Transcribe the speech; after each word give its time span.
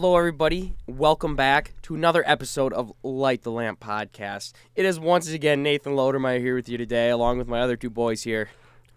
Hello, 0.00 0.16
everybody. 0.16 0.76
Welcome 0.86 1.34
back 1.34 1.72
to 1.82 1.96
another 1.96 2.22
episode 2.24 2.72
of 2.72 2.92
Light 3.02 3.42
the 3.42 3.50
Lamp 3.50 3.80
podcast. 3.80 4.52
It 4.76 4.84
is 4.84 5.00
once 5.00 5.28
again 5.28 5.64
Nathan 5.64 5.94
Lodermeyer 5.94 6.38
here 6.38 6.54
with 6.54 6.68
you 6.68 6.78
today, 6.78 7.10
along 7.10 7.38
with 7.38 7.48
my 7.48 7.60
other 7.60 7.76
two 7.76 7.90
boys 7.90 8.22
here. 8.22 8.48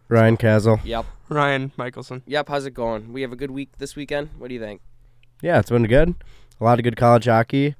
Ryan 0.09 0.37
Castle. 0.37 0.79
Yep. 0.83 1.07
Ryan 1.27 1.71
Michelson. 1.75 2.21
Yep. 2.27 2.49
How's 2.49 2.67
it 2.67 2.75
going? 2.75 3.13
We 3.13 3.23
have 3.23 3.31
a 3.31 3.35
good 3.35 3.49
week 3.49 3.79
this 3.79 3.95
weekend. 3.95 4.29
What 4.37 4.49
do 4.49 4.53
you 4.53 4.59
think? 4.59 4.81
Yeah, 5.41 5.57
it's 5.57 5.71
been 5.71 5.87
good. 5.87 6.13
A 6.59 6.63
lot 6.63 6.77
of 6.77 6.83
good 6.83 6.97
college 6.97 7.25
hockey, 7.25 7.73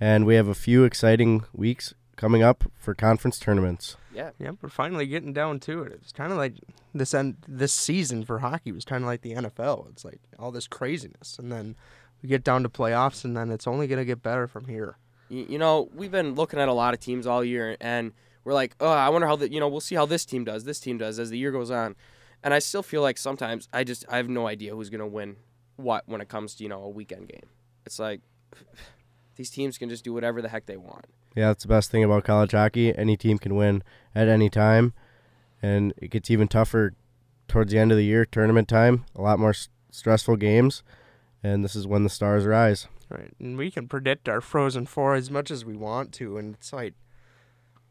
and 0.00 0.24
we 0.24 0.36
have 0.36 0.46
a 0.46 0.54
few 0.54 0.84
exciting 0.84 1.42
weeks 1.52 1.94
coming 2.14 2.44
up 2.44 2.62
for 2.78 2.94
conference 2.94 3.40
tournaments. 3.40 3.96
Yeah. 4.14 4.30
Yep, 4.38 4.58
we're 4.62 4.68
finally 4.68 5.08
getting 5.08 5.32
down 5.32 5.58
to 5.60 5.82
it. 5.82 5.94
It's 6.00 6.12
kind 6.12 6.30
of 6.30 6.38
like 6.38 6.54
this 6.94 7.12
end, 7.12 7.38
this 7.48 7.72
season 7.72 8.24
for 8.24 8.38
hockey 8.38 8.70
was 8.70 8.84
kind 8.84 9.02
of 9.02 9.08
like 9.08 9.22
the 9.22 9.34
NFL. 9.34 9.90
It's 9.90 10.04
like 10.04 10.20
all 10.38 10.52
this 10.52 10.68
craziness, 10.68 11.40
and 11.40 11.50
then 11.50 11.74
we 12.22 12.28
get 12.28 12.44
down 12.44 12.62
to 12.62 12.68
playoffs, 12.68 13.24
and 13.24 13.36
then 13.36 13.50
it's 13.50 13.66
only 13.66 13.86
gonna 13.86 14.04
get 14.04 14.22
better 14.22 14.46
from 14.46 14.66
here. 14.66 14.96
You, 15.28 15.46
you 15.50 15.58
know, 15.58 15.88
we've 15.94 16.10
been 16.10 16.34
looking 16.34 16.58
at 16.58 16.68
a 16.68 16.72
lot 16.72 16.94
of 16.94 17.00
teams 17.00 17.26
all 17.26 17.44
year, 17.44 17.76
and 17.80 18.12
we're 18.44 18.54
like, 18.54 18.74
oh, 18.80 18.88
I 18.88 19.10
wonder 19.10 19.26
how 19.26 19.36
the, 19.36 19.52
you 19.52 19.60
know, 19.60 19.68
we'll 19.68 19.80
see 19.80 19.94
how 19.94 20.06
this 20.06 20.24
team 20.24 20.44
does, 20.44 20.64
this 20.64 20.80
team 20.80 20.96
does 20.96 21.18
as 21.18 21.30
the 21.30 21.36
year 21.38 21.52
goes 21.52 21.70
on. 21.70 21.96
And 22.42 22.54
I 22.54 22.60
still 22.60 22.82
feel 22.82 23.02
like 23.02 23.18
sometimes 23.18 23.68
I 23.72 23.84
just, 23.84 24.04
I 24.08 24.16
have 24.16 24.28
no 24.28 24.46
idea 24.46 24.74
who's 24.74 24.88
going 24.90 25.00
to 25.00 25.06
win 25.06 25.36
what 25.76 26.04
when 26.06 26.20
it 26.20 26.28
comes 26.28 26.54
to, 26.54 26.62
you 26.62 26.68
know, 26.68 26.82
a 26.82 26.88
weekend 26.88 27.28
game. 27.28 27.48
It's 27.84 27.98
like 27.98 28.20
these 29.36 29.50
teams 29.50 29.76
can 29.76 29.88
just 29.88 30.04
do 30.04 30.12
whatever 30.12 30.40
the 30.40 30.48
heck 30.48 30.66
they 30.66 30.76
want. 30.76 31.04
Yeah, 31.34 31.48
that's 31.48 31.64
the 31.64 31.68
best 31.68 31.90
thing 31.90 32.02
about 32.02 32.24
college 32.24 32.52
hockey. 32.52 32.96
Any 32.96 33.16
team 33.16 33.38
can 33.38 33.54
win 33.54 33.82
at 34.14 34.28
any 34.28 34.48
time, 34.48 34.94
and 35.60 35.92
it 35.98 36.10
gets 36.10 36.30
even 36.30 36.48
tougher 36.48 36.94
towards 37.48 37.72
the 37.72 37.78
end 37.78 37.92
of 37.92 37.98
the 37.98 38.04
year, 38.04 38.24
tournament 38.24 38.66
time. 38.68 39.04
A 39.14 39.20
lot 39.20 39.38
more 39.38 39.50
s- 39.50 39.68
stressful 39.90 40.36
games, 40.36 40.82
and 41.42 41.64
this 41.64 41.76
is 41.76 41.86
when 41.86 42.04
the 42.04 42.10
stars 42.10 42.44
rise. 42.44 42.88
Right, 43.10 43.32
and 43.40 43.56
we 43.56 43.70
can 43.70 43.88
predict 43.88 44.28
our 44.28 44.40
Frozen 44.40 44.86
Four 44.86 45.14
as 45.14 45.30
much 45.30 45.50
as 45.50 45.64
we 45.64 45.76
want 45.76 46.12
to, 46.14 46.36
and 46.36 46.54
it's 46.54 46.72
like 46.72 46.94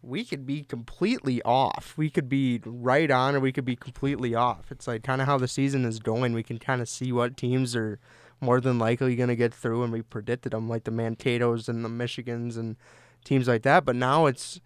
we 0.01 0.23
could 0.23 0.45
be 0.45 0.63
completely 0.63 1.41
off. 1.41 1.93
We 1.97 2.09
could 2.09 2.29
be 2.29 2.61
right 2.65 3.09
on, 3.09 3.35
or 3.35 3.39
we 3.39 3.51
could 3.51 3.65
be 3.65 3.75
completely 3.75 4.35
off. 4.35 4.71
It's 4.71 4.87
like 4.87 5.03
kind 5.03 5.21
of 5.21 5.27
how 5.27 5.37
the 5.37 5.47
season 5.47 5.85
is 5.85 5.99
going. 5.99 6.33
We 6.33 6.43
can 6.43 6.59
kind 6.59 6.81
of 6.81 6.89
see 6.89 7.11
what 7.11 7.35
teams 7.35 7.75
are 7.75 7.99
more 8.39 8.61
than 8.61 8.77
likely 8.77 9.15
going 9.15 9.29
to 9.29 9.35
get 9.35 9.53
through, 9.53 9.83
and 9.83 9.91
we 9.91 10.01
predicted 10.03 10.53
them, 10.53 10.69
like 10.69 10.83
the 10.83 10.91
Mankatos 10.91 11.67
and 11.67 11.83
the 11.83 11.89
Michigans 11.89 12.57
and 12.57 12.75
teams 13.25 13.47
like 13.47 13.63
that. 13.63 13.85
But 13.85 13.95
now 13.95 14.27
it's 14.27 14.61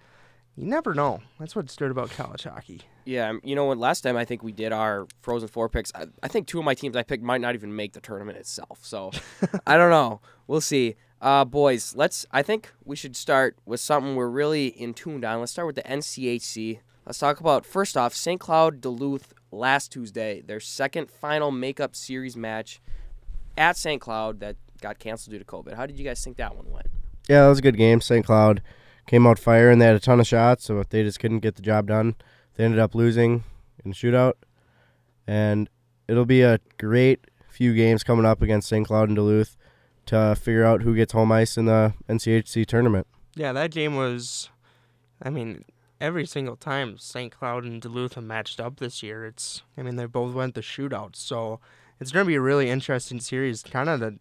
you 0.56 0.66
never 0.66 0.94
know. 0.94 1.20
That's 1.40 1.56
what's 1.56 1.76
good 1.76 1.92
about 1.92 2.12
college 2.12 2.44
hockey. 2.44 2.82
Yeah, 3.06 3.30
um, 3.30 3.42
you 3.44 3.56
know 3.56 3.66
what? 3.66 3.78
Last 3.78 4.02
time 4.02 4.18
I 4.18 4.26
think 4.26 4.44
we 4.44 4.52
did 4.52 4.72
our 4.72 5.08
Frozen 5.22 5.48
Four 5.50 5.70
picks. 5.70 5.92
I, 5.96 6.08
I 6.22 6.28
think 6.28 6.48
two 6.48 6.60
of 6.60 6.66
my 6.66 6.74
teams 6.74 6.96
I 6.96 7.04
picked 7.04 7.24
might 7.24 7.42
not 7.42 7.56
even 7.56 7.76
make 7.76 7.94
the 7.94 8.02
tournament 8.02 8.38
itself. 8.38 8.80
So 8.84 9.12
I 9.68 9.78
don't 9.78 9.90
know. 9.90 10.22
We'll 10.48 10.62
see. 10.62 10.96
Uh, 11.22 11.46
boys, 11.46 11.96
let's. 11.96 12.26
I 12.32 12.42
think 12.42 12.72
we 12.84 12.96
should 12.96 13.16
start 13.16 13.58
with 13.66 13.80
something 13.80 14.16
we're 14.16 14.30
really 14.30 14.68
in 14.68 14.94
tuned 14.94 15.24
on. 15.24 15.40
Let's 15.40 15.52
start 15.52 15.68
with 15.68 15.76
the 15.76 15.84
NCHC. 15.84 16.80
Let's 17.06 17.20
talk 17.20 17.40
about 17.40 17.66
first 17.66 17.98
off 17.98 18.14
St. 18.14 18.40
Cloud 18.40 18.82
Duluth 18.82 19.34
last 19.52 19.92
Tuesday, 19.92 20.42
their 20.42 20.60
second 20.60 21.10
final 21.10 21.52
makeup 21.52 21.96
series 21.96 22.38
match 22.38 22.82
at 23.58 23.78
St. 23.78 24.02
Cloud 24.02 24.40
that 24.40 24.56
got 24.82 25.00
canceled 25.00 25.34
due 25.34 25.40
to 25.40 25.46
COVID. 25.46 25.76
How 25.76 25.86
did 25.86 25.98
you 25.98 26.06
guys 26.06 26.24
think 26.24 26.38
that 26.38 26.56
one 26.56 26.70
went? 26.70 26.88
Yeah, 27.30 27.44
that 27.44 27.50
was 27.50 27.60
a 27.60 27.64
good 27.64 27.78
game. 27.78 28.02
St. 28.02 28.26
Cloud 28.26 28.62
came 29.08 29.28
out 29.28 29.40
firing. 29.40 29.80
they 29.80 29.86
had 29.86 29.96
a 29.96 30.00
ton 30.00 30.20
of 30.20 30.28
shots, 30.28 30.66
so 30.66 30.84
they 30.90 31.04
just 31.04 31.20
couldn't 31.20 31.40
get 31.40 31.56
the 31.56 31.62
job 31.62 31.88
done. 31.88 32.16
They 32.56 32.64
ended 32.66 32.80
up 32.80 32.96
losing 32.96 33.44
in 33.84 33.94
shootout, 33.94 34.34
and 35.28 35.70
it'll 36.08 36.26
be 36.26 36.42
a 36.42 36.60
great 36.78 37.26
few 37.50 37.74
games 37.74 38.04
coming 38.04 38.26
up 38.26 38.42
against 38.42 38.70
St. 38.70 38.86
Cloud 38.86 39.10
and 39.10 39.16
Duluth 39.16 39.58
to 40.08 40.36
figure 40.36 40.66
out 40.66 40.82
who 40.82 40.96
gets 40.96 41.14
home 41.14 41.32
ice 41.32 41.58
in 41.58 41.66
the 41.66 41.94
NCHC 42.10 42.66
tournament. 42.66 43.08
Yeah, 43.36 43.54
that 43.54 43.72
game 43.72 43.96
was. 43.96 44.50
I 45.22 45.30
mean, 45.30 45.64
every 46.00 46.26
single 46.26 46.56
time 46.56 46.98
St. 46.98 47.32
Cloud 47.32 47.64
and 47.64 47.82
Duluth 47.82 48.16
have 48.16 48.24
matched 48.24 48.60
up 48.60 48.78
this 48.78 49.04
year, 49.04 49.26
it's. 49.26 49.64
I 49.78 49.84
mean, 49.84 49.96
they 49.96 50.06
both 50.06 50.34
went 50.34 50.56
the 50.56 50.62
shootout. 50.62 51.16
so 51.16 51.60
it's 52.00 52.12
going 52.12 52.26
to 52.26 52.28
be 52.28 52.36
a 52.36 52.42
really 52.42 52.70
interesting 52.70 53.20
series. 53.20 53.62
Kind 53.62 53.88
of 53.88 54.00
the, 54.00 54.18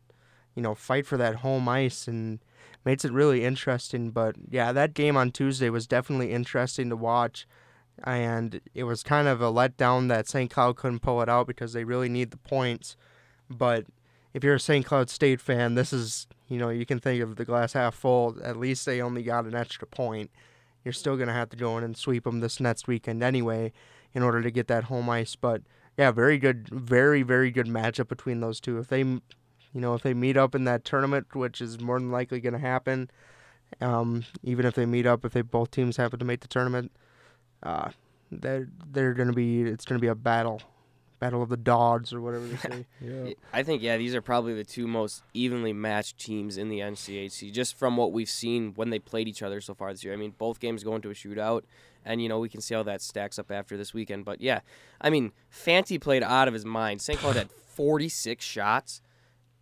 you 0.55 0.63
know, 0.63 0.75
fight 0.75 1.07
for 1.07 1.17
that 1.17 1.37
home 1.37 1.67
ice 1.67 2.07
and 2.07 2.39
makes 2.85 3.05
it 3.05 3.13
really 3.13 3.45
interesting. 3.45 4.11
But 4.11 4.37
yeah, 4.51 4.73
that 4.73 4.95
game 4.95 5.17
on 5.17 5.31
Tuesday 5.31 5.71
was 5.71 5.87
definitely 5.87 6.33
interesting 6.33 6.89
to 6.91 6.97
watch, 6.97 7.47
and 8.05 8.61
it 8.75 8.85
was 8.85 9.03
kind 9.03 9.29
of 9.29 9.41
a 9.41 9.53
letdown 9.53 10.09
that 10.09 10.29
St. 10.29 10.51
Cloud 10.51 10.77
couldn't 10.77 11.01
pull 11.01 11.23
it 11.23 11.29
out 11.29 11.47
because 11.47 11.73
they 11.73 11.85
really 11.85 12.09
need 12.09 12.31
the 12.31 12.37
points. 12.39 12.97
But 13.49 13.87
if 14.33 14.45
you're 14.45 14.55
a 14.55 14.61
St. 14.61 14.87
Cloud 14.87 15.11
State 15.11 15.41
fan, 15.41 15.75
this 15.75 15.93
is 15.93 16.27
you 16.49 16.59
know 16.59 16.69
you 16.71 16.87
can 16.87 16.99
think 16.99 17.23
of 17.23 17.37
the 17.37 17.45
glass 17.45 17.73
half 17.73 17.95
full. 17.95 18.37
At 18.43 18.57
least 18.57 18.87
they 18.87 19.01
only 19.01 19.23
got 19.23 19.45
an 19.45 19.55
extra 19.55 19.87
point. 19.87 20.31
You're 20.85 20.93
still 20.93 21.17
gonna 21.17 21.33
have 21.33 21.51
to 21.51 21.57
go 21.57 21.77
in 21.79 21.85
and 21.85 21.97
sweep 21.97 22.25
them 22.25 22.41
this 22.41 22.61
next 22.61 22.89
weekend 22.89 23.23
anyway, 23.23 23.73
in 24.15 24.23
order 24.23 24.43
to 24.43 24.51
get 24.51 24.69
that 24.69 24.85
home 24.85 25.11
ice. 25.11 25.37
But 25.37 25.63
yeah, 25.99 26.11
very 26.11 26.39
good, 26.39 26.69
very 26.69 27.23
very 27.23 27.51
good 27.51 27.67
matchup 27.67 28.09
between 28.09 28.41
those 28.41 28.61
two. 28.61 28.79
If 28.79 28.89
they, 28.89 29.05
you 29.75 29.81
know, 29.81 29.95
if 29.95 30.03
they 30.03 30.15
meet 30.15 30.37
up 30.37 30.55
in 30.55 30.65
that 30.65 30.85
tournament, 30.85 31.35
which 31.35 31.61
is 31.61 31.81
more 31.81 31.99
than 31.99 32.11
likely 32.11 32.41
gonna 32.41 32.59
happen, 32.59 33.11
um, 33.81 34.25
even 34.43 34.67
if 34.67 34.75
they 34.75 34.87
meet 34.87 35.07
up, 35.07 35.25
if 35.25 35.33
they 35.33 35.43
both 35.43 35.71
teams 35.71 35.97
happen 35.97 36.19
to 36.19 36.25
make 36.25 36.41
the 36.41 36.49
tournament, 36.49 36.91
uh, 37.63 37.91
they're 38.31 38.69
they're 38.93 39.15
gonna 39.15 39.33
be 39.33 39.63
it's 39.63 39.85
gonna 39.85 40.01
be 40.01 40.07
a 40.09 40.15
battle, 40.15 40.61
battle 41.19 41.43
of 41.43 41.49
the 41.49 41.57
dogs 41.57 42.13
or 42.13 42.21
whatever 42.21 42.47
they 42.47 42.57
say. 42.69 42.87
Y- 43.01 43.35
I 43.53 43.63
think 43.63 43.83
yeah, 43.83 43.97
these 43.97 44.15
are 44.15 44.23
probably 44.23 44.55
the 44.55 44.65
two 44.65 44.87
most 44.87 45.23
evenly 45.35 45.73
matched 45.73 46.19
teams 46.19 46.57
in 46.57 46.69
the 46.69 46.81
NCHC, 46.81 47.53
just 47.53 47.77
from 47.79 47.97
what 47.97 48.13
we've 48.13 48.31
seen 48.31 48.73
when 48.75 48.91
they 48.91 48.99
played 48.99 49.29
each 49.29 49.43
other 49.43 49.61
so 49.61 49.75
far 49.75 49.93
this 49.93 50.03
year. 50.05 50.13
I 50.13 50.17
mean, 50.17 50.35
both 50.37 50.59
games 50.61 50.83
go 50.85 50.95
into 50.97 51.11
a 51.11 51.15
shootout, 51.15 51.63
and 52.05 52.21
you 52.23 52.29
know 52.29 52.39
we 52.41 52.49
can 52.49 52.61
see 52.61 52.75
how 52.75 52.83
that 52.85 53.03
stacks 53.03 53.39
up 53.39 53.51
after 53.53 53.77
this 53.77 53.95
weekend. 53.95 54.25
But 54.25 54.41
yeah, 54.41 54.61
I 55.01 55.11
mean, 55.11 55.33
Fanti 55.49 55.99
played 55.99 56.23
out 56.23 56.49
of 56.49 56.55
his 56.55 56.65
mind. 56.65 57.01
St. 57.03 57.19
Cloud 57.19 57.37
had 57.37 57.51
46 57.53 58.45
shots, 58.45 59.01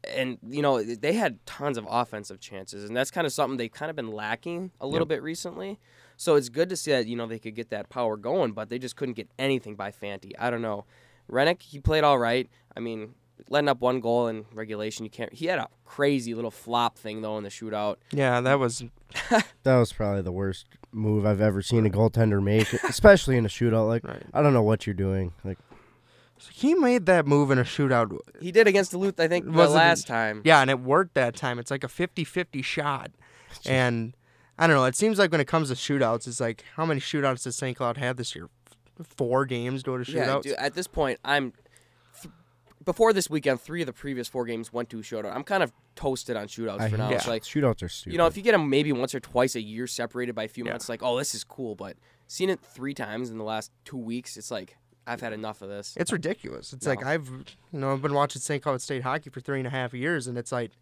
and 0.04 0.38
you 0.48 0.62
know 0.62 0.82
they 0.82 1.12
had 1.12 1.44
tons 1.46 1.78
of 1.78 1.86
offensive 1.88 2.40
chances, 2.40 2.84
and 2.84 2.96
that's 2.96 3.10
kind 3.10 3.26
of 3.26 3.32
something 3.32 3.56
they've 3.56 3.72
kind 3.72 3.90
of 3.90 3.96
been 3.96 4.12
lacking 4.12 4.70
a 4.80 4.86
little 4.86 5.06
bit 5.06 5.22
recently. 5.22 5.78
So 6.16 6.34
it's 6.34 6.48
good 6.48 6.68
to 6.70 6.76
see 6.76 6.90
that 6.92 7.06
you 7.06 7.16
know 7.16 7.26
they 7.26 7.38
could 7.38 7.54
get 7.54 7.70
that 7.70 7.88
power 7.88 8.16
going, 8.16 8.52
but 8.52 8.68
they 8.68 8.78
just 8.78 8.96
couldn't 8.96 9.14
get 9.14 9.28
anything 9.38 9.74
by 9.76 9.90
Fanti. 9.90 10.36
I 10.38 10.50
don't 10.50 10.62
know. 10.62 10.84
Hrenak, 11.30 11.62
he 11.62 11.78
played 11.78 12.04
all 12.04 12.18
right. 12.18 12.48
I 12.76 12.80
mean, 12.80 13.14
letting 13.50 13.68
up 13.68 13.80
one 13.80 14.00
goal 14.00 14.28
in 14.28 14.46
regulation, 14.52 15.04
you 15.04 15.10
can't. 15.10 15.32
He 15.32 15.46
had 15.46 15.58
a 15.58 15.68
crazy 15.84 16.34
little 16.34 16.50
flop 16.50 16.96
thing 16.96 17.22
though 17.22 17.36
in 17.36 17.44
the 17.44 17.50
shootout. 17.50 17.96
Yeah, 18.12 18.40
that 18.40 18.58
was 18.58 18.84
That 19.62 19.76
was 19.76 19.92
probably 19.92 20.22
the 20.22 20.32
worst 20.32 20.66
move 20.92 21.26
I've 21.26 21.40
ever 21.40 21.62
seen 21.62 21.86
a 21.86 21.90
goaltender 21.90 22.42
make, 22.42 22.72
especially 22.84 23.36
in 23.36 23.44
a 23.44 23.48
shootout. 23.48 23.88
Like, 23.88 24.04
right. 24.04 24.22
I 24.32 24.42
don't 24.42 24.54
know 24.54 24.62
what 24.62 24.86
you're 24.86 24.94
doing. 24.94 25.32
Like, 25.44 25.58
He 26.52 26.74
made 26.74 27.06
that 27.06 27.26
move 27.26 27.50
in 27.50 27.58
a 27.58 27.64
shootout. 27.64 28.16
He 28.40 28.52
did 28.52 28.66
against 28.66 28.90
Duluth, 28.92 29.18
I 29.18 29.28
think, 29.28 29.44
the 29.46 29.52
Was 29.52 29.72
it- 29.72 29.74
last 29.74 30.06
time. 30.06 30.42
Yeah, 30.44 30.60
and 30.60 30.70
it 30.70 30.80
worked 30.80 31.14
that 31.14 31.34
time. 31.36 31.58
It's 31.58 31.70
like 31.70 31.84
a 31.84 31.88
50-50 31.88 32.62
shot. 32.64 33.10
And 33.66 34.14
I 34.58 34.66
don't 34.66 34.76
know, 34.76 34.84
it 34.84 34.96
seems 34.96 35.18
like 35.18 35.32
when 35.32 35.40
it 35.40 35.46
comes 35.48 35.68
to 35.68 35.74
shootouts, 35.74 36.26
it's 36.28 36.40
like 36.40 36.64
how 36.76 36.84
many 36.86 37.00
shootouts 37.00 37.44
does 37.44 37.56
St. 37.56 37.76
Cloud 37.76 37.96
have 37.96 38.16
this 38.16 38.34
year? 38.36 38.48
Four 39.02 39.46
games 39.46 39.82
go 39.82 39.96
to 40.02 40.10
Yeah, 40.10 40.26
shootouts? 40.26 40.42
dude, 40.42 40.52
at 40.54 40.74
this 40.74 40.86
point, 40.86 41.18
I'm. 41.24 41.52
Th- 42.22 42.32
before 42.84 43.12
this 43.12 43.28
weekend, 43.30 43.60
three 43.60 43.82
of 43.82 43.86
the 43.86 43.92
previous 43.92 44.28
four 44.28 44.44
games 44.46 44.72
went 44.72 44.88
to 44.90 44.98
a 44.98 45.02
shootout. 45.02 45.34
I'm 45.34 45.44
kind 45.44 45.62
of 45.62 45.72
toasted 45.94 46.36
on 46.36 46.46
shootouts 46.48 46.80
I 46.80 46.88
for 46.88 46.96
now. 46.96 47.08
hate 47.08 47.16
It's 47.16 47.28
like 47.28 47.42
shootouts 47.42 47.82
are 47.82 47.88
stupid. 47.88 48.12
you 48.12 48.18
know, 48.18 48.26
if 48.26 48.36
you 48.36 48.42
get 48.42 48.52
them 48.52 48.68
maybe 48.70 48.92
once 48.92 49.14
or 49.14 49.20
twice 49.20 49.54
a 49.54 49.60
year, 49.60 49.86
separated 49.86 50.34
by 50.34 50.44
a 50.44 50.48
few 50.48 50.64
Yeah. 50.64 50.72
months, 50.72 50.88
like 50.88 51.02
oh, 51.02 51.16
this 51.18 51.34
is 51.34 51.44
cool. 51.44 51.74
But 51.76 51.96
seeing 52.26 52.50
it 52.50 52.60
three 52.60 52.94
times 52.94 53.30
in 53.30 53.38
the 53.38 53.44
last 53.44 53.70
two 53.84 53.96
weeks, 53.96 54.36
it's 54.36 54.50
like 54.50 54.76
I've 55.08 55.20
had 55.20 55.32
enough 55.32 55.62
of 55.62 55.68
this. 55.68 55.94
It's 55.96 56.12
ridiculous. 56.12 56.72
It's 56.72 56.84
No. 56.86 56.92
like 56.92 57.04
I've 57.04 57.28
you 57.28 57.80
know, 57.80 57.92
I've 57.92 58.02
been 58.02 58.14
watching 58.14 58.40
St. 58.40 58.62
Cloud 58.62 58.80
State 58.82 59.02
hockey 59.02 59.30
for 59.30 59.40
three 59.40 59.58
and 59.58 59.66
a 59.66 59.70
half 59.70 59.94
years 59.94 60.26
and 60.26 60.36
it's 60.38 60.52
like 60.52 60.72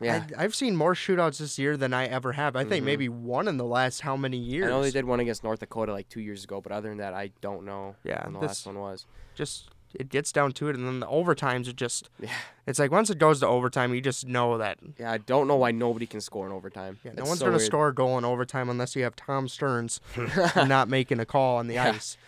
Yeah, 0.00 0.26
I, 0.36 0.44
I've 0.44 0.54
seen 0.54 0.76
more 0.76 0.94
shootouts 0.94 1.38
this 1.38 1.58
year 1.58 1.76
than 1.76 1.94
I 1.94 2.04
ever 2.06 2.32
have. 2.32 2.54
I 2.54 2.64
think 2.64 2.82
Mhm. 2.82 2.86
maybe 2.86 3.08
one 3.08 3.48
in 3.48 3.56
the 3.56 3.64
last 3.64 4.02
how 4.02 4.16
many 4.16 4.36
years? 4.36 4.66
I 4.66 4.68
know 4.70 4.82
they 4.82 4.90
did 4.90 5.06
one 5.06 5.20
against 5.20 5.42
North 5.42 5.60
Dakota 5.60 5.92
like 5.92 6.08
two 6.10 6.20
years 6.20 6.44
ago, 6.44 6.60
but 6.60 6.70
other 6.70 6.88
than 6.90 6.98
that, 6.98 7.14
I 7.14 7.30
don't 7.40 7.64
know 7.64 7.96
Yeah, 8.04 8.22
when 8.24 8.34
the 8.34 8.40
last 8.40 8.66
one 8.66 8.78
was. 8.78 9.06
Just 9.34 9.70
it 9.94 10.10
gets 10.10 10.30
down 10.32 10.52
to 10.52 10.68
it, 10.68 10.76
and 10.76 10.86
then 10.86 11.00
the 11.00 11.06
overtimes 11.06 11.66
are 11.68 11.72
just. 11.72 12.10
Yeah. 12.20 12.28
It's 12.66 12.78
like 12.78 12.90
once 12.90 13.08
it 13.08 13.18
goes 13.18 13.40
to 13.40 13.46
overtime, 13.46 13.94
you 13.94 14.02
just 14.02 14.26
know 14.26 14.58
that 14.58 14.78
Yeah, 14.98 15.10
I 15.12 15.16
don't 15.16 15.48
know 15.48 15.56
why 15.56 15.70
nobody 15.70 16.04
can 16.06 16.20
score 16.20 16.44
in 16.44 16.52
overtime. 16.52 16.98
yeah, 17.02 17.12
no 17.16 17.24
one's 17.24 17.38
so 17.38 17.46
gonna 17.46 17.56
weird. 17.56 17.66
score 17.66 17.88
a 17.88 17.94
goal 17.94 18.18
in 18.18 18.24
overtime 18.26 18.68
unless 18.68 18.94
you 18.96 19.02
have 19.04 19.16
Tom 19.16 19.48
Stearns 19.48 20.00
not 20.56 20.88
making 20.90 21.20
a 21.20 21.24
call 21.24 21.56
on 21.56 21.68
the 21.68 21.74
Yeah. 21.74 21.92
ice. 21.92 22.18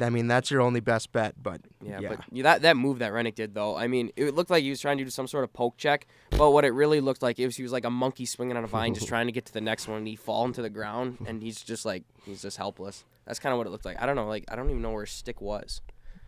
I 0.00 0.08
mean, 0.08 0.26
that's 0.28 0.50
your 0.50 0.60
only 0.62 0.80
best 0.80 1.12
bet. 1.12 1.34
But 1.42 1.60
Yeah, 1.82 2.00
yeah, 2.00 2.08
but 2.08 2.20
that 2.42 2.62
that 2.62 2.76
move 2.76 3.00
that 3.00 3.12
Hrenak 3.12 3.34
did 3.34 3.54
though, 3.54 3.76
I 3.76 3.86
mean, 3.86 4.10
it 4.16 4.34
looked 4.34 4.50
like 4.50 4.62
he 4.62 4.70
was 4.70 4.80
trying 4.80 4.98
to 4.98 5.04
do 5.04 5.10
some 5.10 5.26
sort 5.26 5.44
of 5.44 5.52
poke 5.52 5.76
check, 5.76 6.06
but 6.30 6.52
what 6.52 6.64
it 6.64 6.70
really 6.70 7.00
looked 7.00 7.22
like 7.22 7.38
is 7.38 7.56
he 7.56 7.62
was 7.62 7.72
like 7.72 7.84
a 7.84 7.90
monkey 7.90 8.24
swinging 8.26 8.56
on 8.56 8.64
a 8.64 8.66
vine, 8.66 8.94
just 8.94 9.08
trying 9.14 9.26
to 9.26 9.32
get 9.32 9.44
to 9.46 9.52
the 9.52 9.60
next 9.60 9.86
one, 9.88 9.98
and 9.98 10.08
he 10.08 10.16
fall 10.16 10.44
into 10.46 10.62
the 10.62 10.70
ground, 10.70 11.18
and 11.26 11.42
he's 11.42 11.60
just 11.62 11.84
like 11.84 12.04
he's 12.24 12.40
just 12.42 12.56
helpless. 12.56 13.04
That's 13.26 13.38
kind 13.38 13.52
of 13.52 13.58
what 13.58 13.66
it 13.66 13.70
looked 13.70 13.84
like. 13.84 14.00
I 14.00 14.06
don't 14.06 14.16
know, 14.16 14.26
like 14.26 14.44
I 14.48 14.56
don't 14.56 14.70
even 14.70 14.82
know 14.82 14.92
where 14.92 15.04
his 15.04 15.12
stick 15.12 15.40
was. 15.40 15.80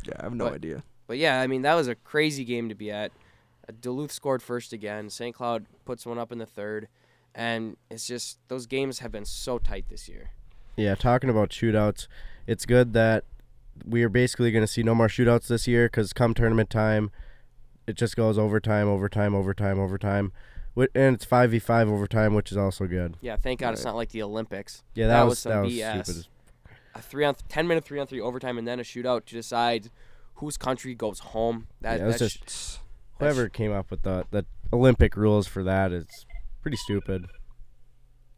yeah, 0.06 0.14
I 0.20 0.24
have 0.24 0.34
no 0.34 0.44
But- 0.46 0.54
idea. 0.54 0.82
But 1.08 1.18
yeah, 1.18 1.40
I 1.40 1.46
mean 1.46 1.62
that 1.62 1.74
was 1.74 1.86
a 1.88 1.94
crazy 1.94 2.44
game 2.44 2.68
to 2.68 2.74
be 2.74 2.90
at. 2.90 3.12
Uh, 3.68 3.72
Duluth 3.80 4.10
scored 4.12 4.42
first 4.42 4.72
again. 4.72 5.08
St. 5.08 5.34
Cloud 5.34 5.66
puts 5.84 6.04
one 6.04 6.18
up 6.18 6.30
in 6.32 6.38
the 6.38 6.46
third, 6.46 6.88
and 7.34 7.76
it's 7.90 8.06
just 8.06 8.38
those 8.48 8.66
games 8.66 8.98
have 8.98 9.12
been 9.12 9.24
so 9.24 9.58
tight 9.58 9.84
this 9.88 10.08
year. 10.08 10.30
Yeah, 10.76 10.94
talking 10.96 11.30
about 11.30 11.50
shootouts, 11.50 12.06
it's 12.46 12.66
good 12.66 12.92
that 12.94 13.24
we 13.84 14.02
are 14.02 14.08
basically 14.08 14.50
going 14.52 14.62
to 14.64 14.72
see 14.72 14.82
no 14.82 14.94
more 14.94 15.08
shootouts 15.08 15.46
this 15.48 15.66
year 15.68 15.86
because 15.86 16.12
come 16.12 16.34
tournament 16.34 16.70
time, 16.70 17.10
it 17.86 17.96
just 17.96 18.16
goes 18.16 18.38
overtime, 18.38 18.88
overtime, 18.88 19.34
overtime, 19.34 19.78
overtime. 19.78 20.32
Wh- 20.76 20.84
And 20.94 21.14
it's 21.14 21.24
5v5 21.26 21.88
overtime, 21.90 22.34
which 22.34 22.50
is 22.50 22.56
also 22.56 22.86
good. 22.86 23.16
Yeah, 23.20 23.36
thank 23.36 23.60
God 23.60 23.74
it's 23.74 23.84
not 23.84 23.96
like 23.96 24.10
the 24.10 24.22
Olympics. 24.22 24.82
Yeah, 24.94 25.06
that, 25.08 25.14
That 25.14 25.22
was, 25.24 25.30
was 25.30 25.38
some 25.40 25.52
that 25.52 25.62
was 25.62 25.72
BS. 25.72 26.04
stupid. 26.04 26.26
A 26.94 27.02
three 27.02 27.24
on 27.26 27.34
ten 27.50 27.66
minute 27.68 27.84
three 27.84 27.98
on 28.00 28.06
three 28.06 28.20
overtime, 28.22 28.56
and 28.56 28.66
then 28.66 28.80
a 28.80 28.82
shootout 28.82 29.26
to 29.26 29.34
decide 29.34 29.90
whose 30.36 30.56
country 30.56 30.94
goes 30.94 31.18
home. 31.18 31.66
That, 31.82 31.98
Yeah, 31.98 32.04
it 32.04 32.06
was 32.06 32.18
that's 32.18 32.34
just- 32.34 32.80
Whoever 33.18 33.48
came 33.48 33.72
up 33.72 33.90
with 33.90 34.02
the, 34.02 34.26
the 34.30 34.44
Olympic 34.72 35.16
rules 35.16 35.46
for 35.46 35.62
that 35.62 35.90
is 35.92 36.06
pretty 36.62 36.76
stupid. 36.78 37.26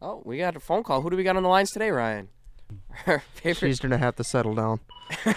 Oh, 0.01 0.21
we 0.25 0.37
got 0.37 0.55
a 0.55 0.59
phone 0.61 0.83
call. 0.83 1.01
Who 1.01 1.09
do 1.09 1.17
we 1.17 1.23
got 1.23 1.35
on 1.35 1.43
the 1.43 1.49
lines 1.49 1.71
today, 1.71 1.89
Ryan? 1.89 2.29
Our 3.07 3.19
favorite. 3.35 3.69
She's 3.69 3.79
gonna 3.79 3.97
have 3.97 4.15
to 4.17 4.23
settle 4.23 4.55
down. 4.55 4.79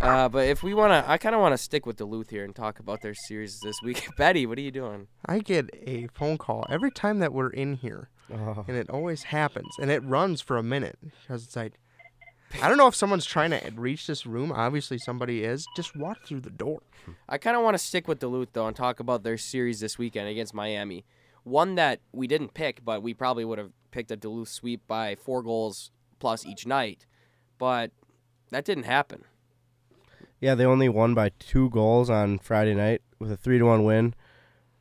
uh, 0.00 0.28
but 0.28 0.46
if 0.48 0.62
we 0.62 0.74
want 0.74 0.90
to, 0.92 1.10
I 1.10 1.18
kind 1.18 1.34
of 1.34 1.40
want 1.40 1.52
to 1.52 1.58
stick 1.58 1.86
with 1.86 1.96
Duluth 1.96 2.30
here 2.30 2.44
and 2.44 2.54
talk 2.54 2.78
about 2.80 3.02
their 3.02 3.14
series 3.14 3.60
this 3.60 3.76
week. 3.82 4.08
Betty, 4.16 4.46
what 4.46 4.58
are 4.58 4.62
you 4.62 4.70
doing? 4.70 5.06
I 5.26 5.38
get 5.40 5.70
a 5.74 6.08
phone 6.14 6.38
call 6.38 6.66
every 6.68 6.90
time 6.90 7.18
that 7.20 7.32
we're 7.32 7.50
in 7.50 7.74
here, 7.74 8.08
Oh. 8.32 8.64
and 8.66 8.76
it 8.76 8.90
always 8.90 9.24
happens, 9.24 9.74
and 9.80 9.90
it 9.90 10.02
runs 10.04 10.40
for 10.40 10.56
a 10.56 10.62
minute 10.62 10.98
because 11.22 11.44
it's 11.44 11.56
like, 11.56 11.74
I 12.62 12.68
don't 12.68 12.78
know 12.78 12.86
if 12.88 12.94
someone's 12.94 13.26
trying 13.26 13.50
to 13.50 13.60
reach 13.76 14.06
this 14.06 14.24
room. 14.26 14.50
Obviously, 14.52 14.98
somebody 14.98 15.44
is. 15.44 15.66
Just 15.76 15.94
walk 15.94 16.24
through 16.24 16.40
the 16.40 16.50
door. 16.50 16.80
I 17.28 17.38
kind 17.38 17.56
of 17.56 17.62
want 17.62 17.74
to 17.74 17.78
stick 17.78 18.08
with 18.08 18.18
Duluth 18.20 18.48
though 18.54 18.66
and 18.66 18.74
talk 18.76 19.00
about 19.00 19.22
their 19.22 19.36
series 19.38 19.80
this 19.80 19.98
weekend 19.98 20.28
against 20.28 20.54
Miami. 20.54 21.04
One 21.44 21.76
that 21.76 22.00
we 22.12 22.26
didn't 22.26 22.52
pick, 22.54 22.84
but 22.84 23.02
we 23.02 23.14
probably 23.14 23.44
would 23.44 23.58
have 23.58 23.70
picked 23.90 24.10
a 24.10 24.16
Duluth 24.16 24.48
sweep 24.48 24.86
by 24.86 25.14
four 25.14 25.42
goals 25.42 25.90
plus 26.18 26.44
each 26.46 26.66
night, 26.66 27.06
but 27.58 27.90
that 28.50 28.64
didn't 28.64 28.84
happen. 28.84 29.24
Yeah, 30.40 30.54
they 30.54 30.64
only 30.64 30.88
won 30.88 31.14
by 31.14 31.30
two 31.38 31.68
goals 31.70 32.08
on 32.08 32.38
Friday 32.38 32.74
night 32.74 33.02
with 33.18 33.32
a 33.32 33.36
three 33.36 33.58
to 33.58 33.64
one 33.64 33.84
win, 33.84 34.14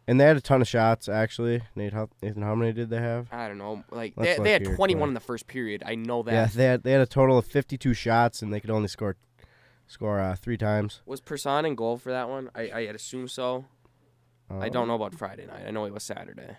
and 0.07 0.19
they 0.21 0.25
had 0.25 0.37
a 0.37 0.41
ton 0.41 0.61
of 0.61 0.67
shots 0.67 1.09
actually. 1.09 1.63
Nate, 1.75 1.93
how, 1.93 2.09
Nathan, 2.21 2.43
how 2.43 2.53
many 2.55 2.73
did 2.73 2.89
they 2.89 2.99
have? 3.01 3.27
I 3.31 3.47
don't 3.47 3.57
know. 3.57 3.83
Like 3.91 4.13
Let's 4.15 4.37
they, 4.37 4.43
they 4.43 4.51
had 4.51 4.65
21 4.75 5.07
in 5.09 5.13
the 5.13 5.19
first 5.19 5.47
period. 5.47 5.81
I 5.85 5.95
know 5.95 6.21
that. 6.23 6.31
Yeah, 6.31 6.45
they 6.53 6.65
had 6.65 6.83
they 6.83 6.91
had 6.91 7.01
a 7.01 7.05
total 7.07 7.37
of 7.37 7.45
fifty 7.45 7.77
two 7.77 7.93
shots, 7.95 8.41
and 8.41 8.53
they 8.53 8.59
could 8.59 8.69
only 8.69 8.87
score 8.87 9.15
score 9.87 10.19
uh, 10.19 10.35
three 10.35 10.57
times. 10.57 11.01
Was 11.05 11.21
Persson 11.21 11.65
in 11.65 11.75
goal 11.75 11.97
for 11.97 12.11
that 12.11 12.29
one? 12.29 12.51
I 12.53 12.69
I 12.69 12.79
assume 12.81 13.27
so. 13.27 13.65
I 14.49 14.67
Uh, 14.67 14.69
don't 14.69 14.87
know 14.87 14.95
about 14.95 15.13
Friday 15.15 15.45
night. 15.45 15.63
I 15.67 15.71
know 15.71 15.85
it 15.85 15.93
was 15.93 16.03
Saturday. 16.03 16.57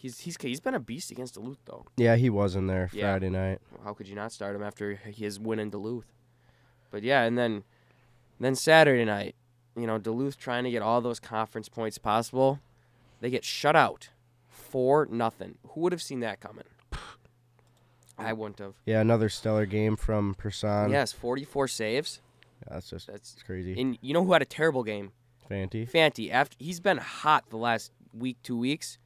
He's 0.00 0.20
he's 0.20 0.36
he's 0.40 0.60
been 0.60 0.74
a 0.74 0.80
beast 0.80 1.10
against 1.10 1.34
Duluth 1.34 1.58
though. 1.66 1.84
Yeah, 1.98 2.16
he 2.16 2.30
was 2.30 2.56
in 2.56 2.66
there 2.68 2.88
Yeah. 2.92 3.10
Friday 3.12 3.28
night. 3.28 3.58
How 3.84 3.92
could 3.92 4.08
you 4.08 4.14
not 4.14 4.32
start 4.32 4.56
him 4.56 4.62
after 4.62 4.94
his 4.94 5.38
win 5.38 5.58
in 5.58 5.68
Duluth? 5.68 6.06
But 6.90 7.02
yeah, 7.02 7.22
and 7.24 7.36
then 7.36 7.64
then 8.40 8.54
Saturday 8.54 9.04
night, 9.04 9.34
you 9.76 9.86
know, 9.86 9.98
Duluth 9.98 10.38
trying 10.38 10.64
to 10.64 10.70
get 10.70 10.80
all 10.80 11.02
those 11.02 11.20
conference 11.20 11.68
points 11.68 11.98
possible, 11.98 12.60
they 13.20 13.28
get 13.28 13.44
shut 13.44 13.76
out, 13.76 14.08
four 14.48 15.06
nothing. 15.10 15.58
Who 15.68 15.80
would 15.82 15.92
have 15.92 16.00
seen 16.02 16.20
that 16.20 16.40
coming? 16.40 16.64
I 18.18 18.32
wouldn't 18.32 18.58
have. 18.58 18.74
Yeah, 18.86 19.00
another 19.00 19.28
stellar 19.28 19.66
game 19.66 19.96
from 19.96 20.34
Persson. 20.34 20.90
yes, 20.90 21.12
forty 21.12 21.44
four 21.44 21.68
saves. 21.68 22.20
Yeah, 22.66 22.74
that's 22.74 22.90
just 22.90 23.06
That's 23.06 23.34
it's 23.34 23.42
crazy. 23.42 23.78
and 23.80 23.98
you 24.00 24.12
know 24.14 24.24
who 24.24 24.32
had 24.32 24.42
a 24.42 24.46
terrible 24.46 24.82
game? 24.82 25.12
Fanti. 25.48 25.84
Fanti. 25.84 26.30
After 26.30 26.56
he's 26.58 26.80
been 26.80 26.98
hot 26.98 27.44
the 27.50 27.56
last 27.56 27.92
week, 28.14 28.36
two 28.42 28.56
weeks. 28.56 28.98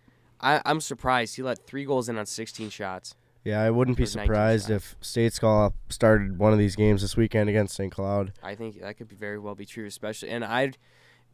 I, 0.45 0.61
I'm 0.67 0.81
surprised 0.81 1.37
he 1.37 1.43
let 1.43 1.67
three 1.67 1.87
goals 1.87 2.11
in 2.11 2.19
on 2.19 2.27
16 2.27 2.69
shots. 2.69 3.17
Yeah, 3.45 3.63
I 3.63 3.71
wouldn't 3.71 3.97
be 3.97 4.05
surprised 4.05 4.69
shots. 4.69 4.95
if 4.95 5.01
Stejskal 5.01 5.73
started 5.89 6.39
one 6.39 6.53
of 6.53 6.59
these 6.59 6.77
games 6.77 7.01
this 7.01 7.17
weekend 7.17 7.49
against 7.49 7.75
St. 7.75 7.91
Cloud. 7.91 8.33
I 8.43 8.55
think 8.55 8.81
that 8.81 8.97
could 8.99 9.09
be 9.09 9.17
very 9.17 9.39
well 9.39 9.55
be 9.55 9.65
true, 9.65 9.87
especially. 9.87 10.29
And 10.29 10.45
I'd, 10.45 10.77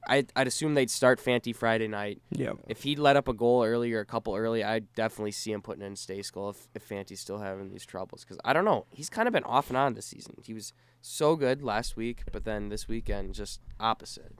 I'd, 0.08 0.32
I'd 0.36 0.46
assume 0.46 0.74
they'd 0.74 0.90
start 0.90 1.18
Fanti 1.18 1.52
Friday 1.52 1.88
night. 1.88 2.22
Yeah. 2.30 2.52
If 2.68 2.84
he'd 2.84 3.00
let 3.00 3.16
up 3.16 3.26
a 3.26 3.32
goal 3.32 3.64
early 3.64 3.92
or 3.92 4.00
a 4.00 4.06
couple 4.06 4.36
early, 4.36 4.62
I'd 4.62 4.92
definitely 4.94 5.32
see 5.32 5.50
him 5.50 5.60
putting 5.60 5.84
in 5.84 5.94
Stejskal 5.94 6.50
if, 6.50 6.68
if 6.74 6.88
Fanti's 6.88 7.20
still 7.20 7.38
having 7.38 7.70
these 7.70 7.84
troubles. 7.84 8.24
Because 8.24 8.38
I 8.44 8.52
don't 8.52 8.64
know, 8.64 8.86
he's 8.90 9.10
kind 9.10 9.26
of 9.26 9.32
been 9.32 9.44
off 9.44 9.70
and 9.70 9.76
on 9.76 9.94
this 9.94 10.06
season. 10.06 10.34
He 10.44 10.54
was 10.54 10.72
so 11.02 11.34
good 11.34 11.62
last 11.62 11.96
week, 11.96 12.22
but 12.30 12.44
then 12.44 12.68
this 12.68 12.86
weekend 12.86 13.34
just 13.34 13.60
opposite. 13.80 14.38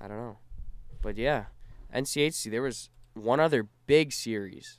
I 0.00 0.06
don't 0.06 0.18
know, 0.18 0.38
but 1.02 1.16
yeah, 1.16 1.46
NCHC. 1.94 2.50
There 2.50 2.62
was 2.62 2.90
one 3.16 3.40
other 3.40 3.66
big 3.86 4.12
series 4.12 4.78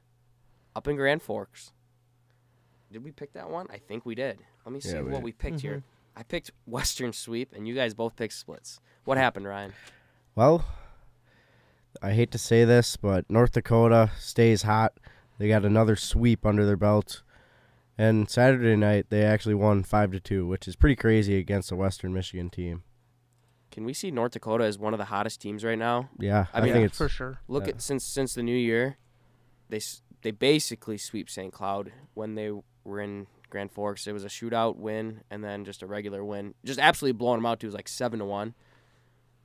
up 0.75 0.87
in 0.87 0.95
Grand 0.95 1.21
Forks. 1.21 1.71
Did 2.91 3.03
we 3.03 3.11
pick 3.11 3.33
that 3.33 3.49
one? 3.49 3.67
I 3.69 3.77
think 3.77 4.05
we 4.05 4.15
did. 4.15 4.39
Let 4.65 4.73
me 4.73 4.79
see 4.79 4.91
Yeah, 4.93 5.01
we 5.01 5.11
what 5.11 5.17
did. 5.17 5.23
we 5.23 5.31
picked 5.33 5.59
here. 5.61 5.77
Mm-hmm. 5.77 6.19
I 6.19 6.23
picked 6.23 6.51
Western 6.65 7.13
Sweep, 7.13 7.53
and 7.55 7.67
you 7.67 7.75
guys 7.75 7.93
both 7.93 8.15
picked 8.15 8.33
splits. 8.33 8.79
What 9.05 9.17
happened, 9.17 9.47
Ryan? 9.47 9.73
Well, 10.35 10.65
I 12.01 12.11
hate 12.13 12.31
to 12.31 12.37
say 12.37 12.63
this, 12.65 12.95
but 12.97 13.29
North 13.29 13.51
Dakota 13.53 14.11
stays 14.17 14.63
hot. 14.63 14.93
They 15.37 15.47
got 15.47 15.65
another 15.65 15.95
sweep 15.95 16.45
under 16.45 16.65
their 16.65 16.77
belt. 16.77 17.21
And 17.97 18.29
Saturday 18.29 18.75
night 18.75 19.07
they 19.09 19.23
actually 19.23 19.55
won 19.55 19.83
5 19.83 20.11
to 20.11 20.19
2, 20.19 20.47
which 20.47 20.67
is 20.67 20.75
pretty 20.75 20.95
crazy 20.95 21.37
against 21.37 21.71
a 21.71 21.75
Western 21.75 22.13
Michigan 22.13 22.49
team. 22.49 22.83
Can 23.77 23.85
we 23.85 23.93
see 23.93 24.09
North 24.09 24.31
Dakota 24.31 24.63
as 24.63 24.79
one 24.79 24.95
of 24.95 24.97
the 24.97 25.05
hottest 25.05 25.39
teams 25.39 25.63
right 25.63 25.77
now? 25.77 26.09
Yeah, 26.17 26.47
I 26.51 26.57
I, 26.57 26.61
mean, 26.63 26.73
think 26.73 26.85
it's 26.87 26.97
for 26.97 27.07
sure. 27.07 27.37
Look 27.47 27.65
Yeah. 27.67 27.73
at 27.75 27.81
since 27.83 28.03
since 28.03 28.33
the 28.33 28.41
new 28.41 28.57
year, 28.57 28.97
they 29.69 29.79
they 30.23 30.31
basically 30.31 30.97
sweep 30.97 31.29
St. 31.29 31.53
Cloud 31.53 31.91
when 32.15 32.33
they 32.33 32.49
were 32.83 32.99
in 32.99 33.27
Grand 33.51 33.71
Forks. 33.71 34.07
It 34.07 34.13
was 34.13 34.25
a 34.25 34.29
shootout 34.29 34.77
win 34.77 35.21
and 35.29 35.43
then 35.43 35.63
just 35.63 35.83
a 35.83 35.85
regular 35.85 36.25
win, 36.25 36.55
just 36.65 36.79
absolutely 36.79 37.19
blowing 37.19 37.37
them 37.37 37.45
out. 37.45 37.59
To 37.59 37.67
it 37.67 37.69
was 37.69 37.75
like 37.75 37.87
seven 37.87 38.17
to 38.17 38.25
one. 38.25 38.55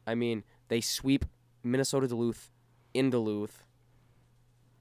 I 0.06 0.14
mean, 0.14 0.44
they 0.68 0.80
sweep 0.80 1.26
Minnesota 1.62 2.08
Duluth 2.08 2.50
in 2.94 3.10
Duluth, 3.10 3.64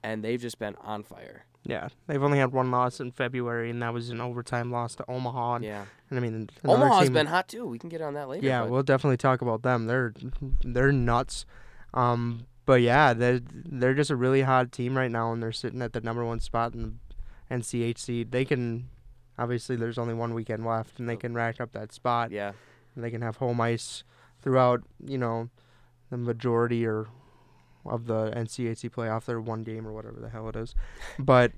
and 0.02 0.24
they've 0.24 0.40
just 0.40 0.58
been 0.58 0.76
on 0.76 1.02
fire. 1.02 1.44
Yeah, 1.64 1.88
they've 2.06 2.22
only 2.22 2.38
had 2.38 2.52
one 2.52 2.70
loss 2.70 3.00
in 3.00 3.12
February, 3.12 3.68
and 3.68 3.82
that 3.82 3.92
was 3.92 4.08
an 4.08 4.20
overtime 4.22 4.70
loss 4.72 4.94
to 4.94 5.04
Omaha. 5.10 5.56
And, 5.56 5.64
Yeah, 5.66 5.84
and 6.14 6.18
I 6.18 6.28
mean, 6.28 6.50
Omaha's 6.64 6.90
team- 6.90 6.98
has 7.00 7.10
been 7.10 7.26
hot 7.26 7.48
too. 7.48 7.64
We 7.66 7.78
can 7.78 7.88
get 7.88 8.02
on 8.02 8.14
that 8.14 8.28
later. 8.28 8.46
Yeah, 8.46 8.62
but 8.62 8.70
we'll 8.70 8.82
definitely 8.82 9.16
talk 9.16 9.40
about 9.40 9.62
them. 9.62 9.86
They're 9.86 10.12
they're 10.62 10.92
nuts. 10.92 11.46
Um, 11.94 12.46
but 12.66 12.82
yeah, 12.82 13.14
they're 13.14 13.40
they're 13.42 13.94
just 13.94 14.10
a 14.10 14.16
really 14.16 14.42
hot 14.42 14.72
team 14.72 14.96
right 14.96 15.10
now, 15.10 15.32
and 15.32 15.42
they're 15.42 15.52
sitting 15.52 15.80
at 15.82 15.92
the 15.94 16.00
number 16.02 16.24
one 16.24 16.40
spot 16.40 16.74
in 16.74 16.82
the 17.50 17.54
NCHC. 17.56 18.30
They 18.30 18.44
can 18.44 18.88
obviously 19.38 19.74
there's 19.76 19.98
only 19.98 20.14
one 20.14 20.34
weekend 20.34 20.66
left, 20.66 20.98
and 20.98 21.08
they 21.08 21.16
can 21.16 21.32
rack 21.34 21.60
up 21.60 21.72
that 21.72 21.92
spot. 21.92 22.30
yeah, 22.30 22.52
And 22.94 23.02
they 23.02 23.10
can 23.10 23.22
have 23.22 23.36
home 23.38 23.60
ice 23.60 24.04
throughout. 24.42 24.82
You 25.04 25.16
know, 25.18 25.48
the 26.10 26.18
majority 26.18 26.86
or 26.86 27.08
of 27.86 28.06
the 28.06 28.30
NCHC 28.36 28.90
playoff. 28.90 29.24
They're 29.24 29.40
one 29.40 29.62
game 29.64 29.86
or 29.86 29.92
whatever 29.92 30.20
the 30.20 30.28
hell 30.28 30.48
it 30.48 30.56
is, 30.56 30.74
but. 31.18 31.52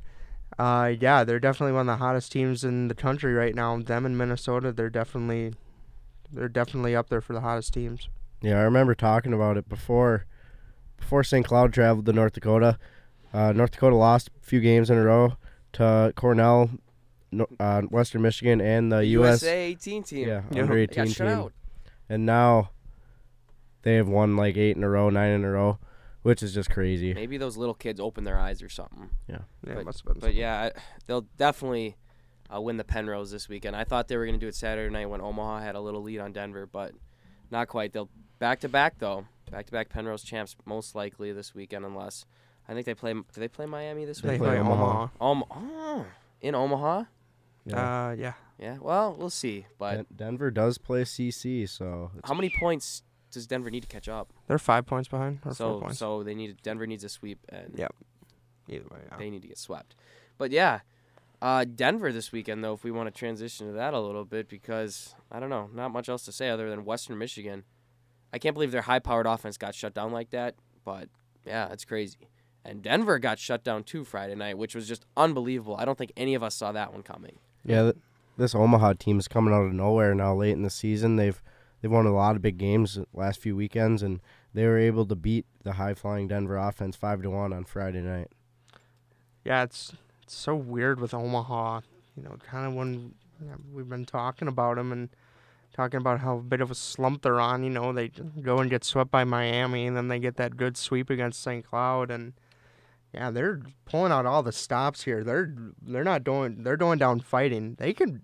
Uh, 0.58 0.92
yeah, 1.00 1.24
they're 1.24 1.40
definitely 1.40 1.72
one 1.72 1.88
of 1.88 1.98
the 1.98 2.04
hottest 2.04 2.30
teams 2.32 2.62
in 2.64 2.88
the 2.88 2.94
country 2.94 3.32
right 3.34 3.54
now. 3.54 3.76
Them 3.78 4.06
and 4.06 4.16
Minnesota, 4.16 4.72
they're 4.72 4.90
definitely, 4.90 5.54
they're 6.32 6.48
definitely 6.48 6.94
up 6.94 7.08
there 7.08 7.20
for 7.20 7.32
the 7.32 7.40
hottest 7.40 7.72
teams. 7.74 8.08
Yeah, 8.40 8.58
I 8.58 8.62
remember 8.62 8.94
talking 8.94 9.32
about 9.32 9.56
it 9.56 9.68
before 9.68 10.26
before 10.98 11.24
St. 11.24 11.44
Cloud 11.46 11.72
traveled 11.72 12.06
to 12.06 12.12
North 12.12 12.34
Dakota. 12.34 12.78
Uh, 13.32 13.52
North 13.52 13.72
Dakota 13.72 13.96
lost 13.96 14.30
a 14.42 14.46
few 14.46 14.60
games 14.60 14.90
in 14.90 14.96
a 14.98 15.02
row 15.02 15.36
to 15.72 16.12
Cornell, 16.14 16.70
uh, 17.58 17.82
Western 17.82 18.22
Michigan, 18.22 18.60
and 18.60 18.92
the 18.92 19.04
U.S. 19.06 19.42
USA 19.42 19.64
18 19.64 20.02
team. 20.04 20.28
yeah, 20.28 20.42
Yeah. 20.52 20.62
under 20.62 20.74
They 20.76 20.86
got 20.86 20.98
18 21.02 21.12
shut 21.12 21.26
team. 21.26 21.36
out. 21.38 21.52
And 22.08 22.24
now 22.24 22.70
they 23.82 23.96
have 23.96 24.08
won 24.08 24.36
like 24.36 24.56
eight 24.56 24.76
in 24.76 24.84
a 24.84 24.88
row, 24.88 25.10
nine 25.10 25.30
in 25.32 25.44
a 25.44 25.50
row, 25.50 25.78
which 26.24 26.42
is 26.42 26.52
just 26.52 26.70
crazy. 26.70 27.14
Maybe 27.14 27.36
those 27.36 27.56
little 27.56 27.74
kids 27.74 28.00
open 28.00 28.24
their 28.24 28.38
eyes 28.38 28.60
or 28.62 28.68
something. 28.68 29.10
Yeah, 29.28 29.38
But- 29.62 29.76
it 29.78 29.84
must 29.84 30.00
have 30.00 30.14
been. 30.14 30.20
But 30.20 30.34
yeah, 30.34 30.70
they'll 31.06 31.26
definitely 31.36 31.96
uh, 32.52 32.60
win 32.60 32.76
the 32.78 32.84
Penrose 32.84 33.30
this 33.30 33.48
weekend. 33.48 33.76
I 33.76 33.84
thought 33.84 34.08
they 34.08 34.16
were 34.16 34.24
going 34.26 34.38
to 34.38 34.44
do 34.44 34.48
it 34.48 34.54
Saturday 34.54 34.92
night 34.92 35.06
when 35.08 35.20
Omaha 35.20 35.60
had 35.60 35.74
a 35.76 35.80
little 35.80 36.02
lead 36.02 36.18
on 36.18 36.32
Denver, 36.32 36.66
but 36.66 36.92
not 37.50 37.68
quite. 37.68 37.92
They'll 37.92 38.08
back 38.38 38.60
to 38.60 38.68
back 38.68 38.98
though, 38.98 39.26
back 39.50 39.66
to 39.66 39.72
back 39.72 39.88
Penrose 39.90 40.22
champs 40.24 40.56
most 40.64 40.94
likely 40.94 41.30
this 41.32 41.54
weekend, 41.54 41.84
unless 41.84 42.24
I 42.68 42.72
think 42.74 42.86
they 42.86 42.94
play. 42.94 43.12
Do 43.12 43.24
they 43.36 43.48
play 43.48 43.66
Miami 43.66 44.04
this 44.04 44.20
they 44.20 44.30
They 44.30 44.38
play 44.38 44.48
play 44.48 44.58
Omaha. 44.60 45.08
Um, 45.20 45.44
oh, 45.50 46.06
in 46.40 46.54
Omaha. 46.54 47.04
Yeah. 47.66 48.08
Uh, 48.08 48.12
yeah. 48.12 48.32
Yeah. 48.58 48.76
Well, 48.80 49.14
we'll 49.18 49.30
see. 49.30 49.66
But 49.78 49.94
Den- 49.96 50.06
Denver 50.16 50.50
does 50.50 50.78
play 50.78 51.02
CC, 51.04 51.68
so 51.68 52.10
how 52.24 52.34
many 52.34 52.50
points 52.60 53.02
does 53.34 53.46
Denver 53.46 53.70
need 53.70 53.82
to 53.82 53.88
catch 53.88 54.08
up? 54.08 54.32
They're 54.46 54.58
five 54.58 54.86
points 54.86 55.08
behind, 55.08 55.38
or 55.44 55.50
four 55.50 55.54
So 55.54 55.80
points. 55.80 55.98
so 55.98 56.22
they 56.22 56.34
need 56.34 56.56
Denver 56.62 56.86
needs 56.86 57.04
a 57.04 57.08
sweep 57.08 57.38
and 57.48 57.74
Yeah. 57.76 57.88
Either 58.68 58.84
way, 58.90 59.00
yeah. 59.10 59.16
they 59.18 59.28
need 59.30 59.42
to 59.42 59.48
get 59.48 59.58
swept. 59.58 59.94
But 60.38 60.50
yeah, 60.50 60.80
uh, 61.42 61.64
Denver 61.64 62.10
this 62.12 62.32
weekend 62.32 62.64
though. 62.64 62.72
If 62.72 62.82
we 62.84 62.90
want 62.90 63.12
to 63.14 63.18
transition 63.18 63.66
to 63.66 63.72
that 63.74 63.92
a 63.92 64.00
little 64.00 64.24
bit, 64.24 64.48
because 64.48 65.14
I 65.30 65.38
don't 65.40 65.50
know, 65.50 65.68
not 65.74 65.90
much 65.90 66.08
else 66.08 66.24
to 66.24 66.32
say 66.32 66.48
other 66.48 66.70
than 66.70 66.84
Western 66.84 67.18
Michigan 67.18 67.64
I 68.32 68.38
can't 68.38 68.52
believe 68.54 68.72
their 68.72 68.82
high-powered 68.82 69.26
offense 69.26 69.56
got 69.56 69.76
shut 69.76 69.94
down 69.94 70.10
like 70.10 70.30
that. 70.30 70.56
But 70.84 71.08
yeah, 71.46 71.70
it's 71.70 71.84
crazy. 71.84 72.28
And 72.64 72.82
Denver 72.82 73.20
got 73.20 73.38
shut 73.38 73.62
down 73.62 73.84
too 73.84 74.02
Friday 74.02 74.34
night, 74.34 74.58
which 74.58 74.74
was 74.74 74.88
just 74.88 75.04
unbelievable. 75.16 75.76
I 75.78 75.84
don't 75.84 75.96
think 75.96 76.10
any 76.16 76.34
of 76.34 76.42
us 76.42 76.56
saw 76.56 76.72
that 76.72 76.92
one 76.92 77.04
coming. 77.04 77.38
Yeah, 77.64 77.82
th- 77.82 77.96
this 78.36 78.52
Omaha 78.54 78.94
team 78.94 79.20
is 79.20 79.28
coming 79.28 79.54
out 79.54 79.62
of 79.66 79.72
nowhere 79.72 80.16
now 80.16 80.34
late 80.34 80.50
in 80.52 80.62
the 80.62 80.70
season. 80.70 81.14
They've 81.14 81.40
they've 81.84 81.90
won 81.90 82.06
a 82.06 82.14
lot 82.14 82.34
of 82.34 82.40
big 82.40 82.56
games 82.56 82.98
last 83.12 83.38
few 83.38 83.54
weekends, 83.54 84.02
and 84.02 84.22
they 84.54 84.64
were 84.64 84.78
able 84.78 85.04
to 85.04 85.14
beat 85.14 85.44
the 85.64 85.74
high 85.74 85.92
flying 85.92 86.28
Denver 86.28 86.56
offense 86.56 86.96
five 86.96 87.20
to 87.20 87.28
one 87.28 87.52
on 87.52 87.64
Friday 87.64 88.00
night. 88.00 88.28
Yeah, 89.44 89.64
it's 89.64 89.92
it's 90.22 90.34
so 90.34 90.54
weird 90.54 90.98
with 90.98 91.12
Omaha. 91.12 91.82
You 92.16 92.22
know, 92.22 92.36
kind 92.48 92.66
of 92.66 92.72
when 92.72 93.12
yeah, 93.44 93.56
we've 93.70 93.86
been 93.86 94.06
talking 94.06 94.48
about 94.48 94.76
them 94.76 94.92
and 94.92 95.10
talking 95.74 95.98
about 95.98 96.20
how 96.20 96.38
a 96.38 96.40
bit 96.40 96.62
of 96.62 96.70
a 96.70 96.74
slump 96.74 97.20
they're 97.20 97.38
on. 97.38 97.62
You 97.62 97.68
know, 97.68 97.92
they 97.92 98.08
go 98.08 98.60
and 98.60 98.70
get 98.70 98.82
swept 98.82 99.10
by 99.10 99.24
Miami, 99.24 99.86
and 99.86 99.94
then 99.94 100.08
they 100.08 100.18
get 100.18 100.36
that 100.36 100.56
good 100.56 100.78
sweep 100.78 101.10
against 101.10 101.42
St. 101.42 101.66
Cloud, 101.66 102.10
and 102.10 102.32
yeah, 103.12 103.30
they're 103.30 103.60
pulling 103.84 104.10
out 104.10 104.24
all 104.24 104.42
the 104.42 104.52
stops 104.52 105.04
here. 105.04 105.22
They're 105.22 105.54
they're 105.82 106.02
not 106.02 106.24
doing 106.24 106.62
they're 106.62 106.78
going 106.78 106.98
down 106.98 107.20
fighting. 107.20 107.74
They 107.78 107.92
could 107.92 108.22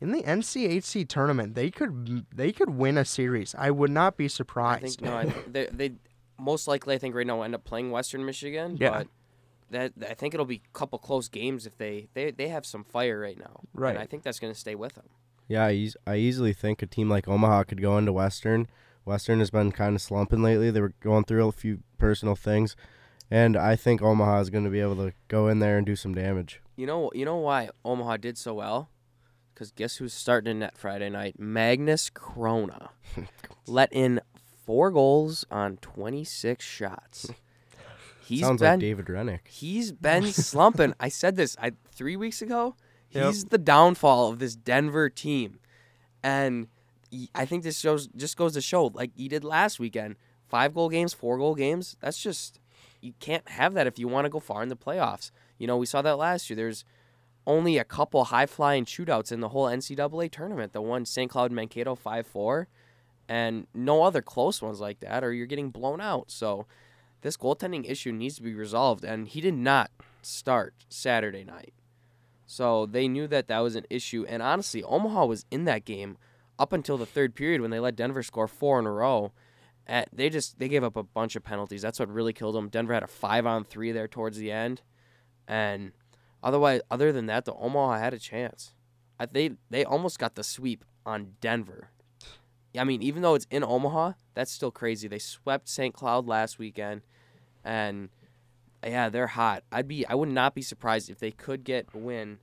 in 0.00 0.12
the 0.12 0.22
NCHC 0.22 1.06
tournament. 1.08 1.54
They 1.54 1.70
could 1.70 2.26
they 2.34 2.52
could 2.52 2.70
win 2.70 2.98
a 2.98 3.04
series. 3.04 3.54
I 3.56 3.70
would 3.70 3.90
not 3.90 4.16
be 4.16 4.28
surprised. 4.28 4.84
I 4.84 4.88
surprised. 4.88 4.98
think 5.00 5.10
no, 5.10 5.16
I 5.16 5.42
think 5.42 5.52
they, 5.52 5.88
they 5.88 5.94
most 6.38 6.66
likely 6.66 6.94
I 6.94 6.98
think 6.98 7.14
right 7.14 7.26
now 7.26 7.36
will 7.36 7.44
end 7.44 7.54
up 7.54 7.64
playing 7.64 7.90
Western 7.90 8.24
Michigan. 8.24 8.76
Yeah. 8.80 8.90
But 8.90 9.08
that 9.70 9.92
I 10.08 10.14
think 10.14 10.34
it'll 10.34 10.46
be 10.46 10.62
a 10.64 10.78
couple 10.78 10.98
close 10.98 11.28
games 11.28 11.66
if 11.66 11.78
they 11.78 12.08
they, 12.14 12.30
they 12.30 12.48
have 12.48 12.66
some 12.66 12.84
fire 12.84 13.20
right 13.20 13.38
now. 13.38 13.60
Right. 13.74 13.90
And 13.90 13.98
I 13.98 14.06
think 14.06 14.22
that's 14.22 14.40
going 14.40 14.52
to 14.52 14.58
stay 14.58 14.74
with 14.74 14.94
them. 14.94 15.08
Yeah, 15.48 15.66
I, 15.66 15.88
I 16.06 16.16
easily 16.16 16.52
think 16.52 16.80
a 16.80 16.86
team 16.86 17.08
like 17.08 17.26
Omaha 17.26 17.64
could 17.64 17.82
go 17.82 17.98
into 17.98 18.12
Western. 18.12 18.68
Western 19.04 19.40
has 19.40 19.50
been 19.50 19.72
kind 19.72 19.96
of 19.96 20.02
slumping 20.02 20.42
lately. 20.42 20.70
They 20.70 20.80
were 20.80 20.94
going 21.00 21.24
through 21.24 21.48
a 21.48 21.52
few 21.52 21.82
personal 21.98 22.36
things, 22.36 22.76
and 23.30 23.56
I 23.56 23.74
think 23.74 24.00
Omaha 24.00 24.40
is 24.40 24.50
going 24.50 24.62
to 24.62 24.70
be 24.70 24.78
able 24.78 24.94
to 24.96 25.12
go 25.26 25.48
in 25.48 25.58
there 25.58 25.76
and 25.76 25.84
do 25.84 25.96
some 25.96 26.14
damage. 26.14 26.60
You 26.76 26.86
know 26.86 27.10
you 27.14 27.24
know 27.24 27.36
why 27.36 27.70
Omaha 27.84 28.18
did 28.18 28.38
so 28.38 28.54
well? 28.54 28.90
Because 29.60 29.72
guess 29.72 29.96
who's 29.96 30.14
starting 30.14 30.52
in 30.52 30.58
net 30.60 30.74
Friday 30.74 31.10
night? 31.10 31.38
Magnus 31.38 32.08
Chrona 32.08 32.88
let 33.66 33.92
in 33.92 34.22
four 34.64 34.90
goals 34.90 35.44
on 35.50 35.76
26 35.76 36.64
shots. 36.64 37.30
He's 38.24 38.40
Sounds 38.40 38.62
been 38.62 38.70
like 38.70 38.80
David 38.80 39.04
Hrenak. 39.04 39.40
He's 39.46 39.92
been 39.92 40.24
slumping. 40.32 40.94
I 40.98 41.10
said 41.10 41.36
this 41.36 41.58
I 41.60 41.72
three 41.92 42.16
weeks 42.16 42.40
ago. 42.40 42.74
Yep. 43.10 43.26
He's 43.26 43.44
the 43.44 43.58
downfall 43.58 44.30
of 44.30 44.38
this 44.38 44.56
Denver 44.56 45.10
team, 45.10 45.58
and 46.22 46.68
he- 47.10 47.28
I 47.34 47.44
think 47.44 47.62
this 47.62 47.78
shows 47.78 48.06
just 48.16 48.38
goes 48.38 48.54
to 48.54 48.62
show, 48.62 48.86
like 48.86 49.10
he 49.14 49.28
did 49.28 49.44
last 49.44 49.78
weekend, 49.78 50.16
five 50.48 50.72
goal 50.72 50.88
games, 50.88 51.12
four 51.12 51.36
goal 51.36 51.54
games. 51.54 51.98
That's 52.00 52.22
just 52.22 52.58
you 53.02 53.12
can't 53.20 53.46
have 53.46 53.74
that 53.74 53.86
if 53.86 53.98
you 53.98 54.08
want 54.08 54.24
to 54.24 54.30
go 54.30 54.40
far 54.40 54.62
in 54.62 54.70
the 54.70 54.76
playoffs. 54.76 55.30
You 55.58 55.66
know, 55.66 55.76
we 55.76 55.84
saw 55.84 56.00
that 56.00 56.16
last 56.16 56.48
year. 56.48 56.56
There's 56.56 56.82
only 57.50 57.78
a 57.78 57.84
couple 57.84 58.24
high 58.24 58.46
flying 58.46 58.84
shootouts 58.84 59.32
in 59.32 59.40
the 59.40 59.48
whole 59.48 59.66
NCAA 59.66 60.30
tournament. 60.30 60.72
The 60.72 60.80
one 60.80 61.04
St. 61.04 61.28
Cloud 61.28 61.50
Mankato 61.50 61.96
five 61.96 62.26
four, 62.26 62.68
and 63.28 63.66
no 63.74 64.04
other 64.04 64.22
close 64.22 64.62
ones 64.62 64.80
like 64.80 65.00
that, 65.00 65.24
or 65.24 65.32
you're 65.32 65.46
getting 65.46 65.70
blown 65.70 66.00
out. 66.00 66.30
So 66.30 66.66
this 67.22 67.36
goaltending 67.36 67.90
issue 67.90 68.12
needs 68.12 68.36
to 68.36 68.42
be 68.42 68.54
resolved, 68.54 69.04
and 69.04 69.26
he 69.26 69.40
did 69.40 69.54
not 69.54 69.90
start 70.22 70.74
Saturday 70.88 71.44
night. 71.44 71.74
So 72.46 72.86
they 72.86 73.08
knew 73.08 73.26
that 73.26 73.48
that 73.48 73.58
was 73.60 73.74
an 73.74 73.86
issue, 73.90 74.24
and 74.28 74.42
honestly, 74.42 74.82
Omaha 74.84 75.26
was 75.26 75.44
in 75.50 75.64
that 75.64 75.84
game 75.84 76.16
up 76.58 76.72
until 76.72 76.98
the 76.98 77.06
third 77.06 77.34
period 77.34 77.60
when 77.60 77.70
they 77.70 77.80
let 77.80 77.96
Denver 77.96 78.22
score 78.22 78.48
four 78.48 78.78
in 78.78 78.86
a 78.86 78.92
row. 78.92 79.32
At, 79.86 80.08
they 80.12 80.30
just 80.30 80.58
they 80.60 80.68
gave 80.68 80.84
up 80.84 80.96
a 80.96 81.02
bunch 81.02 81.34
of 81.34 81.42
penalties. 81.42 81.82
That's 81.82 81.98
what 81.98 82.08
really 82.08 82.32
killed 82.32 82.54
them. 82.54 82.68
Denver 82.68 82.94
had 82.94 83.02
a 83.02 83.08
five 83.08 83.44
on 83.44 83.64
three 83.64 83.90
there 83.90 84.06
towards 84.06 84.38
the 84.38 84.52
end, 84.52 84.82
and 85.48 85.92
otherwise, 86.42 86.80
other 86.90 87.12
than 87.12 87.26
that, 87.26 87.44
the 87.44 87.54
Omaha 87.54 87.98
had 87.98 88.14
a 88.14 88.18
chance. 88.18 88.74
I, 89.18 89.26
they 89.26 89.52
they 89.68 89.84
almost 89.84 90.18
got 90.18 90.34
the 90.34 90.42
sweep 90.44 90.84
on 91.04 91.34
Denver. 91.40 91.90
I 92.78 92.84
mean, 92.84 93.02
even 93.02 93.22
though 93.22 93.34
it's 93.34 93.46
in 93.50 93.64
Omaha, 93.64 94.12
that's 94.34 94.52
still 94.52 94.70
crazy. 94.70 95.08
They 95.08 95.18
swept 95.18 95.68
St. 95.68 95.92
Cloud 95.92 96.26
last 96.26 96.58
weekend, 96.58 97.02
and 97.64 98.10
yeah, 98.84 99.08
they're 99.08 99.26
hot. 99.26 99.64
I'd 99.72 99.88
be 99.88 100.06
I 100.06 100.14
would 100.14 100.28
not 100.28 100.54
be 100.54 100.62
surprised 100.62 101.10
if 101.10 101.18
they 101.18 101.32
could 101.32 101.64
get 101.64 101.88
a 101.92 101.98
win. 101.98 102.38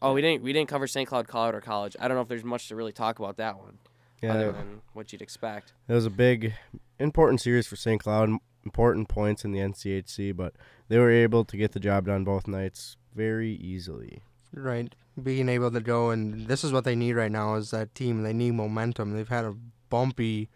Oh, 0.00 0.14
we 0.14 0.22
didn't 0.22 0.42
we 0.42 0.52
didn't 0.52 0.68
cover 0.68 0.86
St. 0.86 1.08
Cloud 1.08 1.26
Colorado 1.26 1.60
College. 1.60 1.96
I 1.98 2.06
don't 2.06 2.16
know 2.16 2.22
if 2.22 2.28
there's 2.28 2.44
much 2.44 2.68
to 2.68 2.76
really 2.76 2.92
talk 2.92 3.18
about 3.18 3.36
that 3.38 3.58
one, 3.58 3.78
Yeah, 4.22 4.34
other 4.34 4.52
than 4.52 4.82
what 4.92 5.12
you'd 5.12 5.22
expect. 5.22 5.72
It 5.88 5.92
was 5.92 6.06
a 6.06 6.10
big, 6.10 6.54
important 6.98 7.40
series 7.40 7.66
for 7.66 7.76
St. 7.76 8.00
Cloud. 8.00 8.30
Important 8.64 9.08
points 9.08 9.44
in 9.44 9.52
the 9.52 9.60
NCHC, 9.60 10.36
but 10.36 10.52
they 10.88 10.98
were 10.98 11.10
able 11.10 11.44
to 11.44 11.56
get 11.56 11.72
the 11.72 11.80
job 11.80 12.06
done 12.06 12.22
both 12.22 12.46
nights 12.46 12.97
very 13.18 13.54
easily. 13.56 14.22
Right. 14.54 14.94
Being 15.20 15.48
able 15.48 15.70
to 15.72 15.80
go 15.80 16.10
and 16.10 16.46
this 16.46 16.62
is 16.64 16.72
what 16.72 16.84
they 16.84 16.94
need 16.94 17.14
right 17.14 17.30
now 17.30 17.56
is 17.56 17.72
that 17.72 17.94
team. 17.94 18.22
They 18.22 18.32
need 18.32 18.52
momentum. 18.52 19.12
They've 19.12 19.28
had 19.28 19.44
a 19.44 19.56
bumpy 19.90 20.48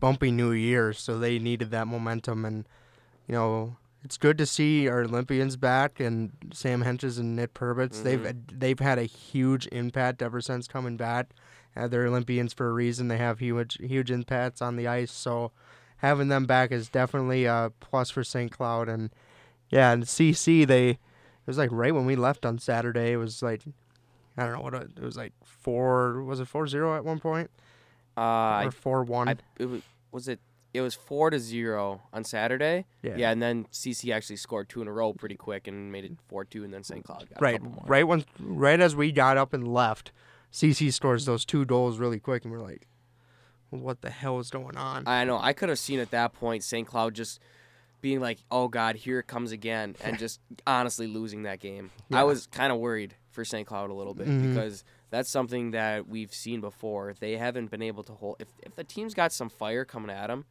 bumpy 0.00 0.30
new 0.30 0.52
year, 0.52 0.92
so 0.92 1.18
they 1.18 1.38
needed 1.38 1.70
that 1.70 1.86
momentum 1.86 2.44
and 2.44 2.66
you 3.28 3.34
know, 3.34 3.76
it's 4.02 4.16
good 4.16 4.38
to 4.38 4.46
see 4.46 4.88
our 4.88 5.02
Olympians 5.02 5.56
back 5.56 6.00
and 6.00 6.32
Sam 6.52 6.82
Hentges 6.82 7.18
and 7.18 7.36
Nick 7.36 7.54
Perbix. 7.54 8.02
They've 8.02 8.34
they've 8.46 8.78
had 8.78 8.98
a 8.98 9.04
huge 9.04 9.68
impact 9.72 10.22
ever 10.22 10.40
since 10.40 10.66
coming 10.66 10.96
back. 10.96 11.30
Uh, 11.76 11.88
they're 11.88 12.06
Olympians 12.06 12.54
for 12.54 12.68
a 12.68 12.72
reason. 12.72 13.08
They 13.08 13.18
have 13.18 13.38
huge 13.38 13.78
huge 13.78 14.10
impacts 14.10 14.62
on 14.62 14.76
the 14.76 14.86
ice, 14.88 15.12
so 15.12 15.52
having 15.98 16.28
them 16.28 16.46
back 16.46 16.72
is 16.72 16.88
definitely 16.88 17.44
a 17.44 17.72
plus 17.80 18.10
for 18.10 18.24
St. 18.24 18.50
Cloud 18.50 18.88
and 18.88 19.10
yeah, 19.70 19.92
and 19.92 20.04
CC 20.04 20.66
they 20.66 20.90
it 20.90 20.98
was 21.46 21.58
like 21.58 21.70
right 21.72 21.94
when 21.94 22.06
we 22.06 22.16
left 22.16 22.44
on 22.46 22.58
Saturday. 22.58 23.12
It 23.12 23.16
was 23.16 23.42
like 23.42 23.62
I 24.36 24.44
don't 24.44 24.54
know 24.54 24.60
what 24.60 24.74
it, 24.74 24.90
it 24.96 25.02
was 25.02 25.16
like 25.16 25.32
four. 25.44 26.22
Was 26.22 26.40
it 26.40 26.48
four 26.48 26.66
zero 26.66 26.96
at 26.96 27.04
one 27.04 27.18
point 27.20 27.50
Uh, 28.16 28.64
or 28.66 28.70
four 28.70 29.04
one? 29.04 29.28
I 29.28 29.36
it 29.58 29.66
was, 29.66 29.82
was 30.12 30.28
it 30.28 30.40
it 30.74 30.80
was 30.82 30.94
four 30.94 31.30
to 31.30 31.38
zero 31.38 32.02
on 32.12 32.22
Saturday. 32.24 32.84
Yeah. 33.02 33.16
Yeah, 33.16 33.30
and 33.30 33.40
then 33.40 33.64
CC 33.72 34.14
actually 34.14 34.36
scored 34.36 34.68
two 34.68 34.82
in 34.82 34.88
a 34.88 34.92
row 34.92 35.14
pretty 35.14 35.36
quick 35.36 35.66
and 35.66 35.90
made 35.90 36.04
it 36.04 36.12
four 36.28 36.44
two, 36.44 36.64
and 36.64 36.74
then 36.74 36.82
St. 36.84 37.02
Cloud 37.04 37.26
got 37.30 37.40
right, 37.40 37.60
right 37.86 38.06
when 38.06 38.24
right 38.38 38.78
as 38.80 38.94
we 38.94 39.10
got 39.12 39.38
up 39.38 39.54
and 39.54 39.66
left, 39.66 40.12
CC 40.52 40.92
scores 40.92 41.24
those 41.24 41.44
two 41.46 41.64
goals 41.64 41.98
really 41.98 42.18
quick, 42.20 42.44
and 42.44 42.52
we're 42.52 42.60
like, 42.60 42.86
what 43.70 44.02
the 44.02 44.10
hell 44.10 44.38
is 44.38 44.50
going 44.50 44.76
on? 44.76 45.04
I 45.06 45.24
know. 45.24 45.38
I 45.40 45.54
could 45.54 45.70
have 45.70 45.78
seen 45.78 45.98
at 45.98 46.10
that 46.10 46.34
point 46.34 46.62
St. 46.62 46.86
Cloud 46.86 47.14
just 47.14 47.40
being 48.00 48.20
like, 48.20 48.38
"Oh 48.50 48.68
God, 48.68 48.96
here 48.96 49.18
it 49.18 49.26
comes 49.26 49.52
again," 49.52 49.96
and 50.04 50.18
just 50.18 50.40
honestly 50.66 51.06
losing 51.06 51.42
that 51.44 51.60
game. 51.60 51.90
Yeah. 52.08 52.20
I 52.20 52.24
was 52.24 52.46
kind 52.46 52.72
of 52.72 52.78
worried 52.78 53.14
for 53.30 53.44
St. 53.44 53.66
Cloud 53.66 53.90
a 53.90 53.94
little 53.94 54.14
bit 54.14 54.26
Mhm. 54.28 54.54
because 54.54 54.84
that's 55.10 55.28
something 55.30 55.72
that 55.72 56.06
we've 56.08 56.32
seen 56.34 56.60
before. 56.60 57.14
They 57.18 57.36
haven't 57.36 57.70
been 57.70 57.82
able 57.82 58.02
to 58.04 58.12
hold. 58.12 58.36
If 58.38 58.48
if 58.62 58.74
the 58.76 58.84
team's 58.84 59.14
got 59.14 59.32
some 59.32 59.48
fire 59.48 59.84
coming 59.84 60.10
at 60.10 60.28
them, 60.28 60.44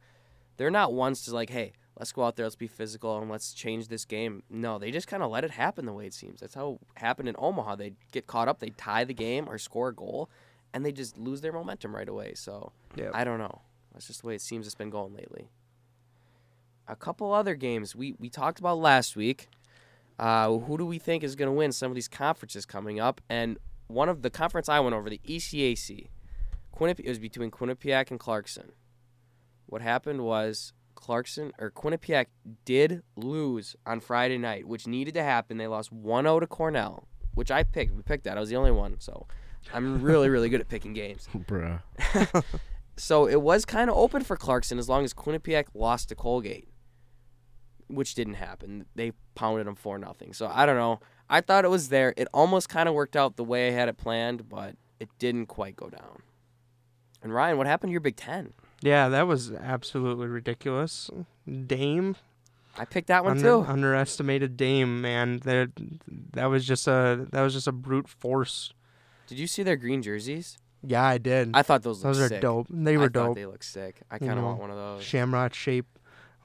they're 0.56 0.70
not 0.70 0.92
ones 0.92 1.22
to 1.24 1.34
like, 1.34 1.50
"Hey, 1.50 1.72
let's 1.98 2.12
go 2.12 2.24
out 2.24 2.36
there, 2.36 2.46
let's 2.46 2.56
be 2.56 2.66
physical, 2.66 3.18
and 3.18 3.30
let's 3.30 3.52
change 3.54 3.88
this 3.88 4.04
game." 4.04 4.42
No, 4.50 4.78
they 4.78 4.90
just 4.90 5.06
kind 5.08 5.22
of 5.22 5.30
let 5.30 5.44
it 5.44 5.50
happen 5.52 5.86
the 5.86 5.92
way 5.92 6.06
it 6.06 6.14
seems. 6.14 6.40
That's 6.40 6.54
how 6.54 6.78
it 6.94 7.00
happened 7.00 7.28
in 7.28 7.36
Omaha. 7.38 7.76
They 7.76 7.94
get 8.12 8.26
caught 8.26 8.48
up, 8.48 8.58
they 8.60 8.70
tie 8.70 9.04
the 9.04 9.14
game 9.14 9.48
or 9.48 9.58
score 9.58 9.88
a 9.88 9.94
goal, 9.94 10.30
and 10.72 10.84
they 10.84 10.92
just 10.92 11.16
lose 11.18 11.40
their 11.40 11.52
momentum 11.52 11.94
right 11.94 12.08
away. 12.08 12.34
So. 12.34 12.72
yeah, 12.96 13.10
I 13.14 13.24
don't 13.24 13.38
know. 13.38 13.62
That's 13.92 14.06
just 14.08 14.20
the 14.22 14.26
way 14.28 14.34
it 14.34 14.42
seems 14.42 14.66
it's 14.66 14.74
been 14.74 14.90
going 14.90 15.14
lately. 15.14 15.48
A 16.88 16.96
couple 16.96 17.32
other 17.32 17.54
games 17.54 17.94
we, 17.96 18.14
we 18.18 18.28
talked 18.28 18.58
about 18.58 18.78
last 18.78 19.16
week. 19.16 19.48
Uh, 20.18 20.58
who 20.58 20.78
do 20.78 20.86
we 20.86 20.98
think 20.98 21.22
is 21.22 21.34
going 21.34 21.48
to 21.48 21.52
win 21.52 21.72
some 21.72 21.90
of 21.90 21.94
these 21.94 22.08
conferences 22.08 22.64
coming 22.64 22.98
up? 23.00 23.20
And 23.28 23.58
one 23.88 24.08
of 24.08 24.22
the 24.22 24.30
conference 24.30 24.68
I 24.68 24.80
went 24.80 24.94
over, 24.94 25.10
the 25.10 25.20
ECAC, 25.28 26.08
Quinnipi- 26.74 27.00
it 27.04 27.08
was 27.08 27.18
between 27.18 27.50
Quinnipiac 27.50 28.10
and 28.10 28.18
Clarkson. 28.18 28.72
What 29.66 29.82
happened 29.82 30.22
was 30.22 30.72
Clarkson 30.94 31.52
or 31.58 31.70
Quinnipiac 31.70 32.26
did 32.64 33.02
lose 33.16 33.76
on 33.84 34.00
Friday 34.00 34.38
night, 34.38 34.66
which 34.66 34.86
needed 34.86 35.14
to 35.14 35.22
happen. 35.22 35.58
They 35.58 35.66
lost 35.66 35.92
1-0 35.94 36.40
to 36.40 36.46
Cornell, 36.46 37.08
which 37.34 37.50
I 37.50 37.62
picked. 37.62 37.94
We 37.94 38.02
picked 38.02 38.24
that. 38.24 38.36
I 38.36 38.40
was 38.40 38.48
the 38.48 38.56
only 38.56 38.70
one, 38.70 38.96
so 39.00 39.26
I'm 39.74 40.00
really 40.00 40.28
really 40.28 40.48
good 40.48 40.60
at 40.60 40.68
picking 40.68 40.92
games. 40.94 41.28
Bruh. 41.36 41.82
So 42.98 43.26
it 43.26 43.42
was 43.42 43.64
kind 43.66 43.90
of 43.90 43.96
open 43.96 44.24
for 44.24 44.36
Clarkson 44.36 44.78
as 44.78 44.88
long 44.88 45.04
as 45.04 45.12
Quinnipiac 45.12 45.66
lost 45.74 46.08
to 46.08 46.14
Colgate, 46.14 46.66
which 47.88 48.14
didn't 48.14 48.34
happen. 48.34 48.86
They 48.94 49.12
pounded 49.34 49.66
them 49.66 49.74
for 49.76 49.98
nothing. 49.98 50.32
So 50.32 50.50
I 50.52 50.66
don't 50.66 50.76
know. 50.76 51.00
I 51.28 51.40
thought 51.40 51.64
it 51.64 51.70
was 51.70 51.88
there. 51.88 52.14
It 52.16 52.28
almost 52.32 52.68
kind 52.68 52.88
of 52.88 52.94
worked 52.94 53.16
out 53.16 53.36
the 53.36 53.44
way 53.44 53.68
I 53.68 53.72
had 53.72 53.88
it 53.88 53.96
planned, 53.96 54.48
but 54.48 54.76
it 55.00 55.08
didn't 55.18 55.46
quite 55.46 55.76
go 55.76 55.88
down. 55.88 56.22
And 57.22 57.34
Ryan, 57.34 57.58
what 57.58 57.66
happened 57.66 57.90
to 57.90 57.92
your 57.92 58.00
Big 58.00 58.16
Ten? 58.16 58.52
yeah, 58.82 59.08
that 59.08 59.26
was 59.26 59.50
absolutely 59.52 60.26
ridiculous. 60.28 61.10
Dame, 61.66 62.14
I 62.78 62.84
picked 62.84 63.08
that 63.08 63.24
one 63.24 63.38
under- 63.38 63.42
too. 63.42 63.64
underestimated 63.66 64.56
Dame, 64.56 65.00
man. 65.00 65.38
That 65.40 65.70
that 66.32 66.46
was 66.46 66.64
just 66.66 66.86
a 66.86 67.26
that 67.32 67.40
was 67.42 67.54
just 67.54 67.66
a 67.66 67.72
brute 67.72 68.08
force. 68.08 68.72
Did 69.26 69.38
you 69.38 69.46
see 69.46 69.62
their 69.62 69.76
green 69.76 70.02
jerseys? 70.02 70.58
Yeah, 70.82 71.02
I 71.02 71.18
did. 71.18 71.50
I 71.54 71.62
thought 71.62 71.82
those 71.82 72.02
those 72.02 72.20
are 72.20 72.28
sick. 72.28 72.40
dope. 72.42 72.68
They 72.70 72.94
I 72.94 72.96
were 72.98 73.04
thought 73.08 73.28
dope. 73.28 73.34
they 73.36 73.46
look 73.46 73.62
sick. 73.64 74.02
I 74.10 74.18
kind 74.18 74.32
of 74.32 74.36
know, 74.38 74.44
want 74.44 74.60
one 74.60 74.70
of 74.70 74.76
those. 74.76 75.02
Shamrock 75.02 75.54
shape, 75.54 75.95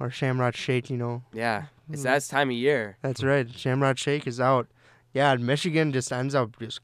or 0.01 0.09
Shamrock 0.09 0.55
shake. 0.55 0.89
You 0.89 0.97
know. 0.97 1.23
Yeah, 1.33 1.65
it's 1.89 2.01
Mm. 2.01 2.03
that 2.05 2.23
time 2.23 2.49
of 2.49 2.55
year. 2.55 2.97
That's 3.01 3.23
right. 3.23 3.49
Shamrock 3.53 3.97
Shake 3.97 4.25
is 4.27 4.39
out. 4.39 4.67
Yeah, 5.13 5.35
Michigan 5.35 5.91
just 5.91 6.11
ends 6.11 6.33
up 6.35 6.57
just 6.59 6.79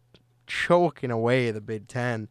choking 0.45 1.12
away 1.12 1.51
the 1.51 1.62
Big 1.62 1.88
Ten. 1.88 2.27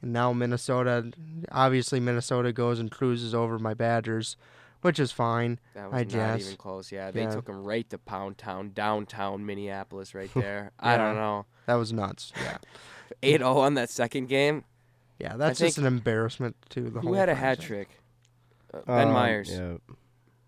And 0.00 0.12
now 0.12 0.32
Minnesota, 0.32 1.12
obviously 1.52 2.00
Minnesota 2.00 2.52
goes 2.52 2.78
and 2.80 2.90
cruises 2.90 3.34
over 3.34 3.58
my 3.58 3.72
Badgers, 3.74 4.36
which 4.80 4.98
is 4.98 5.12
fine. 5.12 5.60
That 5.74 5.84
I 5.92 6.02
was 6.04 6.14
not 6.14 6.38
guess. 6.38 6.40
even 6.46 6.56
close. 6.56 6.90
Yeah, 6.90 7.10
they 7.12 7.22
Yeah. 7.22 7.30
took 7.34 7.44
them 7.46 7.62
right 7.64 7.88
to 7.90 7.98
Pound 7.98 8.38
Town, 8.38 8.72
downtown 8.74 9.46
Minneapolis, 9.46 10.14
right 10.14 10.30
there. 10.34 10.72
I 10.80 10.96
don't 10.96 11.14
know. 11.14 11.46
That 11.66 11.74
was 11.74 11.92
nuts. 11.92 12.32
Yeah, 12.36 12.58
8-0 13.22 13.56
on 13.58 13.74
that 13.74 13.90
second 13.90 14.26
game. 14.28 14.64
yeah, 15.20 15.36
that's 15.36 15.60
think- 15.60 15.68
just 15.68 15.78
an 15.78 15.86
embarrassment 15.86 16.56
to 16.70 16.80
the 16.82 16.90
Who 16.90 16.98
whole. 17.00 17.08
Who 17.10 17.14
had 17.14 17.28
a 17.28 17.34
hat 17.36 17.60
trick? 17.60 17.88
Uh, 18.74 18.80
ben 18.86 19.08
Um, 19.08 19.12
Meyers. 19.14 19.50
Yeah. 19.52 19.74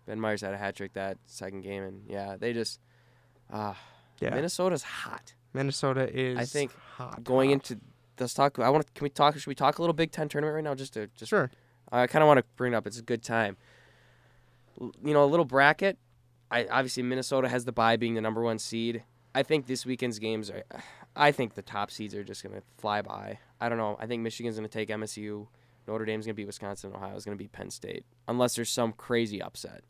Ben 0.05 0.19
Meyers 0.19 0.41
had 0.41 0.53
a 0.53 0.57
hat 0.57 0.75
trick 0.75 0.93
that 0.93 1.17
second 1.25 1.61
game, 1.61 1.83
and 1.83 2.03
yeah, 2.07 2.35
they 2.39 2.53
just. 2.53 2.79
Ah, 3.51 3.77
Yeah, 4.19 4.31
Minnesota's 4.31 4.83
hot. 4.83 5.33
Minnesota 5.53 6.09
is. 6.13 6.37
I 6.37 6.45
think 6.45 6.71
hot, 6.97 7.23
Going 7.23 7.49
hot. 7.49 7.71
into 7.71 7.79
let's 8.19 8.33
talk. 8.33 8.59
I 8.59 8.69
want 8.69 8.85
to. 8.85 8.91
Can 8.93 9.03
we 9.03 9.09
talk? 9.09 9.35
Should 9.37 9.47
we 9.47 9.55
talk 9.55 9.77
a 9.79 9.81
little 9.81 9.93
Big 9.93 10.11
Ten 10.11 10.27
tournament 10.29 10.55
right 10.55 10.63
now? 10.63 10.75
Just 10.75 10.93
to 10.93 11.07
just. 11.15 11.29
sure. 11.29 11.49
I 11.91 12.07
kind 12.07 12.23
of 12.23 12.27
want 12.27 12.39
to 12.39 12.45
bring 12.55 12.73
it 12.73 12.75
up. 12.75 12.87
It's 12.87 12.99
a 12.99 13.03
good 13.03 13.23
time. 13.23 13.57
L- 14.81 14.91
You 15.03 15.13
know, 15.13 15.23
a 15.23 15.27
little 15.27 15.45
bracket. 15.45 15.97
I 16.51 16.65
obviously 16.65 17.03
Minnesota 17.03 17.47
has 17.49 17.65
the 17.65 17.71
bye, 17.71 17.95
being 17.97 18.13
the 18.15 18.21
number 18.21 18.41
one 18.41 18.59
seed. 18.59 19.03
I 19.33 19.43
think 19.43 19.67
this 19.67 19.85
weekend's 19.85 20.19
games 20.19 20.49
are. 20.49 20.63
I 21.15 21.31
think 21.31 21.53
the 21.55 21.61
top 21.61 21.91
seeds 21.91 22.13
are 22.15 22.23
just 22.23 22.43
gonna 22.43 22.61
fly 22.77 23.01
by. 23.01 23.39
I 23.61 23.69
don't 23.69 23.77
know. 23.77 23.97
I 23.99 24.05
think 24.07 24.21
Michigan's 24.21 24.55
gonna 24.55 24.67
take 24.67 24.89
MSU. 24.89 25.47
Notre 25.87 26.05
Dame's 26.05 26.25
gonna 26.25 26.33
beat 26.33 26.47
Wisconsin. 26.47 26.91
Ohio's 26.93 27.25
gonna 27.25 27.37
beat 27.37 27.51
Penn 27.51 27.69
State, 27.69 28.05
unless 28.27 28.55
there's 28.55 28.69
some 28.69 28.91
crazy 28.93 29.41
upset. 29.41 29.83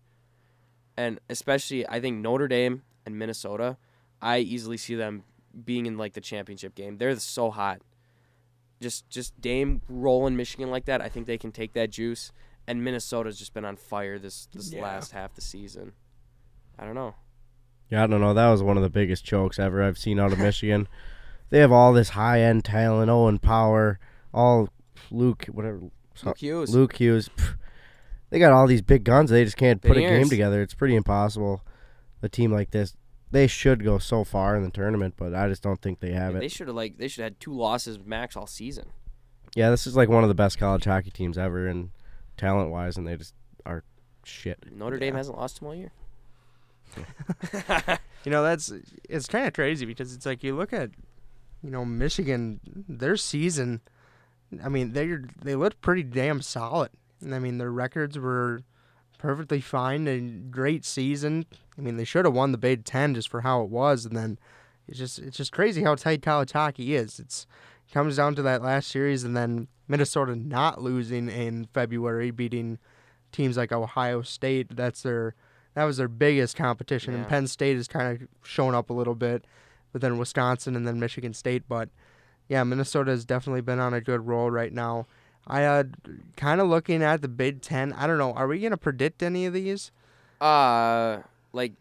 And 0.98 1.20
especially, 1.30 1.88
I 1.88 2.00
think 2.00 2.18
Notre 2.22 2.48
Dame 2.48 2.84
and 3.06 3.18
Minnesota. 3.20 3.78
I 4.22 4.40
easily 4.40 4.78
see 4.78 4.96
them 4.96 5.24
being 5.64 5.86
in 5.86 5.98
like 5.98 6.14
the 6.14 6.22
championship 6.22 6.74
game. 6.76 6.98
They're 6.98 7.16
so 7.20 7.52
hot. 7.52 7.82
Just 8.82 9.10
just 9.10 9.40
Dame 9.42 9.82
rolling 9.90 10.36
Michigan 10.36 10.70
like 10.70 10.86
that. 10.86 11.02
I 11.02 11.10
think 11.10 11.28
they 11.28 11.38
can 11.38 11.52
take 11.52 11.74
that 11.74 11.90
juice. 11.92 12.32
And 12.68 12.84
Minnesota's 12.84 13.38
just 13.38 13.54
been 13.54 13.66
on 13.66 13.76
fire 13.78 14.18
this 14.20 14.48
this 14.54 14.72
Yeah. 14.74 14.82
last 14.82 15.12
half 15.12 15.34
the 15.36 15.42
season. 15.42 15.94
I 16.78 16.86
don't 16.86 16.96
know. 16.96 17.16
Yeah, 17.90 18.04
I 18.04 18.08
don't 18.08 18.20
know. 18.22 18.34
That 18.34 18.50
was 18.50 18.64
one 18.64 18.78
of 18.78 18.84
the 18.84 18.90
biggest 18.90 19.24
chokes 19.24 19.60
ever 19.60 19.84
I've 19.84 19.98
seen 19.98 20.20
out 20.20 20.34
of 20.34 20.40
Michigan. 20.50 20.88
They 21.52 21.60
have 21.60 21.72
all 21.72 21.94
this 21.94 22.10
high 22.10 22.42
end 22.42 22.66
talent, 22.66 23.10
Owen 23.10 23.38
Power, 23.38 24.00
all 24.34 24.70
Luke, 25.12 25.46
whatever, 25.52 25.82
Luke 26.24 26.38
Hughes. 26.40 26.74
Luke 26.74 26.98
Hughes. 26.98 27.30
pff, 27.30 27.56
They 28.36 28.40
got 28.40 28.52
all 28.52 28.68
these 28.68 28.82
big 28.82 29.06
guns. 29.06 29.30
They 29.30 29.46
just 29.46 29.56
can't 29.56 29.82
put 29.82 29.96
a 29.96 30.02
game 30.02 30.28
together. 30.28 30.62
It's 30.62 30.74
pretty 30.74 30.98
impossible. 30.98 31.62
A 32.22 32.28
team 32.28 32.52
like 32.52 32.72
this, 32.72 32.98
they 33.32 33.48
should 33.48 33.82
go 33.82 33.98
so 33.98 34.26
far 34.26 34.58
in 34.58 34.64
the 34.64 34.70
tournament, 34.70 35.14
but 35.16 35.34
I 35.34 35.48
just 35.48 35.64
don't 35.64 35.82
think 35.82 36.02
they 36.02 36.12
have 36.12 36.34
they 36.34 36.40
it. 36.40 36.42
They 36.42 36.48
should 36.50 36.68
have 36.68 36.76
like 36.76 36.98
they 36.98 37.08
should 37.08 37.24
have 37.24 37.32
had 37.32 37.40
two 37.40 37.54
losses 37.54 37.98
max 38.04 38.36
all 38.36 38.46
season. 38.46 38.88
Yeah, 39.56 39.70
this 39.70 39.88
is 39.88 39.96
like 39.96 40.10
one 40.10 40.24
of 40.24 40.28
the 40.28 40.36
best 40.36 40.60
college 40.60 40.84
hockey 40.84 41.12
teams 41.12 41.38
ever, 41.38 41.66
and 41.66 41.92
talent 42.36 42.72
wise, 42.72 42.98
and 42.98 43.08
they 43.08 43.16
just 43.16 43.36
are 43.66 43.86
shit. 44.26 44.60
Notre 44.70 45.00
Dame 45.00 45.16
hasn't 45.16 45.38
lost 45.38 45.62
them 45.62 45.70
all 45.70 45.76
year. 45.76 45.94
You 48.26 48.32
know, 48.32 48.44
that's 48.44 48.74
it's 49.08 49.28
kind 49.28 49.48
of 49.48 49.54
crazy 49.54 49.86
because 49.86 50.14
it's 50.14 50.26
like 50.26 50.44
you 50.44 50.56
look 50.56 50.74
at, 50.74 50.90
you 51.64 51.70
know, 51.70 51.86
Michigan, 51.86 52.60
their 52.90 53.16
season. 53.16 53.82
I 54.64 54.68
mean, 54.68 54.94
they 54.94 55.16
they 55.42 55.56
looked 55.56 55.80
pretty 55.80 56.02
damn 56.04 56.42
solid. 56.42 56.90
And 57.22 57.34
I 57.34 57.40
mean, 57.40 57.58
their 57.58 57.72
records 57.72 58.18
were 58.18 58.62
perfectly 59.18 59.62
fine 59.62 60.08
and 60.08 60.52
great 60.52 60.86
season. 60.86 61.46
I 61.78 61.82
mean, 61.82 61.98
they 61.98 62.04
should 62.04 62.26
have 62.26 62.34
won 62.34 62.52
the 62.52 62.58
Big 62.58 62.86
Ten 62.86 63.16
just 63.16 63.30
for 63.30 63.42
how 63.42 63.62
it 63.62 63.70
was. 63.70 64.06
And 64.06 64.16
then 64.16 64.38
it's 64.88 64.98
just 64.98 65.20
it's 65.20 65.38
just 65.38 65.52
crazy 65.52 65.84
how 65.84 65.96
tight 65.96 66.22
college 66.22 66.52
hockey 66.52 66.96
is. 66.96 67.20
It's 67.20 67.48
it 67.88 67.94
comes 67.94 68.18
down 68.18 68.36
to 68.36 68.42
that 68.44 68.62
last 68.62 68.90
series, 68.90 69.24
and 69.24 69.36
then 69.36 69.68
Minnesota 69.88 70.36
not 70.36 70.82
losing 70.82 71.30
in 71.30 71.66
February, 71.74 72.32
beating 72.32 72.80
teams 73.32 73.58
like 73.58 73.72
Ohio 73.72 74.22
State. 74.22 74.76
That's 74.76 75.02
their 75.02 75.36
that 75.74 75.84
was 75.84 75.98
their 75.98 76.08
biggest 76.08 76.56
competition. 76.56 77.14
And 77.14 77.28
Penn 77.28 77.48
State 77.48 77.76
has 77.76 77.88
kind 77.88 78.22
of 78.22 78.28
shown 78.44 78.74
up 78.74 78.90
a 78.90 78.94
little 78.94 79.16
bit, 79.16 79.46
but 79.92 80.02
then 80.02 80.18
Wisconsin 80.18 80.76
and 80.76 80.88
then 80.88 81.00
Michigan 81.00 81.34
State. 81.34 81.64
But 81.68 81.90
yeah, 82.48 82.64
Minnesota 82.64 83.12
has 83.12 83.26
definitely 83.26 83.62
been 83.62 83.80
on 83.80 83.94
a 83.94 84.02
good 84.02 84.26
roll 84.26 84.50
right 84.50 84.72
now. 84.72 85.08
I 85.48 85.64
uh, 85.64 85.84
kind 86.36 86.60
of 86.62 86.68
looking 86.68 87.04
at 87.04 87.22
the 87.22 87.28
Big 87.28 87.62
Ten. 87.62 87.94
I 87.94 88.08
don't 88.08 88.18
know. 88.18 88.34
Are 88.34 88.48
we 88.48 88.60
gonna 88.60 88.78
predict 88.78 89.22
any 89.22 89.46
of 89.46 89.54
these? 89.54 89.92
Uh, 90.42 91.20
like, 91.54 91.74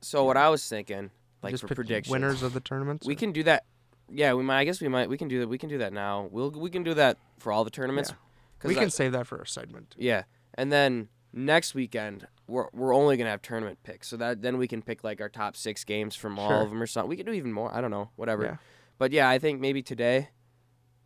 so 0.00 0.24
what 0.24 0.36
I 0.36 0.48
was 0.48 0.66
thinking, 0.68 1.10
like 1.42 1.52
Just 1.52 1.62
for 1.62 1.68
pick 1.68 1.76
predictions, 1.76 2.12
winners 2.12 2.42
of 2.42 2.52
the 2.52 2.60
tournaments. 2.60 3.06
we 3.06 3.14
or- 3.14 3.16
can 3.16 3.32
do 3.32 3.42
that. 3.44 3.64
Yeah, 4.10 4.34
we 4.34 4.42
might. 4.42 4.60
I 4.60 4.64
guess 4.64 4.80
we 4.80 4.88
might. 4.88 5.08
We 5.08 5.16
can 5.16 5.28
do 5.28 5.40
that. 5.40 5.48
We 5.48 5.58
can 5.58 5.68
do 5.68 5.78
that 5.78 5.92
now. 5.92 6.28
We'll 6.30 6.50
we 6.50 6.70
can 6.70 6.82
do 6.82 6.94
that 6.94 7.16
for 7.38 7.52
all 7.52 7.64
the 7.64 7.70
tournaments. 7.70 8.10
Yeah. 8.10 8.68
we 8.68 8.76
I- 8.76 8.80
can 8.80 8.90
save 8.90 9.12
that 9.12 9.26
for 9.26 9.38
a 9.38 9.46
segment. 9.46 9.94
Yeah, 9.98 10.24
and 10.54 10.70
then 10.72 11.08
next 11.32 11.74
weekend 11.74 12.26
we're 12.46 12.68
we're 12.72 12.94
only 12.94 13.16
gonna 13.16 13.30
have 13.30 13.42
tournament 13.42 13.78
picks, 13.82 14.08
so 14.08 14.16
that 14.18 14.42
then 14.42 14.58
we 14.58 14.68
can 14.68 14.82
pick 14.82 15.02
like 15.04 15.20
our 15.20 15.28
top 15.28 15.56
six 15.56 15.84
games 15.84 16.14
from 16.16 16.38
all 16.38 16.62
of 16.62 16.70
them 16.70 16.82
or 16.82 16.86
something. 16.86 17.08
We 17.08 17.16
can 17.16 17.26
do 17.26 17.32
even 17.32 17.52
more. 17.52 17.72
I 17.74 17.80
don't 17.80 17.90
know, 17.90 18.10
whatever. 18.16 18.44
Yeah. 18.44 18.56
But 18.98 19.12
yeah, 19.12 19.28
I 19.28 19.38
think 19.38 19.60
maybe 19.60 19.82
today, 19.82 20.28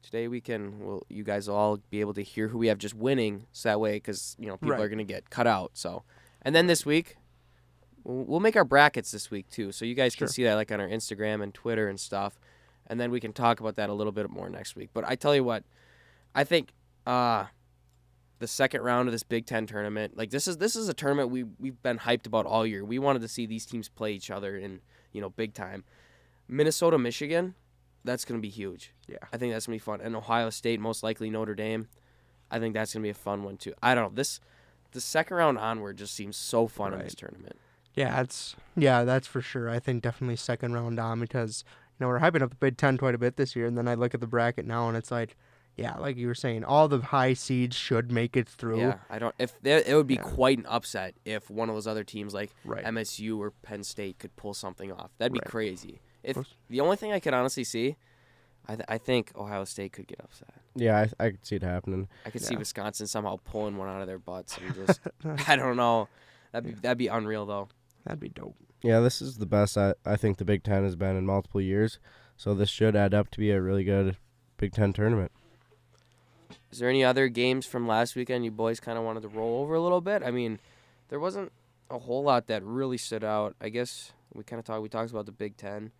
today 0.02 0.28
we 0.28 0.40
can. 0.40 0.78
Well, 0.80 1.02
you 1.08 1.24
guys 1.24 1.48
will 1.48 1.56
all 1.56 1.78
be 1.90 2.00
able 2.00 2.14
to 2.14 2.22
hear 2.22 2.48
who 2.48 2.58
we 2.58 2.68
have 2.68 2.78
just 2.78 2.94
winning, 2.94 3.46
so 3.52 3.68
that 3.68 3.80
way, 3.80 3.94
because 3.96 4.36
you 4.38 4.46
know 4.46 4.56
people 4.56 4.76
Right. 4.76 4.80
are 4.82 4.88
gonna 4.88 5.04
get 5.04 5.30
cut 5.30 5.46
out. 5.46 5.72
So, 5.74 6.02
and 6.42 6.54
then 6.54 6.66
this 6.66 6.84
week. 6.86 7.16
We'll 8.04 8.24
we'll 8.24 8.40
make 8.40 8.56
our 8.56 8.64
brackets 8.64 9.10
this 9.10 9.30
week 9.30 9.50
too, 9.50 9.70
so 9.72 9.84
you 9.84 9.94
guys 9.94 10.14
can 10.14 10.28
see 10.28 10.42
that 10.44 10.54
like 10.54 10.72
on 10.72 10.80
our 10.80 10.88
Instagram 10.88 11.42
and 11.42 11.52
Twitter 11.52 11.88
and 11.88 11.98
stuff, 12.00 12.38
and 12.86 12.98
then 12.98 13.10
we 13.10 13.20
can 13.20 13.32
talk 13.34 13.60
about 13.60 13.76
that 13.76 13.90
a 13.90 13.92
little 13.92 14.12
bit 14.12 14.30
more 14.30 14.48
next 14.48 14.76
week. 14.76 14.90
But 14.94 15.04
I 15.06 15.14
tell 15.14 15.34
you 15.34 15.44
what, 15.44 15.64
I 16.34 16.44
think 16.44 16.72
uh, 17.06 17.46
the 18.38 18.46
second 18.46 18.82
round 18.82 19.08
of 19.08 19.12
this 19.12 19.24
Big 19.24 19.44
Ten 19.44 19.66
tournament. 19.66 20.16
Like 20.16 20.30
this 20.30 20.48
is 20.48 20.56
this 20.56 20.74
is 20.74 20.88
a 20.88 20.94
tournament 20.94 21.28
we 21.30 21.42
we've 21.42 21.82
been 21.82 21.98
hyped 21.98 22.26
about 22.26 22.46
all 22.46 22.64
year. 22.64 22.82
We 22.84 22.98
wanted 22.98 23.20
to 23.22 23.28
see 23.28 23.44
these 23.44 23.66
teams 23.66 23.90
play 23.90 24.12
each 24.12 24.30
other 24.30 24.56
in 24.56 24.80
you 25.12 25.20
know 25.20 25.28
big 25.28 25.52
time. 25.52 25.84
Minnesota, 26.46 26.96
Michigan, 26.98 27.56
that's 28.04 28.24
gonna 28.24 28.40
be 28.40 28.48
huge. 28.48 28.92
Yeah. 29.06 29.18
I 29.32 29.36
think 29.36 29.52
that's 29.52 29.66
gonna 29.66 29.76
be 29.76 29.80
fun. 29.80 30.00
And 30.00 30.14
Ohio 30.16 30.50
State, 30.50 30.80
most 30.80 31.02
likely 31.02 31.30
Notre 31.30 31.54
Dame. 31.54 31.88
I 32.50 32.58
think 32.58 32.74
that's 32.74 32.92
gonna 32.94 33.02
be 33.02 33.10
a 33.10 33.14
fun 33.14 33.42
one 33.42 33.56
too. 33.56 33.74
I 33.82 33.94
don't 33.94 34.04
know 34.10 34.16
this. 34.16 34.40
The 34.92 35.00
second 35.00 35.36
round 35.36 35.58
onward 35.58 35.98
just 35.98 36.14
seems 36.14 36.36
so 36.36 36.66
fun 36.66 36.94
in 36.94 37.00
this 37.00 37.14
tournament. 37.14 37.56
Yeah, 37.94 38.20
it's 38.20 38.56
yeah, 38.76 39.04
that's 39.04 39.26
for 39.26 39.40
sure. 39.42 39.68
I 39.68 39.78
think 39.80 40.02
definitely 40.02 40.36
second 40.36 40.72
round 40.72 40.98
on 40.98 41.20
because 41.20 41.64
you 41.66 42.04
know 42.04 42.08
we're 42.08 42.20
hyping 42.20 42.42
up 42.42 42.50
the 42.50 42.56
Big 42.56 42.76
Ten 42.76 42.96
quite 42.96 43.14
a 43.14 43.18
bit 43.18 43.36
this 43.36 43.54
year, 43.56 43.66
and 43.66 43.76
then 43.76 43.88
I 43.88 43.94
look 43.94 44.14
at 44.14 44.20
the 44.20 44.26
bracket 44.26 44.66
now 44.66 44.88
and 44.88 44.96
it's 44.96 45.10
like, 45.10 45.36
yeah, 45.76 45.96
like 45.98 46.16
you 46.16 46.26
were 46.28 46.34
saying, 46.34 46.64
all 46.64 46.88
the 46.88 46.98
high 47.00 47.34
seeds 47.34 47.76
should 47.76 48.10
make 48.10 48.36
it 48.36 48.48
through. 48.48 48.78
Yeah, 48.80 48.98
I 49.10 49.18
don't. 49.18 49.34
If 49.38 49.60
there, 49.60 49.82
it 49.84 49.94
would 49.94 50.06
be 50.06 50.14
Yeah. 50.14 50.22
quite 50.22 50.58
an 50.58 50.66
upset 50.66 51.14
if 51.24 51.50
one 51.50 51.68
of 51.68 51.74
those 51.74 51.86
other 51.86 52.04
teams 52.04 52.32
like 52.32 52.50
Right. 52.64 52.84
MSU 52.84 53.38
or 53.38 53.50
Penn 53.50 53.82
State 53.84 54.18
could 54.18 54.34
pull 54.36 54.54
something 54.54 54.90
off. 54.92 55.10
That'd 55.18 55.32
be 55.34 55.40
Right. 55.40 55.50
crazy. 55.50 56.00
If 56.22 56.38
the 56.68 56.80
only 56.80 56.96
thing 56.96 57.12
I 57.12 57.20
could 57.20 57.34
honestly 57.34 57.64
see, 57.64 57.96
I 58.66 58.74
th- 58.74 58.86
I 58.88 58.98
think 58.98 59.32
Ohio 59.36 59.64
State 59.64 59.92
could 59.92 60.06
get 60.06 60.20
upset. 60.20 60.52
Yeah, 60.74 61.06
I, 61.20 61.24
I 61.24 61.30
could 61.30 61.44
see 61.46 61.56
it 61.56 61.62
happening. 61.62 62.08
I 62.26 62.30
could 62.30 62.42
see 62.42 62.56
Wisconsin 62.56 63.06
somehow 63.06 63.38
pulling 63.44 63.76
one 63.76 63.88
out 63.88 64.00
of 64.00 64.06
their 64.06 64.18
butts 64.18 64.58
and 64.58 64.74
just 64.86 65.00
I 65.48 65.56
don't 65.56 65.76
know. 65.76 66.08
That'd 66.52 66.74
be 66.74 66.80
that'd 66.80 66.98
be 66.98 67.08
unreal 67.08 67.46
though. 67.46 67.68
That'd 68.04 68.20
be 68.20 68.28
dope. 68.28 68.56
Yeah, 68.82 69.00
this 69.00 69.20
is 69.20 69.38
the 69.38 69.46
best 69.46 69.76
I, 69.76 69.94
I 70.04 70.16
think 70.16 70.38
the 70.38 70.44
Big 70.44 70.62
Ten 70.62 70.84
has 70.84 70.96
been 70.96 71.16
in 71.16 71.26
multiple 71.26 71.60
years. 71.60 71.98
So 72.36 72.54
this 72.54 72.68
should 72.68 72.94
add 72.94 73.14
up 73.14 73.30
to 73.32 73.38
be 73.38 73.50
a 73.50 73.60
really 73.60 73.82
good 73.84 74.16
Big 74.56 74.72
Ten 74.72 74.92
tournament. 74.92 75.32
Is 76.70 76.78
there 76.78 76.88
any 76.88 77.02
other 77.04 77.28
games 77.28 77.66
from 77.66 77.88
last 77.88 78.14
weekend 78.14 78.44
you 78.44 78.50
boys 78.50 78.78
kind 78.78 78.98
of 78.98 79.04
wanted 79.04 79.22
to 79.22 79.28
roll 79.28 79.62
over 79.62 79.74
a 79.74 79.80
little 79.80 80.00
bit? 80.00 80.22
I 80.22 80.30
mean, 80.30 80.60
there 81.08 81.18
wasn't 81.18 81.50
a 81.90 81.98
whole 81.98 82.22
lot 82.22 82.46
that 82.46 82.62
really 82.62 82.98
stood 82.98 83.24
out. 83.24 83.56
I 83.60 83.70
guess 83.70 84.12
we 84.32 84.44
kind 84.44 84.60
of 84.60 84.66
talked 84.66 84.82
we 84.82 84.88
talked 84.88 85.10
about 85.10 85.26
the 85.26 85.32
Big 85.32 85.56
Ten. 85.56 85.90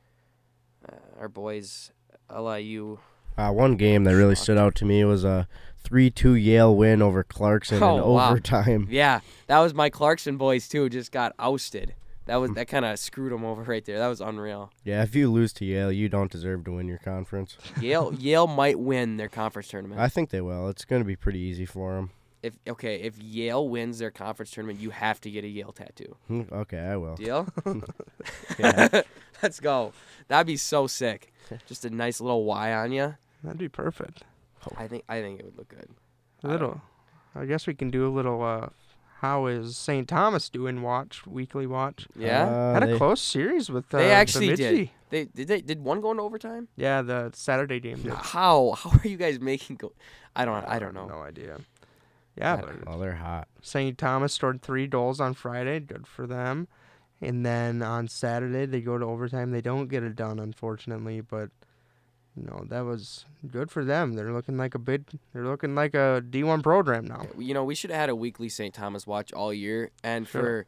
Uh, 0.87 0.97
our 1.21 1.29
boys 1.29 1.91
LIU 2.35 2.99
Uh, 3.37 3.51
one 3.53 3.77
game 3.77 4.05
that 4.05 4.15
really 4.15 4.35
stood 4.35 4.59
out 4.59 4.75
to 4.77 4.85
me 4.85 5.05
was 5.05 5.25
a 5.25 5.49
3-2 5.85 6.43
Yale 6.43 6.75
win 6.75 7.01
over 7.01 7.23
Clarkson 7.25 7.83
Oh, 7.83 7.97
in 7.97 8.13
wow. 8.15 8.31
overtime. 8.31 8.87
Yeah, 8.91 9.21
that 9.47 9.59
was 9.61 9.73
my 9.75 9.89
Clarkson 9.91 10.37
boys 10.37 10.69
too. 10.69 10.89
Just 10.89 11.13
got 11.13 11.35
ousted. 11.39 11.95
That 12.27 12.37
was 12.37 12.51
that 12.53 12.69
kind 12.69 12.85
of 12.85 12.99
screwed 12.99 13.33
them 13.33 13.43
over 13.43 13.63
right 13.63 13.83
there. 13.83 13.99
That 13.99 14.09
was 14.09 14.21
unreal. 14.21 14.71
Yeah, 14.85 15.03
if 15.03 15.15
you 15.15 15.31
lose 15.33 15.55
to 15.55 15.65
Yale, 15.65 15.91
you 15.91 16.11
don't 16.11 16.31
deserve 16.31 16.63
to 16.65 16.73
win 16.73 16.87
your 16.87 16.99
conference. 16.99 17.57
Yale 17.81 18.13
Yale 18.19 18.47
might 18.47 18.79
win 18.79 19.17
their 19.17 19.31
conference 19.31 19.69
tournament. 19.69 19.99
I 19.99 20.09
think 20.09 20.29
they 20.29 20.43
will. 20.43 20.69
It's 20.69 20.85
going 20.85 21.01
to 21.01 21.07
be 21.07 21.17
pretty 21.17 21.39
easy 21.39 21.65
for 21.65 21.95
them. 21.95 22.11
If 22.43 22.55
okay, 22.69 22.97
if 23.03 23.19
Yale 23.19 23.69
wins 23.69 23.99
their 23.99 24.11
conference 24.11 24.51
tournament, 24.51 24.79
you 24.81 24.91
have 24.91 25.21
to 25.23 25.31
get 25.31 25.45
a 25.45 25.49
Yale 25.49 25.73
tattoo. 25.73 26.17
Okay, 26.53 26.79
I 26.79 26.97
will. 26.97 27.17
Deal? 27.17 27.47
Yeah. 28.59 29.03
Let's 29.43 29.61
go. 29.61 29.93
That'd 30.29 30.47
be 30.47 30.57
so 30.57 30.87
sick. 30.87 31.33
Just 31.67 31.85
a 31.85 31.91
nice 31.91 32.21
little 32.21 32.45
Y 32.45 32.73
on 32.73 32.91
you. 32.93 33.15
That'd 33.45 33.59
be 33.59 33.69
perfect. 33.69 34.25
I 34.77 34.89
think 34.89 35.05
I 35.09 35.21
think 35.21 35.39
it 35.41 35.45
would 35.47 35.57
look 35.57 35.69
good. 35.69 35.89
A 36.43 36.49
little. 36.49 36.81
I 37.35 37.45
guess 37.45 37.67
we 37.67 37.75
can 37.75 37.91
do 37.91 38.07
a 38.07 38.11
little. 38.13 38.43
Uh, 38.43 38.69
how 39.21 39.47
is 39.47 39.77
St. 39.77 40.07
Thomas 40.09 40.49
doing? 40.49 40.83
Watch 40.83 41.27
weekly 41.27 41.67
watch. 41.67 42.07
Yeah, 42.17 42.45
Uh, 42.47 42.75
Had 42.75 42.83
a 42.83 42.87
they- 42.89 42.97
close 42.99 43.21
series 43.21 43.71
with. 43.71 43.93
Uh, 43.95 43.99
They 43.99 44.11
actually 44.11 44.47
Bemidji. 44.47 44.63
did. 44.79 44.91
they 45.11 45.25
did. 45.27 45.49
They 45.49 45.61
did 45.61 45.85
one 45.85 46.01
go 46.01 46.11
into 46.11 46.23
overtime. 46.25 46.69
Yeah, 46.77 47.03
the 47.03 47.31
Saturday 47.35 47.79
game 47.81 48.03
did. 48.03 48.13
How 48.13 48.73
how 48.77 48.91
are 48.91 49.09
you 49.09 49.17
guys 49.17 49.41
making 49.41 49.77
go? 49.77 49.93
I 50.35 50.45
don't 50.45 50.65
I 50.67 50.79
don't 50.81 50.95
know. 50.95 51.07
No 51.07 51.21
idea. 51.23 51.59
Yeah, 52.39 52.55
I 52.55 52.57
but 52.57 52.67
don't 52.67 52.85
Oh, 52.95 52.99
they're 52.99 53.17
hot. 53.17 53.49
St. 53.63 53.99
Thomas 53.99 54.33
scored 54.35 54.63
three 54.63 54.87
goals 54.87 55.21
on 55.21 55.35
Friday. 55.35 55.81
Good 55.81 56.07
for 56.07 56.27
them. 56.27 56.69
And 57.21 57.45
then 57.45 57.83
on 57.83 58.07
Saturday 58.09 58.65
they 58.67 58.81
go 58.81 58.97
to 58.97 59.05
overtime. 59.05 59.51
They 59.51 59.61
don't 59.61 59.89
get 59.89 60.03
it 60.05 60.15
done, 60.17 60.39
unfortunately, 60.39 61.21
but 61.21 61.51
you 62.37 62.45
know 62.45 62.65
that 62.69 62.83
was 62.85 63.25
good 63.51 63.71
for 63.71 63.85
them. 63.85 64.13
They're 64.13 64.33
looking 64.33 64.57
like 64.57 64.77
a 64.77 64.79
big. 64.79 65.05
They're 65.33 65.45
looking 65.47 65.75
like 65.75 65.95
a 65.95 66.23
D1 66.31 66.63
program 66.63 67.07
now. 67.07 67.27
You 67.37 67.55
know, 67.55 67.65
we 67.65 67.75
should 67.75 67.91
have 67.91 67.99
had 67.99 68.09
a 68.11 68.15
weekly 68.15 68.49
St. 68.49 68.73
Thomas 68.73 69.07
watch 69.07 69.33
all 69.33 69.53
year, 69.53 69.91
and 70.05 70.29
Sure. 70.29 70.41
for 70.43 70.67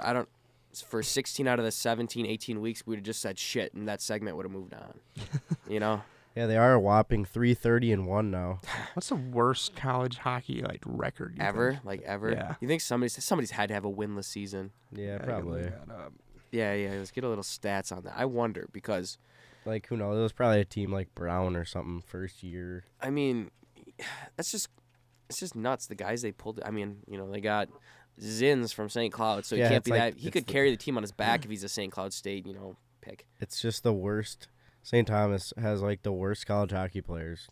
for 0.00 0.04
I 0.06 0.12
don't 0.12 0.28
for 0.74 1.02
16 1.02 1.46
out 1.48 1.58
of 1.58 1.64
the 1.64 1.70
17, 1.70 2.26
18 2.26 2.60
weeks, 2.60 2.84
we 2.84 2.90
would 2.90 2.98
have 2.98 3.04
just 3.04 3.20
said 3.22 3.38
shit, 3.38 3.72
and 3.72 3.88
that 3.88 4.02
segment 4.02 4.36
would 4.36 4.44
have 4.44 4.52
moved 4.52 4.74
on. 4.74 4.98
you 5.70 5.78
know, 5.80 6.02
Yeah, 6.36 6.46
they 6.46 6.56
are 6.58 6.74
a 6.74 6.80
whopping 6.80 7.24
three 7.24 7.54
thirty 7.54 7.92
and 7.92 8.06
one 8.06 8.30
now. 8.30 8.60
What's 8.94 9.08
the 9.08 9.14
worst 9.16 9.74
college 9.74 10.18
hockey 10.18 10.60
like 10.62 10.82
record 10.84 11.34
you 11.36 11.42
ever 11.42 11.72
think? 11.72 11.84
like 11.84 12.02
ever. 12.02 12.30
Yeah. 12.32 12.54
You 12.60 12.68
think 12.68 12.82
somebody's 12.82 13.22
somebody's 13.24 13.52
had 13.52 13.68
to 13.68 13.74
have 13.74 13.84
a 13.84 13.90
winless 13.90 14.26
season? 14.26 14.70
Yeah, 14.92 15.14
I 15.14 15.18
can 15.18 15.26
probably. 15.26 15.62
look 15.62 15.86
that 15.88 15.94
up. 15.94 16.12
Yeah, 16.52 16.74
yeah. 16.74 16.90
Let's 16.90 17.10
get 17.10 17.24
a 17.24 17.28
little 17.28 17.42
stats 17.44 17.90
on 17.90 18.02
that. 18.04 18.14
I 18.16 18.26
wonder 18.26 18.68
because 18.72 19.18
Like 19.64 19.86
who 19.86 19.96
knows? 19.96 20.18
It 20.18 20.22
was 20.22 20.32
probably 20.32 20.60
a 20.60 20.64
team 20.66 20.92
like 20.92 21.14
Brown 21.14 21.56
or 21.56 21.64
something 21.64 22.02
first 22.06 22.42
year. 22.42 22.84
I 23.00 23.08
mean, 23.10 23.50
that's 24.36 24.50
just 24.52 24.68
it's 25.30 25.40
just 25.40 25.56
nuts. 25.56 25.86
The 25.86 25.94
guys 25.94 26.20
they 26.22 26.32
pulled. 26.32 26.60
I 26.64 26.70
mean, 26.70 26.98
you 27.08 27.16
know, 27.18 27.30
they 27.30 27.40
got 27.40 27.68
Zins 28.20 28.72
from 28.74 28.88
St. 28.88 29.12
Cloud, 29.12 29.44
so 29.46 29.56
Yeah, 29.56 29.64
he 29.68 29.74
can't 29.74 29.84
be 29.84 29.90
like- 29.92 30.14
that. 30.14 30.20
He 30.20 30.30
could 30.30 30.46
the- 30.46 30.52
carry 30.52 30.70
the 30.70 30.76
team 30.76 30.96
on 30.96 31.02
his 31.02 31.12
back 31.12 31.44
if 31.44 31.50
he's 31.50 31.64
a 31.64 31.68
St. 31.68 31.90
Cloud 31.92 32.12
State, 32.12 32.46
you 32.46 32.54
know, 32.54 32.76
pick. 33.00 33.26
It's 33.40 33.60
just 33.60 33.82
the 33.82 33.92
worst. 33.92 34.48
St. 34.86 35.08
Thomas 35.08 35.52
has 35.58 35.82
like 35.82 36.04
the 36.04 36.12
worst 36.12 36.46
college 36.46 36.70
hockey 36.70 37.00
players. 37.00 37.48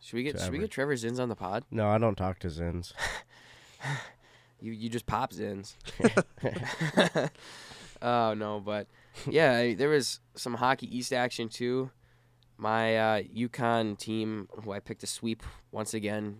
Should 0.00 0.16
we 0.16 0.24
get 0.24 0.40
should 0.40 0.50
we 0.50 0.58
get 0.58 0.72
Trevor 0.72 0.94
Zins 0.94 1.20
on 1.20 1.28
the 1.28 1.36
pod? 1.36 1.62
No, 1.70 1.88
I 1.88 1.98
don't 1.98 2.16
talk 2.16 2.40
to 2.40 2.48
Zins. 2.48 2.92
You 4.60 4.72
you 4.72 4.88
just 4.88 5.06
pop 5.06 5.32
Zins. 5.32 5.76
oh 8.02 8.34
no, 8.34 8.58
but 8.58 8.88
yeah, 9.30 9.52
I- 9.52 9.74
there 9.74 9.88
was 9.88 10.18
some 10.34 10.54
hockey 10.54 10.88
East 10.98 11.12
action 11.12 11.48
too. 11.48 11.92
My 12.56 12.96
uh, 12.96 13.22
UConn 13.22 13.96
team, 13.96 14.48
who 14.64 14.72
I 14.72 14.80
picked 14.80 15.02
to 15.02 15.06
sweep 15.06 15.44
once 15.70 15.94
again, 15.94 16.38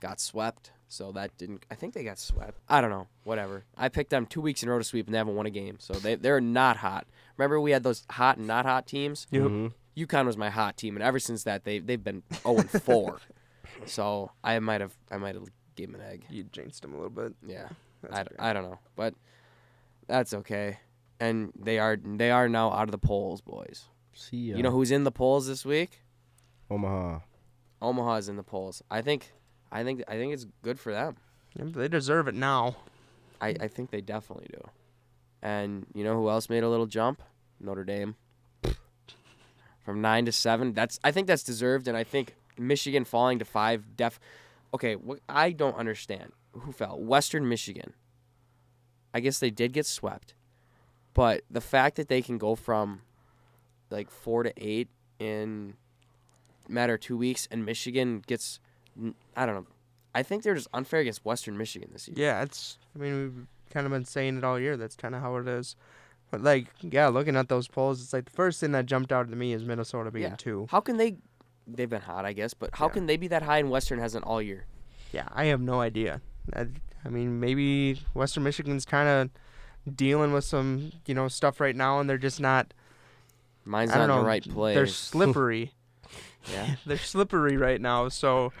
got 0.00 0.18
swept. 0.18 0.72
So 0.88 1.12
that 1.12 1.36
didn't. 1.36 1.64
I 1.70 1.74
think 1.74 1.94
they 1.94 2.02
got 2.02 2.18
swept. 2.18 2.60
I 2.68 2.80
don't 2.80 2.90
know. 2.90 3.06
Whatever. 3.24 3.64
I 3.76 3.88
picked 3.88 4.10
them 4.10 4.24
two 4.26 4.40
weeks 4.40 4.62
in 4.62 4.68
a 4.68 4.72
row 4.72 4.78
to 4.78 4.84
sweep, 4.84 5.06
and 5.06 5.14
they 5.14 5.18
haven't 5.18 5.36
won 5.36 5.46
a 5.46 5.50
game. 5.50 5.76
So 5.78 5.92
they 5.94 6.14
they're 6.14 6.40
not 6.40 6.78
hot. 6.78 7.06
Remember 7.36 7.60
we 7.60 7.72
had 7.72 7.82
those 7.82 8.04
hot 8.10 8.38
and 8.38 8.46
not 8.46 8.64
hot 8.64 8.86
teams. 8.86 9.26
Yep. 9.30 9.42
Mhm. 9.42 9.72
UConn 9.96 10.26
was 10.26 10.36
my 10.36 10.48
hot 10.50 10.76
team, 10.76 10.96
and 10.96 11.02
ever 11.02 11.18
since 11.18 11.44
that 11.44 11.64
they 11.64 11.78
they've 11.78 12.02
been 12.02 12.22
0 12.42 12.58
and 12.58 12.70
4. 12.70 13.20
so 13.86 14.30
I 14.42 14.58
might 14.60 14.80
have 14.80 14.94
I 15.10 15.18
might 15.18 15.34
have 15.34 15.48
gave 15.76 15.92
them 15.92 16.00
an 16.00 16.06
egg. 16.06 16.24
You 16.30 16.44
jinxed 16.44 16.82
them 16.82 16.94
a 16.94 16.96
little 16.96 17.10
bit. 17.10 17.34
Yeah. 17.46 17.68
That's 18.02 18.16
I, 18.16 18.20
okay. 18.22 18.34
I 18.38 18.52
don't 18.52 18.62
know, 18.64 18.78
but 18.96 19.14
that's 20.06 20.32
okay. 20.32 20.78
And 21.20 21.52
they 21.58 21.78
are 21.78 21.96
they 21.96 22.30
are 22.30 22.48
now 22.48 22.72
out 22.72 22.84
of 22.84 22.92
the 22.92 22.98
polls, 22.98 23.40
boys. 23.40 23.86
See 24.14 24.50
ya. 24.50 24.56
You 24.56 24.62
know 24.62 24.70
who's 24.70 24.90
in 24.90 25.04
the 25.04 25.12
polls 25.12 25.46
this 25.46 25.64
week? 25.64 26.00
Omaha. 26.70 27.20
Omaha's 27.80 28.28
in 28.28 28.36
the 28.36 28.42
polls. 28.42 28.82
I 28.90 29.02
think 29.02 29.32
I 29.70 29.84
think 29.84 30.02
I 30.08 30.12
think 30.12 30.32
it's 30.32 30.46
good 30.62 30.78
for 30.78 30.92
them. 30.92 31.16
Yeah, 31.54 31.64
they 31.66 31.88
deserve 31.88 32.28
it 32.28 32.34
now. 32.34 32.76
I, 33.40 33.48
I 33.60 33.68
think 33.68 33.90
they 33.90 34.00
definitely 34.00 34.48
do. 34.52 34.68
And 35.42 35.86
you 35.94 36.04
know 36.04 36.14
who 36.14 36.28
else 36.28 36.48
made 36.48 36.62
a 36.62 36.68
little 36.68 36.86
jump? 36.86 37.22
Notre 37.60 37.84
Dame. 37.84 38.16
From 39.84 40.00
nine 40.00 40.24
to 40.26 40.32
seven. 40.32 40.72
That's 40.72 40.98
I 41.04 41.10
think 41.10 41.26
that's 41.26 41.42
deserved, 41.42 41.88
and 41.88 41.96
I 41.96 42.04
think 42.04 42.34
Michigan 42.58 43.04
falling 43.04 43.38
to 43.38 43.44
five. 43.44 43.96
Def. 43.96 44.18
Okay, 44.74 44.96
what 44.96 45.20
I 45.28 45.52
don't 45.52 45.76
understand 45.76 46.32
who 46.52 46.72
fell. 46.72 46.98
Western 47.00 47.48
Michigan. 47.48 47.94
I 49.14 49.20
guess 49.20 49.38
they 49.38 49.50
did 49.50 49.72
get 49.72 49.86
swept, 49.86 50.34
but 51.14 51.42
the 51.50 51.62
fact 51.62 51.96
that 51.96 52.08
they 52.08 52.20
can 52.20 52.36
go 52.36 52.54
from 52.54 53.00
like 53.90 54.10
four 54.10 54.42
to 54.42 54.52
eight 54.56 54.88
in 55.18 55.74
a 56.68 56.72
matter 56.72 56.94
of 56.94 57.00
two 57.00 57.16
weeks, 57.16 57.48
and 57.50 57.64
Michigan 57.64 58.22
gets, 58.26 58.60
I 59.36 59.46
don't 59.46 59.54
know. 59.54 59.66
I 60.14 60.22
think 60.22 60.42
they're 60.42 60.54
just 60.54 60.68
unfair 60.72 61.00
against 61.00 61.24
Western 61.24 61.56
Michigan 61.56 61.90
this 61.92 62.08
year. 62.08 62.14
Yeah, 62.18 62.42
it's. 62.42 62.78
I 62.94 62.98
mean, 62.98 63.14
we've 63.14 63.46
kind 63.72 63.86
of 63.86 63.92
been 63.92 64.04
saying 64.04 64.38
it 64.38 64.44
all 64.44 64.58
year. 64.58 64.76
That's 64.76 64.96
kind 64.96 65.14
of 65.14 65.20
how 65.20 65.36
it 65.36 65.46
is. 65.46 65.76
But 66.30 66.42
like, 66.42 66.66
yeah, 66.82 67.08
looking 67.08 67.36
at 67.36 67.48
those 67.48 67.68
polls, 67.68 68.02
it's 68.02 68.12
like 68.12 68.24
the 68.26 68.30
first 68.32 68.60
thing 68.60 68.72
that 68.72 68.86
jumped 68.86 69.12
out 69.12 69.30
to 69.30 69.36
me 69.36 69.52
is 69.52 69.64
Minnesota 69.64 70.10
being 70.10 70.30
Yeah. 70.30 70.36
two. 70.36 70.66
How 70.70 70.80
can 70.80 70.96
they? 70.96 71.16
They've 71.66 71.88
been 71.88 72.02
hot, 72.02 72.24
I 72.24 72.32
guess, 72.32 72.54
but 72.54 72.70
how 72.74 72.86
Yeah. 72.86 72.92
can 72.92 73.06
they 73.06 73.16
be 73.16 73.28
that 73.28 73.42
high 73.42 73.58
and 73.58 73.70
Western 73.70 73.98
hasn't 73.98 74.24
all 74.24 74.40
year? 74.42 74.64
Yeah, 75.12 75.28
I 75.32 75.44
have 75.46 75.60
no 75.60 75.80
idea. 75.80 76.20
I, 76.54 76.66
I 77.04 77.08
mean, 77.10 77.40
maybe 77.40 78.00
Western 78.14 78.42
Michigan's 78.42 78.84
kind 78.86 79.08
of 79.08 79.94
dealing 79.94 80.32
with 80.32 80.44
some, 80.44 80.92
you 81.06 81.14
know, 81.14 81.28
stuff 81.28 81.60
right 81.60 81.76
now, 81.76 82.00
and 82.00 82.08
they're 82.10 82.18
just 82.18 82.40
not. 82.40 82.72
Mine's 83.64 83.90
not 83.94 84.06
know. 84.08 84.20
the 84.20 84.26
right 84.26 84.42
place. 84.48 84.74
They're 84.74 84.86
slippery. 84.86 85.74
yeah. 86.50 86.76
they're 86.86 86.96
slippery 86.98 87.56
right 87.56 87.80
now. 87.80 88.08
So, 88.08 88.52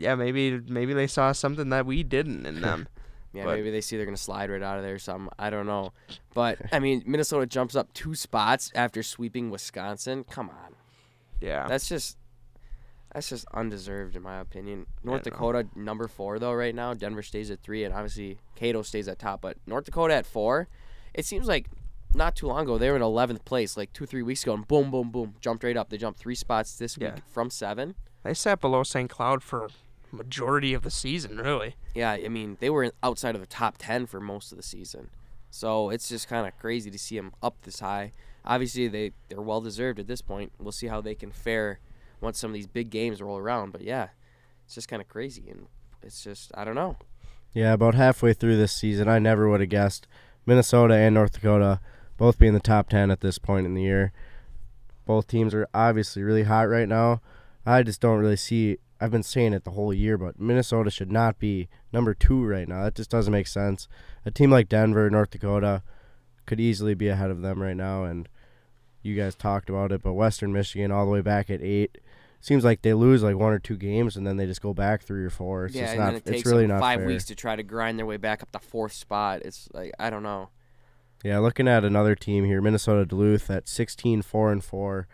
yeah, 0.00 0.14
maybe 0.16 0.58
maybe 0.66 0.92
they 0.94 1.06
saw 1.06 1.30
something 1.32 1.68
that 1.68 1.84
we 1.86 2.02
didn't 2.02 2.46
in 2.46 2.60
them. 2.60 2.88
Yeah, 3.32 3.44
But- 3.44 3.54
maybe 3.58 3.70
they 3.70 3.80
see 3.80 3.96
they're 3.96 4.06
gonna 4.06 4.16
slide 4.16 4.50
right 4.50 4.60
out 4.60 4.78
of 4.78 4.82
there 4.82 4.94
or 4.96 4.98
something. 4.98 5.30
I 5.38 5.50
don't 5.50 5.66
know, 5.66 5.92
but 6.34 6.58
I 6.72 6.80
mean, 6.80 7.04
Minnesota 7.06 7.46
jumps 7.46 7.76
up 7.76 7.92
two 7.92 8.16
spots 8.16 8.72
after 8.74 9.04
sweeping 9.04 9.50
Wisconsin. 9.50 10.24
Come 10.24 10.50
on, 10.50 10.74
Yeah. 11.40 11.68
that's 11.68 11.88
just 11.88 12.16
that's 13.14 13.28
just 13.28 13.44
undeserved 13.54 14.16
in 14.16 14.22
my 14.22 14.38
opinion. 14.40 14.86
North 15.04 15.22
don't 15.22 15.32
know. 15.32 15.36
Dakota 15.52 15.68
number 15.76 16.08
four 16.08 16.40
though 16.40 16.52
right 16.52 16.74
now. 16.74 16.92
Denver 16.92 17.22
stays 17.22 17.52
at 17.52 17.60
three, 17.62 17.84
and 17.84 17.94
obviously 17.94 18.38
Cato 18.56 18.82
stays 18.82 19.06
at 19.06 19.20
top. 19.20 19.42
But 19.42 19.58
North 19.64 19.84
Dakota 19.84 20.14
at 20.14 20.26
four. 20.26 20.66
It 21.14 21.24
seems 21.24 21.46
like 21.46 21.66
not 22.16 22.34
too 22.34 22.48
long 22.48 22.62
ago 22.62 22.78
they 22.78 22.90
were 22.90 22.96
in 22.96 23.02
eleventh 23.02 23.44
place, 23.44 23.76
like 23.76 23.92
two 23.92 24.06
three 24.06 24.22
weeks 24.24 24.42
ago, 24.42 24.54
and 24.54 24.66
boom 24.66 24.90
boom 24.90 25.12
boom, 25.12 25.34
jumped 25.40 25.62
right 25.62 25.76
up. 25.76 25.88
They 25.90 25.98
jumped 25.98 26.18
three 26.18 26.34
spots 26.34 26.76
this 26.78 26.98
Yeah. 26.98 27.14
week 27.14 27.22
from 27.30 27.48
seven. 27.50 27.94
They 28.24 28.34
sat 28.34 28.60
below 28.60 28.82
St. 28.82 29.08
Cloud 29.08 29.44
for 29.44 29.68
majority 30.12 30.74
of 30.74 30.82
the 30.82 30.90
season, 30.90 31.38
really. 31.38 31.76
Yeah, 31.94 32.12
I 32.12 32.28
mean 32.28 32.56
they 32.60 32.70
were 32.70 32.92
outside 33.02 33.34
of 33.34 33.40
the 33.40 33.46
top 33.46 33.76
ten 33.78 34.06
for 34.06 34.20
most 34.20 34.52
of 34.52 34.56
the 34.56 34.62
season, 34.62 35.10
so 35.50 35.90
it's 35.90 36.08
just 36.08 36.28
kind 36.28 36.46
of 36.46 36.58
crazy 36.58 36.90
to 36.90 36.98
see 36.98 37.16
them 37.16 37.32
up 37.42 37.56
this 37.62 37.80
high. 37.80 38.12
Obviously, 38.44 38.88
they 38.88 39.12
they're 39.28 39.40
well 39.40 39.60
deserved 39.60 39.98
at 39.98 40.06
this 40.06 40.22
point. 40.22 40.52
We'll 40.58 40.72
see 40.72 40.86
how 40.88 41.00
they 41.00 41.14
can 41.14 41.30
fare 41.30 41.80
once 42.20 42.38
some 42.38 42.50
of 42.50 42.54
these 42.54 42.66
big 42.66 42.90
games 42.90 43.20
roll 43.20 43.38
around. 43.38 43.72
But 43.72 43.82
yeah, 43.82 44.08
it's 44.64 44.74
just 44.74 44.88
kind 44.88 45.02
of 45.02 45.08
crazy, 45.08 45.44
and 45.50 45.66
it's 46.02 46.22
just 46.22 46.50
I 46.54 46.64
don't 46.64 46.74
know. 46.74 46.96
Yeah, 47.52 47.72
about 47.72 47.94
halfway 47.94 48.32
through 48.32 48.56
this 48.56 48.72
season, 48.72 49.08
I 49.08 49.18
never 49.18 49.48
would 49.48 49.60
have 49.60 49.70
guessed 49.70 50.06
Minnesota 50.46 50.94
and 50.94 51.14
North 51.14 51.32
Dakota 51.32 51.80
both 52.20 52.38
being 52.38 52.52
the 52.52 52.60
top 52.60 52.90
10 52.90 53.10
at 53.10 53.22
this 53.22 53.38
point 53.38 53.64
in 53.64 53.72
the 53.72 53.80
year. 53.80 54.12
Both 55.06 55.26
teams 55.26 55.54
are 55.54 55.66
obviously 55.72 56.22
really 56.22 56.42
hot 56.42 56.68
right 56.68 56.86
now. 56.86 57.22
I 57.64 57.82
just 57.82 58.02
don't 58.02 58.18
really 58.18 58.36
see. 58.36 58.76
I've 59.00 59.10
been 59.10 59.22
saying 59.22 59.54
it 59.54 59.64
the 59.64 59.70
whole 59.70 59.94
year, 59.94 60.18
but 60.18 60.38
Minnesota 60.38 60.90
should 60.90 61.10
not 61.10 61.38
be 61.38 61.68
number 61.92 62.12
two 62.12 62.44
right 62.44 62.68
now. 62.68 62.84
That 62.84 62.94
just 62.94 63.10
doesn't 63.10 63.32
make 63.32 63.46
sense. 63.46 63.88
A 64.26 64.30
team 64.30 64.50
like 64.50 64.68
Denver, 64.68 65.08
North 65.08 65.30
Dakota, 65.30 65.82
could 66.46 66.60
easily 66.60 66.94
be 66.94 67.08
ahead 67.08 67.30
of 67.30 67.40
them 67.40 67.62
right 67.62 67.76
now. 67.76 68.04
And 68.04 68.28
you 69.02 69.16
guys 69.16 69.34
talked 69.34 69.70
about 69.70 69.92
it, 69.92 70.02
but 70.02 70.12
Western 70.12 70.52
Michigan 70.52 70.90
all 70.90 71.06
the 71.06 71.10
way 71.12 71.22
back 71.22 71.48
at 71.48 71.62
eight. 71.62 71.98
Seems 72.42 72.64
like 72.64 72.82
they 72.82 72.94
lose 72.94 73.22
like 73.22 73.36
one 73.36 73.52
or 73.52 73.58
two 73.58 73.76
games 73.76 74.16
and 74.16 74.26
then 74.26 74.36
they 74.36 74.46
just 74.46 74.62
go 74.62 74.72
back 74.72 75.02
three 75.02 75.24
or 75.24 75.30
four. 75.30 75.66
It's 75.66 75.74
yeah, 75.74 75.82
just 75.82 75.92
and 75.92 76.00
not. 76.00 76.14
it 76.14 76.24
takes 76.24 76.46
really 76.46 76.66
five 76.68 77.00
fair. 77.00 77.06
weeks 77.06 77.26
to 77.26 77.34
try 77.34 77.54
to 77.54 77.62
grind 77.62 77.98
their 77.98 78.06
way 78.06 78.16
back 78.16 78.42
up 78.42 78.50
to 78.52 78.58
fourth 78.58 78.92
spot. 78.92 79.42
It's 79.44 79.68
like 79.72 79.92
I 79.98 80.08
don't 80.08 80.22
know. 80.22 80.48
Yeah, 81.22 81.38
looking 81.38 81.68
at 81.68 81.84
another 81.84 82.14
team 82.14 82.46
here, 82.46 82.62
Minnesota 82.62 83.04
Duluth 83.04 83.50
at 83.50 83.68
16 83.68 84.22
4 84.22 84.52
and 84.52 84.64
4. 84.64 85.06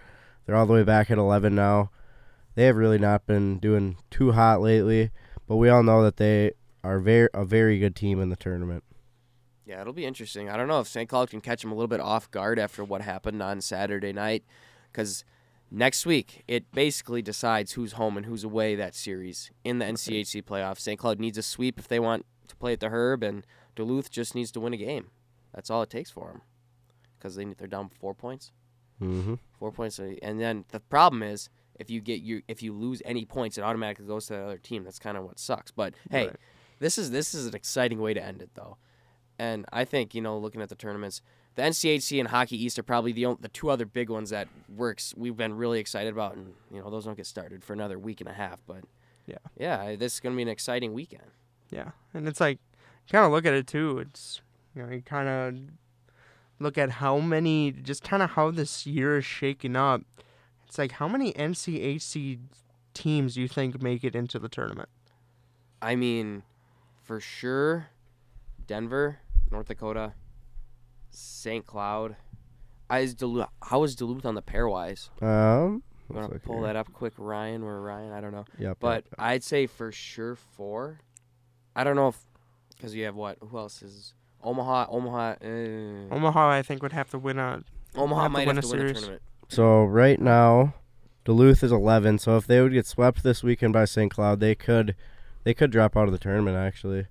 They're 0.44 0.54
all 0.54 0.66
the 0.66 0.72
way 0.72 0.84
back 0.84 1.10
at 1.10 1.18
11 1.18 1.52
now. 1.54 1.90
They 2.56 2.64
have 2.64 2.76
really 2.76 2.98
not 2.98 3.26
been 3.26 3.58
doing 3.58 3.98
too 4.10 4.32
hot 4.32 4.62
lately, 4.62 5.10
but 5.46 5.56
we 5.56 5.68
all 5.68 5.82
know 5.82 6.02
that 6.02 6.16
they 6.16 6.52
are 6.82 6.98
very 6.98 7.28
a 7.34 7.44
very 7.44 7.78
good 7.78 7.94
team 7.94 8.20
in 8.20 8.30
the 8.30 8.36
tournament. 8.36 8.82
Yeah, 9.66 9.80
it'll 9.80 9.92
be 9.92 10.06
interesting. 10.06 10.48
I 10.48 10.56
don't 10.56 10.68
know 10.68 10.80
if 10.80 10.88
St. 10.88 11.08
Cloud 11.08 11.30
can 11.30 11.40
catch 11.40 11.62
them 11.62 11.70
a 11.70 11.74
little 11.74 11.88
bit 11.88 12.00
off 12.00 12.30
guard 12.30 12.58
after 12.58 12.82
what 12.82 13.02
happened 13.02 13.42
on 13.42 13.60
Saturday 13.60 14.12
night, 14.12 14.42
because 14.90 15.24
next 15.70 16.06
week 16.06 16.44
it 16.48 16.70
basically 16.72 17.20
decides 17.20 17.72
who's 17.72 17.92
home 17.92 18.16
and 18.16 18.24
who's 18.24 18.44
away 18.44 18.74
that 18.74 18.94
series 18.94 19.50
in 19.62 19.78
the 19.78 19.84
NCHC 19.84 20.42
playoffs. 20.42 20.80
St. 20.80 20.98
Cloud 20.98 21.20
needs 21.20 21.36
a 21.36 21.42
sweep 21.42 21.78
if 21.78 21.88
they 21.88 22.00
want 22.00 22.24
to 22.48 22.56
play 22.56 22.72
at 22.72 22.80
the 22.80 22.88
Herb, 22.88 23.22
and 23.22 23.46
Duluth 23.74 24.10
just 24.10 24.34
needs 24.34 24.50
to 24.52 24.60
win 24.60 24.72
a 24.72 24.78
game. 24.78 25.10
That's 25.52 25.68
all 25.68 25.82
it 25.82 25.90
takes 25.90 26.10
for 26.10 26.28
them, 26.28 26.42
because 27.18 27.34
they 27.34 27.44
they're 27.44 27.68
down 27.68 27.90
four 27.90 28.14
points. 28.14 28.52
Mm-hmm. 29.02 29.34
Four 29.58 29.72
points, 29.72 29.98
and 29.98 30.40
then 30.40 30.64
the 30.70 30.80
problem 30.80 31.22
is 31.22 31.50
if 31.78 31.90
you 31.90 32.00
get 32.00 32.20
you 32.22 32.42
if 32.48 32.62
you 32.62 32.72
lose 32.72 33.00
any 33.04 33.24
points, 33.24 33.58
it 33.58 33.62
automatically 33.62 34.06
goes 34.06 34.26
to 34.26 34.34
the 34.34 34.40
other 34.44 34.58
team. 34.58 34.84
That's 34.84 34.98
kind 34.98 35.16
of 35.16 35.24
what 35.24 35.38
sucks. 35.38 35.70
But 35.70 35.94
hey, 36.10 36.26
Right. 36.28 36.36
this 36.78 36.98
is 36.98 37.10
this 37.10 37.34
is 37.34 37.46
an 37.46 37.54
exciting 37.54 38.00
way 38.00 38.14
to 38.14 38.22
end 38.22 38.42
it 38.42 38.50
though, 38.54 38.76
and 39.38 39.64
I 39.72 39.84
think 39.84 40.14
you 40.14 40.20
know 40.20 40.38
looking 40.38 40.60
at 40.62 40.68
the 40.68 40.74
tournaments, 40.74 41.22
the 41.54 41.62
NCHC 41.62 42.18
and 42.20 42.28
Hockey 42.28 42.62
East 42.62 42.78
are 42.78 42.82
probably 42.82 43.12
the 43.12 43.24
on- 43.26 43.38
the 43.40 43.48
two 43.48 43.70
other 43.70 43.84
big 43.86 44.08
ones 44.10 44.30
that 44.30 44.48
works 44.74 45.14
we've 45.16 45.36
been 45.36 45.54
really 45.54 45.78
excited 45.80 46.12
about, 46.12 46.34
and 46.36 46.54
you 46.70 46.80
know 46.80 46.90
those 46.90 47.04
don't 47.04 47.16
get 47.16 47.26
started 47.26 47.62
for 47.64 47.72
another 47.72 47.98
week 47.98 48.20
and 48.20 48.28
a 48.28 48.34
half. 48.34 48.60
But 48.66 48.84
Yeah. 49.26 49.38
yeah, 49.58 49.96
this 49.96 50.14
is 50.14 50.20
gonna 50.20 50.36
be 50.36 50.42
an 50.42 50.48
exciting 50.48 50.92
weekend. 50.94 51.30
Yeah, 51.70 51.90
and 52.14 52.26
it's 52.28 52.40
like 52.40 52.58
kind 53.10 53.24
of 53.26 53.32
look 53.32 53.44
at 53.46 53.54
it 53.54 53.66
too. 53.66 53.98
It's 53.98 54.40
you 54.74 54.82
know 54.82 54.92
you 54.92 55.02
kind 55.02 55.28
of 55.28 55.70
look 56.58 56.78
at 56.78 56.90
how 56.90 57.18
many, 57.18 57.70
just 57.70 58.02
kind 58.02 58.22
of 58.22 58.30
how 58.30 58.50
this 58.50 58.86
year 58.86 59.18
is 59.18 59.24
shaking 59.26 59.76
up. 59.76 60.00
It's 60.66 60.78
like 60.78 60.92
how 60.92 61.08
many 61.08 61.32
NCHC 61.32 62.38
teams 62.94 63.34
do 63.34 63.40
you 63.40 63.48
think 63.48 63.82
make 63.82 64.02
it 64.04 64.14
into 64.16 64.38
the 64.38 64.48
tournament? 64.48 64.88
I 65.80 65.94
mean, 65.96 66.42
for 67.02 67.20
sure, 67.20 67.88
Denver, 68.66 69.18
North 69.50 69.68
Dakota, 69.68 70.14
St. 71.10 71.66
Cloud. 71.66 72.16
I 72.88 73.00
is 73.00 73.14
Duluth, 73.14 73.48
how 73.62 73.82
is 73.82 73.94
Duluth 73.96 74.24
on 74.24 74.34
the 74.34 74.42
pairwise? 74.42 75.08
Um, 75.22 75.82
You 76.08 76.16
want 76.16 76.32
to 76.32 76.38
pull 76.38 76.56
here. 76.58 76.66
that 76.66 76.76
up 76.76 76.92
quick, 76.92 77.14
Ryan? 77.18 77.64
Where 77.64 77.80
Ryan? 77.80 78.12
I 78.12 78.20
don't 78.20 78.32
know, 78.32 78.44
Yeah. 78.58 78.74
but 78.78 79.04
yep, 79.04 79.14
I'd 79.18 79.42
say 79.44 79.66
for 79.66 79.90
sure 79.92 80.36
four. 80.36 81.00
I 81.74 81.84
don't 81.84 81.96
know 81.96 82.08
if 82.08 82.18
because 82.76 82.94
you 82.94 83.04
have 83.04 83.14
what? 83.16 83.38
Who 83.40 83.58
else 83.58 83.82
is 83.82 84.14
Omaha? 84.42 84.86
Omaha. 84.88 85.34
Uh, 85.42 86.14
Omaha, 86.14 86.48
I 86.50 86.62
think, 86.62 86.82
would 86.82 86.92
have 86.92 87.10
to 87.10 87.18
win 87.18 87.38
a. 87.38 87.62
Omaha 87.96 88.22
have 88.22 88.30
to 88.30 88.32
might 88.32 88.46
win 88.46 88.56
have 88.56 88.64
a 88.64 88.68
to 88.68 88.68
win 88.68 88.78
the 88.78 88.82
series. 88.88 88.92
tournament. 89.00 89.22
So 89.48 89.84
right 89.84 90.20
now, 90.20 90.74
Duluth 91.24 91.62
is 91.62 91.72
11. 91.72 92.18
So 92.18 92.36
if 92.36 92.46
they 92.46 92.60
would 92.60 92.72
get 92.72 92.86
swept 92.86 93.22
this 93.22 93.42
weekend 93.42 93.72
by 93.72 93.84
St. 93.84 94.12
Cloud, 94.12 94.40
they 94.40 94.54
could, 94.54 94.94
they 95.44 95.54
could 95.54 95.70
drop 95.70 95.96
out 95.96 96.06
of 96.06 96.12
the 96.12 96.18
tournament. 96.18 96.56
Actually, 96.56 97.06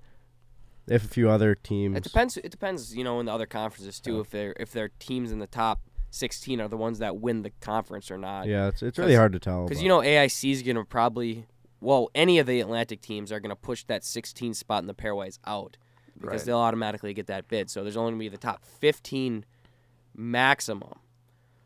if 0.88 1.04
a 1.04 1.08
few 1.08 1.30
other 1.30 1.56
teams. 1.56 1.98
It 1.98 2.04
depends. 2.04 2.38
It 2.38 2.52
depends, 2.52 2.96
you 2.96 3.04
know, 3.04 3.20
in 3.20 3.26
the 3.26 3.32
other 3.32 3.46
conferences 3.46 4.00
too. 4.00 4.16
Yeah. 4.16 4.22
If 4.22 4.30
they're 4.30 4.56
if 4.60 4.72
their 4.72 4.90
teams 5.00 5.32
in 5.32 5.40
the 5.40 5.48
top 5.48 5.82
sixteen 6.12 6.62
are 6.62 6.68
the 6.68 6.78
ones 6.78 7.00
that 7.00 7.18
win 7.18 7.42
the 7.42 7.52
conference 7.62 8.12
or 8.12 8.18
not. 8.18 8.48
Yeah, 8.48 8.68
it's 8.68 8.84
it's 8.84 8.98
really 9.00 9.16
hard 9.16 9.34
to 9.34 9.40
tell. 9.40 9.66
Because 9.66 9.82
you 9.82 9.90
know 9.90 10.00
AIC 10.00 10.52
is 10.52 10.64
gonna 10.64 10.86
probably, 10.86 11.46
well, 11.82 12.10
any 12.14 12.40
of 12.40 12.48
the 12.48 12.60
Atlantic 12.60 13.02
teams 13.02 13.32
are 13.32 13.40
gonna 13.40 13.56
push 13.56 13.84
that 13.86 14.04
16 14.04 14.54
spot 14.54 14.84
in 14.84 14.88
the 14.88 14.94
pairwise 14.94 15.40
out 15.46 15.78
because 16.20 16.42
Right. 16.42 16.46
they'll 16.46 16.58
automatically 16.60 17.14
get 17.14 17.28
that 17.28 17.48
bid. 17.48 17.70
So 17.70 17.84
there's 17.84 17.98
only 17.98 18.12
gonna 18.12 18.20
be 18.20 18.30
the 18.30 18.38
top 18.38 18.64
15 18.64 19.46
maximum. 20.16 20.94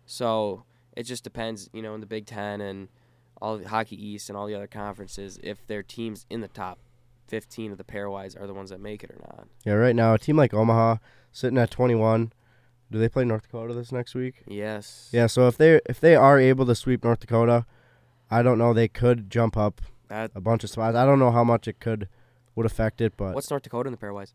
So 0.09 0.63
it 0.97 1.03
just 1.03 1.23
depends, 1.23 1.69
you 1.71 1.83
know, 1.83 1.93
in 1.93 1.99
the 1.99 2.07
Big 2.07 2.25
Ten 2.25 2.61
and 2.61 2.87
all 3.39 3.57
the 3.57 3.69
Hockey 3.69 3.95
East 3.95 4.27
and 4.27 4.35
all 4.35 4.47
the 4.47 4.55
other 4.55 4.67
conferences, 4.67 5.39
if 5.43 5.65
their 5.67 5.83
teams 5.83 6.25
in 6.31 6.41
the 6.41 6.47
top 6.47 6.79
15 7.27 7.73
of 7.73 7.77
the 7.77 7.83
pairwise 7.83 8.39
are 8.39 8.47
the 8.47 8.53
ones 8.53 8.71
that 8.71 8.81
make 8.81 9.03
it 9.03 9.11
or 9.11 9.19
not. 9.21 9.47
yeah, 9.63 9.73
right 9.73 9.95
now 9.95 10.15
a 10.15 10.17
team 10.17 10.35
like 10.35 10.51
Omaha 10.51 10.97
sitting 11.31 11.59
at 11.59 11.69
21. 11.69 12.33
Do 12.91 12.97
they 12.97 13.07
play 13.07 13.23
North 13.23 13.43
Dakota 13.43 13.75
this 13.75 13.91
next 13.91 14.15
week? 14.15 14.41
Yes. 14.47 15.09
Yeah, 15.11 15.27
so 15.27 15.47
if 15.47 15.57
they 15.57 15.79
if 15.85 15.99
they 15.99 16.15
are 16.15 16.39
able 16.39 16.65
to 16.65 16.73
sweep 16.73 17.03
North 17.03 17.19
Dakota, 17.19 17.67
I 18.31 18.41
don't 18.41 18.57
know 18.57 18.73
they 18.73 18.87
could 18.87 19.29
jump 19.29 19.55
up 19.55 19.79
That, 20.07 20.31
a 20.33 20.41
bunch 20.41 20.63
of 20.63 20.71
spots. 20.71 20.97
I 20.97 21.05
don't 21.05 21.19
know 21.19 21.29
how 21.29 21.43
much 21.43 21.67
it 21.67 21.79
could 21.79 22.09
would 22.55 22.65
affect 22.65 22.99
it, 22.99 23.13
but 23.15 23.35
what's 23.35 23.51
North 23.51 23.61
Dakota 23.61 23.89
in 23.89 23.91
the 23.91 23.99
pairwise? 23.99 24.33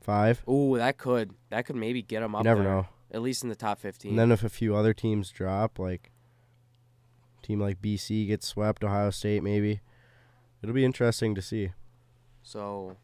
five. 0.00 0.42
Ooh, 0.48 0.78
that 0.78 0.96
could 0.96 1.34
that 1.50 1.66
could 1.66 1.76
maybe 1.76 2.00
get 2.00 2.20
them 2.20 2.34
up. 2.34 2.40
You 2.40 2.44
never 2.44 2.62
there, 2.62 2.72
know. 2.72 2.86
At 3.12 3.22
least 3.22 3.42
in 3.42 3.48
the 3.48 3.56
top 3.56 3.78
15. 3.80 4.10
And 4.10 4.18
then 4.18 4.30
if 4.32 4.44
a 4.44 4.48
few 4.48 4.74
other 4.76 4.94
teams 4.94 5.30
drop, 5.30 5.78
like 5.78 6.10
team 7.42 7.60
like 7.60 7.80
BC 7.82 8.26
gets 8.28 8.46
swept, 8.46 8.84
Ohio 8.84 9.10
State 9.10 9.42
maybe, 9.42 9.80
it'll 10.62 10.74
be 10.74 10.84
interesting 10.84 11.34
to 11.34 11.42
see. 11.42 11.72
So, 12.42 12.96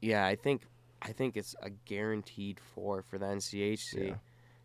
yeah, 0.00 0.24
I 0.26 0.34
think 0.36 0.62
I 1.02 1.12
think 1.12 1.36
it's 1.36 1.54
a 1.62 1.70
guaranteed 1.70 2.58
four 2.74 3.02
for 3.02 3.18
the 3.18 3.26
NCHC 3.26 4.08
Yeah. 4.08 4.14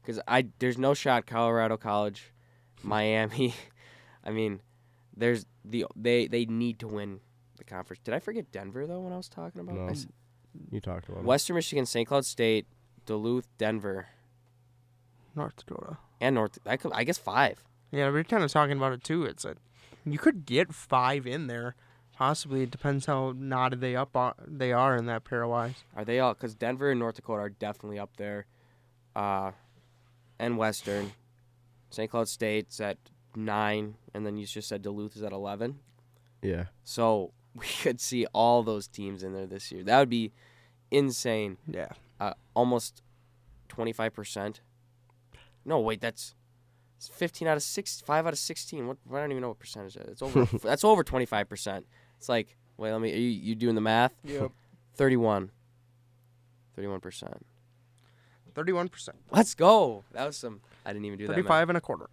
because 0.02 0.20
I 0.28 0.48
there's 0.60 0.78
no 0.78 0.94
shot 0.94 1.26
Colorado 1.26 1.78
College, 1.78 2.32
Miami. 2.84 3.54
I 4.24 4.32
mean, 4.32 4.62
there's 5.16 5.46
the 5.66 5.86
they 5.96 6.28
they 6.28 6.46
need 6.46 6.80
to 6.80 6.88
win 6.88 7.20
the 7.58 7.64
conference. 7.66 8.02
Did 8.04 8.14
I 8.14 8.20
forget 8.20 8.52
Denver 8.52 8.88
though 8.88 9.02
when 9.02 9.12
I 9.14 9.18
was 9.18 9.28
talking 9.30 9.60
about 9.62 9.76
No. 9.76 9.88
I 9.90 9.96
You 10.72 10.80
talked 10.80 11.10
about 11.10 11.20
it. 11.20 11.26
Western 11.26 11.56
Michigan, 11.56 11.86
St. 11.86 12.08
Cloud 12.08 12.26
State, 12.26 12.66
Duluth, 13.06 13.48
Denver, 13.58 14.08
North 15.36 15.56
Dakota. 15.58 15.98
and 16.22 16.36
North? 16.36 16.58
I 16.66 16.78
could 16.78 16.92
I 16.94 17.04
guess 17.04 17.18
five. 17.18 17.64
Yeah, 17.92 18.10
we're 18.10 18.24
kind 18.24 18.44
of 18.44 18.52
talking 18.52 18.78
about 18.78 18.94
it 18.94 19.04
too. 19.04 19.24
It's 19.24 19.46
like 19.46 19.58
you 20.06 20.18
could 20.18 20.46
get 20.46 20.74
five 20.74 21.26
in 21.28 21.48
there. 21.48 21.76
Possibly, 22.16 22.64
it 22.64 22.72
depends 22.72 23.08
how 23.08 23.34
knotted 23.36 23.82
they 23.82 23.96
up 23.96 24.16
are, 24.16 24.36
they 24.46 24.72
are 24.72 24.96
in 24.96 25.08
that 25.08 25.24
pairwise. 25.24 25.76
Are 25.96 26.06
they 26.06 26.20
all? 26.20 26.34
Because 26.36 26.54
Denver 26.54 26.92
and 26.92 27.00
North 27.00 27.16
Dakota 27.16 27.42
are 27.42 27.50
definitely 27.50 27.98
up 27.98 28.18
there, 28.18 28.46
uh, 29.16 29.52
and 30.40 30.58
Western. 30.58 31.14
St. 31.90 32.10
Cloud 32.10 32.28
State's 32.28 32.80
at 32.80 32.98
nine, 33.36 33.96
and 34.14 34.26
then 34.26 34.38
you 34.38 34.46
just 34.46 34.68
said 34.68 34.82
Duluth 34.84 35.16
is 35.16 35.24
at 35.24 35.32
eleven. 35.32 35.80
Yeah. 36.42 36.66
So 36.84 37.32
we 37.56 37.66
could 37.82 38.00
see 38.00 38.26
all 38.34 38.64
those 38.64 38.88
teams 38.88 39.24
in 39.24 39.34
there 39.34 39.48
this 39.48 39.72
year. 39.72 39.84
That 39.84 40.00
would 40.00 40.10
be 40.10 40.32
insane. 40.92 41.58
Yeah. 41.68 41.90
Uh, 42.20 42.34
almost 42.54 43.02
twenty 43.68 43.94
five 43.94 44.14
percent. 44.14 44.62
No, 45.66 45.80
wait, 45.80 46.02
that's 46.02 46.36
fifteen 47.00 47.48
out 47.48 47.58
of 47.58 47.64
six, 47.64 48.02
five 48.02 48.26
out 48.26 48.34
of 48.34 48.40
sixteen. 48.40 48.88
What 48.88 48.98
I 49.12 49.20
don't 49.20 49.32
even 49.32 49.42
know 49.42 49.50
what 49.50 49.60
percentage 49.60 49.96
that 49.96 50.04
is. 50.08 50.14
It's 50.14 50.22
over. 50.22 50.46
that's 50.64 50.84
over 50.84 51.04
twenty 51.04 51.26
five 51.26 51.50
percent. 51.50 51.86
It's 52.18 52.30
like, 52.30 52.56
wait, 52.78 52.92
let 52.92 53.02
me. 53.02 53.14
Are 53.14 53.18
you, 53.18 53.30
you 53.30 53.56
doing 53.56 53.76
the 53.76 53.82
math? 53.82 54.14
Yep. 54.24 54.52
31. 54.96 55.50
31%. 56.78 57.34
Thirty-one 58.56 58.88
percent. 58.88 59.18
Let's 59.32 59.56
go. 59.56 60.04
That 60.12 60.26
was 60.26 60.38
some. 60.38 60.62
I 60.86 60.94
didn't 60.94 61.06
even 61.06 61.18
do 61.18 61.26
that. 61.26 61.32
math. 61.32 61.38
Thirty-five 61.38 61.70
and 61.70 61.78
a 61.78 61.82
quarter. 61.82 62.08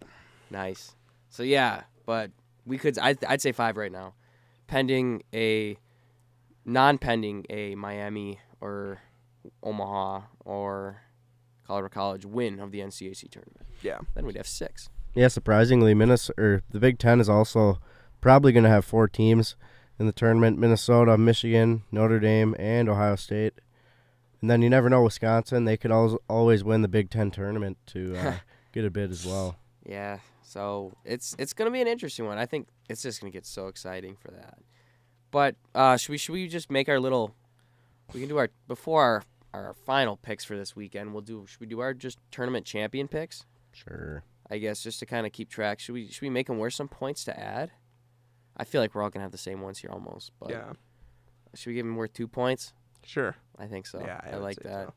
Nice. 0.49 0.95
So 1.29 1.43
yeah, 1.43 1.83
but 2.07 2.31
we 2.65 2.79
could. 2.79 2.97
I'd, 2.97 3.23
I'd 3.25 3.41
say 3.41 3.51
five 3.51 3.77
right 3.77 3.91
now, 3.91 4.15
pending 4.65 5.21
a, 5.33 5.77
non-pending 6.65 7.45
a 7.49 7.75
Miami 7.75 8.39
or 8.59 8.99
Omaha 9.61 10.21
or 10.43 11.01
Colorado 11.65 11.93
College 11.93 12.25
win 12.25 12.59
of 12.59 12.71
the 12.71 12.79
NCAC 12.79 13.29
tournament. 13.29 13.65
Yeah. 13.81 13.99
Then 14.13 14.25
we'd 14.25 14.37
have 14.37 14.47
six. 14.47 14.89
Yeah, 15.13 15.27
surprisingly, 15.27 15.93
Minnesota 15.93 16.41
or 16.41 16.63
the 16.69 16.79
Big 16.79 16.97
Ten 16.97 17.19
is 17.19 17.29
also 17.29 17.79
probably 18.21 18.51
going 18.51 18.63
to 18.63 18.69
have 18.69 18.85
four 18.85 19.07
teams 19.07 19.55
in 19.99 20.05
the 20.05 20.13
tournament: 20.13 20.57
Minnesota, 20.57 21.17
Michigan, 21.17 21.83
Notre 21.91 22.19
Dame, 22.19 22.55
and 22.57 22.87
Ohio 22.87 23.15
State. 23.15 23.53
And 24.39 24.49
then 24.49 24.61
you 24.61 24.69
never 24.69 24.89
know, 24.89 25.03
Wisconsin. 25.03 25.65
They 25.65 25.77
could 25.77 25.91
always 25.91 26.17
always 26.29 26.63
win 26.63 26.81
the 26.81 26.87
Big 26.87 27.09
Ten 27.09 27.29
tournament 27.29 27.77
to 27.87 28.15
uh, 28.15 28.33
get 28.71 28.85
a 28.85 28.89
bid 28.89 29.11
as 29.11 29.25
well. 29.25 29.57
Yeah. 29.85 30.19
So 30.43 30.93
it's 31.05 31.35
it's 31.37 31.53
gonna 31.53 31.71
be 31.71 31.81
an 31.81 31.87
interesting 31.87 32.25
one. 32.25 32.37
I 32.37 32.45
think 32.45 32.67
it's 32.89 33.01
just 33.01 33.21
gonna 33.21 33.31
get 33.31 33.45
so 33.45 33.67
exciting 33.67 34.15
for 34.15 34.31
that. 34.31 34.59
But 35.29 35.55
uh, 35.75 35.97
should 35.97 36.11
we 36.11 36.17
should 36.17 36.33
we 36.33 36.47
just 36.47 36.71
make 36.71 36.89
our 36.89 36.99
little? 36.99 37.35
We 38.13 38.19
can 38.19 38.29
do 38.29 38.37
our 38.37 38.49
before 38.67 39.03
our 39.03 39.23
our 39.53 39.73
final 39.85 40.17
picks 40.17 40.43
for 40.43 40.55
this 40.57 40.75
weekend. 40.75 41.13
We'll 41.13 41.21
do. 41.21 41.45
Should 41.47 41.59
we 41.59 41.67
do 41.67 41.79
our 41.79 41.93
just 41.93 42.19
tournament 42.31 42.65
champion 42.65 43.07
picks? 43.07 43.45
Sure. 43.73 44.23
I 44.49 44.57
guess 44.57 44.81
just 44.81 44.99
to 44.99 45.05
kind 45.05 45.25
of 45.25 45.31
keep 45.31 45.49
track. 45.49 45.79
Should 45.79 45.93
we 45.93 46.07
should 46.07 46.21
we 46.21 46.29
make 46.29 46.47
them 46.47 46.57
worth 46.57 46.73
some 46.73 46.87
points 46.87 47.23
to 47.25 47.39
add? 47.39 47.71
I 48.57 48.65
feel 48.65 48.81
like 48.81 48.93
we're 48.93 49.01
all 49.01 49.09
gonna 49.09 49.23
have 49.23 49.31
the 49.31 49.37
same 49.37 49.61
ones 49.61 49.79
here 49.79 49.91
almost. 49.91 50.31
But 50.39 50.49
yeah. 50.49 50.73
should 51.55 51.69
we 51.69 51.75
give 51.75 51.85
them 51.85 51.95
worth 51.95 52.13
two 52.13 52.27
points? 52.27 52.73
Sure. 53.05 53.35
I 53.57 53.67
think 53.67 53.87
so. 53.87 53.99
yeah. 53.99 54.19
I, 54.23 54.35
would 54.35 54.43
like 54.43 54.57
that. 54.57 54.87
so. 54.87 54.93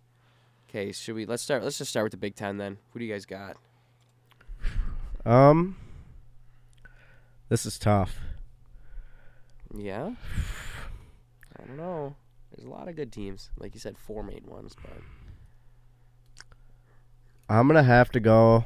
Okay, 0.69 0.93
should 0.93 1.15
we? 1.15 1.25
Let's 1.25 1.43
start. 1.43 1.63
Let's 1.63 1.79
just 1.79 1.91
start 1.91 2.05
with 2.05 2.11
the 2.13 2.17
Big 2.17 2.35
Ten 2.35 2.57
then. 2.57 2.79
Who 2.93 2.99
do 2.99 3.05
you 3.05 3.13
guys 3.13 3.27
got? 3.27 3.57
Um, 5.25 5.77
this 7.49 7.65
is 7.65 7.79
tough. 7.79 8.19
Yeah. 9.75 10.13
I 11.57 11.67
don't 11.67 11.77
know. 11.77 12.17
There's 12.55 12.67
a 12.67 12.71
lot 12.71 12.89
of 12.89 12.97
good 12.97 13.13
teams. 13.13 13.51
Like 13.59 13.75
you 13.75 13.81
said, 13.81 13.99
four 13.99 14.23
main 14.23 14.45
ones, 14.47 14.75
but 14.81 14.93
I'm 17.49 17.67
gonna 17.67 17.83
have 17.83 18.11
to 18.13 18.21
go 18.21 18.65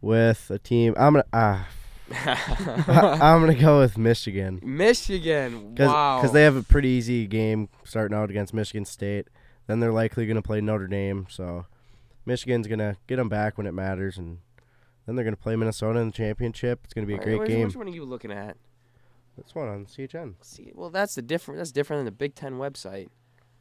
with 0.00 0.50
a 0.50 0.58
team. 0.58 0.94
I'm 0.96 1.14
gonna 1.14 1.24
ah. 1.32 1.68
I'm 3.20 3.40
gonna 3.40 3.54
go 3.54 3.80
with 3.80 3.98
Michigan. 3.98 4.60
Michigan. 4.62 5.74
Cause, 5.74 5.88
wow. 5.88 6.20
'cause 6.20 6.32
they 6.32 6.44
have 6.44 6.56
a 6.56 6.62
pretty 6.62 6.88
easy 6.88 7.26
game 7.26 7.68
starting 7.84 8.16
out 8.16 8.30
against 8.30 8.54
Michigan 8.54 8.84
State. 8.84 9.28
Then 9.66 9.80
they're 9.80 9.92
likely 9.92 10.26
going 10.26 10.36
to 10.36 10.42
play 10.42 10.60
Notre 10.60 10.86
Dame. 10.86 11.26
So 11.28 11.66
Michigan's 12.24 12.66
going 12.66 12.78
to 12.78 12.96
get 13.06 13.16
them 13.16 13.28
back 13.28 13.58
when 13.58 13.66
it 13.66 13.72
matters. 13.72 14.16
And 14.16 14.38
then 15.06 15.16
they're 15.16 15.24
going 15.24 15.36
to 15.36 15.42
play 15.42 15.56
Minnesota 15.56 15.98
in 15.98 16.06
the 16.08 16.12
championship. 16.12 16.80
It's 16.84 16.94
going 16.94 17.06
to 17.06 17.08
be 17.08 17.14
a 17.14 17.16
Alright, 17.16 17.26
great 17.26 17.40
which, 17.40 17.48
game. 17.48 17.66
Which 17.66 17.76
one 17.76 17.88
are 17.88 17.90
you 17.90 18.04
looking 18.04 18.32
at? 18.32 18.56
This 19.36 19.54
one 19.54 19.68
on 19.68 19.86
CHN. 19.86 20.34
See, 20.40 20.72
well, 20.74 20.90
that's 20.90 21.14
the 21.14 21.22
different. 21.22 21.58
That's 21.58 21.72
different 21.72 21.98
than 22.00 22.04
the 22.06 22.12
Big 22.12 22.34
Ten 22.34 22.54
website. 22.54 23.08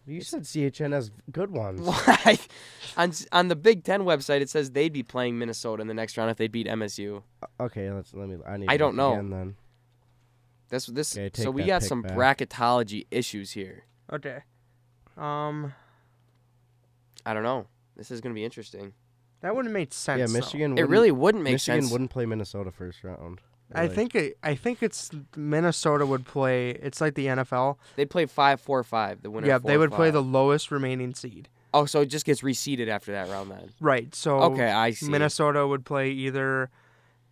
You 0.08 0.22
said 0.22 0.44
CHN 0.44 0.94
has 0.94 1.10
good 1.32 1.52
ones. 1.52 1.82
Why? 1.84 2.38
on 2.96 3.12
on 3.32 3.48
the 3.48 3.56
Big 3.56 3.84
Ten 3.84 4.02
website, 4.02 4.42
it 4.42 4.50
says 4.50 4.72
they'd 4.72 4.94
be 4.94 5.04
playing 5.04 5.38
Minnesota 5.40 5.82
in 5.82 5.88
the 5.88 5.94
next 5.94 6.16
round 6.18 6.30
if 6.32 6.38
they 6.38 6.48
beat 6.48 6.68
MSU. 6.68 7.24
Okay, 7.60 7.92
let's 7.92 8.14
let 8.14 8.30
me. 8.30 8.38
I 8.48 8.58
need. 8.58 8.70
I 8.70 8.78
don't 8.78 8.96
know. 8.96 9.14
Again, 9.14 9.30
then. 9.32 9.56
That's 10.70 10.86
this. 10.88 11.18
Okay, 11.18 11.44
so 11.44 11.52
we 11.52 11.64
got 11.64 11.84
some 11.84 12.02
back. 12.04 12.14
bracketology 12.40 13.08
issues 13.12 13.52
here. 13.52 13.84
Okay. 14.12 14.40
Um, 15.18 15.74
I 17.26 17.34
don't 17.34 17.44
know. 17.44 17.68
This 17.98 18.12
is 18.12 18.22
gonna 18.22 18.36
be 18.36 18.44
interesting. 18.46 18.94
that 19.42 19.56
wouldn't 19.56 19.74
make 19.74 19.94
sense. 19.94 20.20
Yeah, 20.20 20.26
though. 20.28 20.34
Michigan. 20.34 20.72
It 20.72 20.74
wouldn't- 20.76 20.90
really 20.90 21.12
wouldn't 21.12 21.44
make 21.44 21.54
Michigan 21.54 21.82
sense. 21.82 21.84
Michigan 21.86 21.92
wouldn't 21.94 22.12
play 22.12 22.26
Minnesota 22.26 22.72
first 22.72 23.04
round. 23.04 23.42
I 23.74 23.88
think 23.88 24.16
it, 24.16 24.38
I 24.44 24.56
think 24.56 24.84
it's 24.84 25.10
Minnesota 25.36 26.06
would 26.06 26.26
play. 26.26 26.70
It's 26.72 27.02
like 27.02 27.16
the 27.16 27.26
NFL. 27.28 27.78
They'd 27.96 28.10
play 28.10 28.26
five, 28.26 28.62
four, 28.62 28.84
five. 28.84 29.22
The 29.24 29.32
winner. 29.32 29.48
yeah, 29.48 29.58
four 29.60 29.70
they 29.70 29.76
or 29.76 29.80
would 29.80 29.92
play 29.92 30.12
the 30.12 30.22
lowest 30.22 30.72
remaining 30.72 31.14
seed. 31.14 31.50
Oh, 31.74 31.86
so 31.86 32.02
it 32.02 32.06
just 32.06 32.26
gets 32.26 32.42
reseeded 32.42 32.88
after 32.88 33.12
that 33.12 33.28
round 33.30 33.52
then. 33.52 33.72
Right. 33.82 34.14
So 34.16 34.40
Okay, 34.44 34.70
I 34.72 34.92
see. 34.92 35.10
Minnesota 35.10 35.68
would 35.68 35.84
play 35.84 36.12
either 36.12 36.70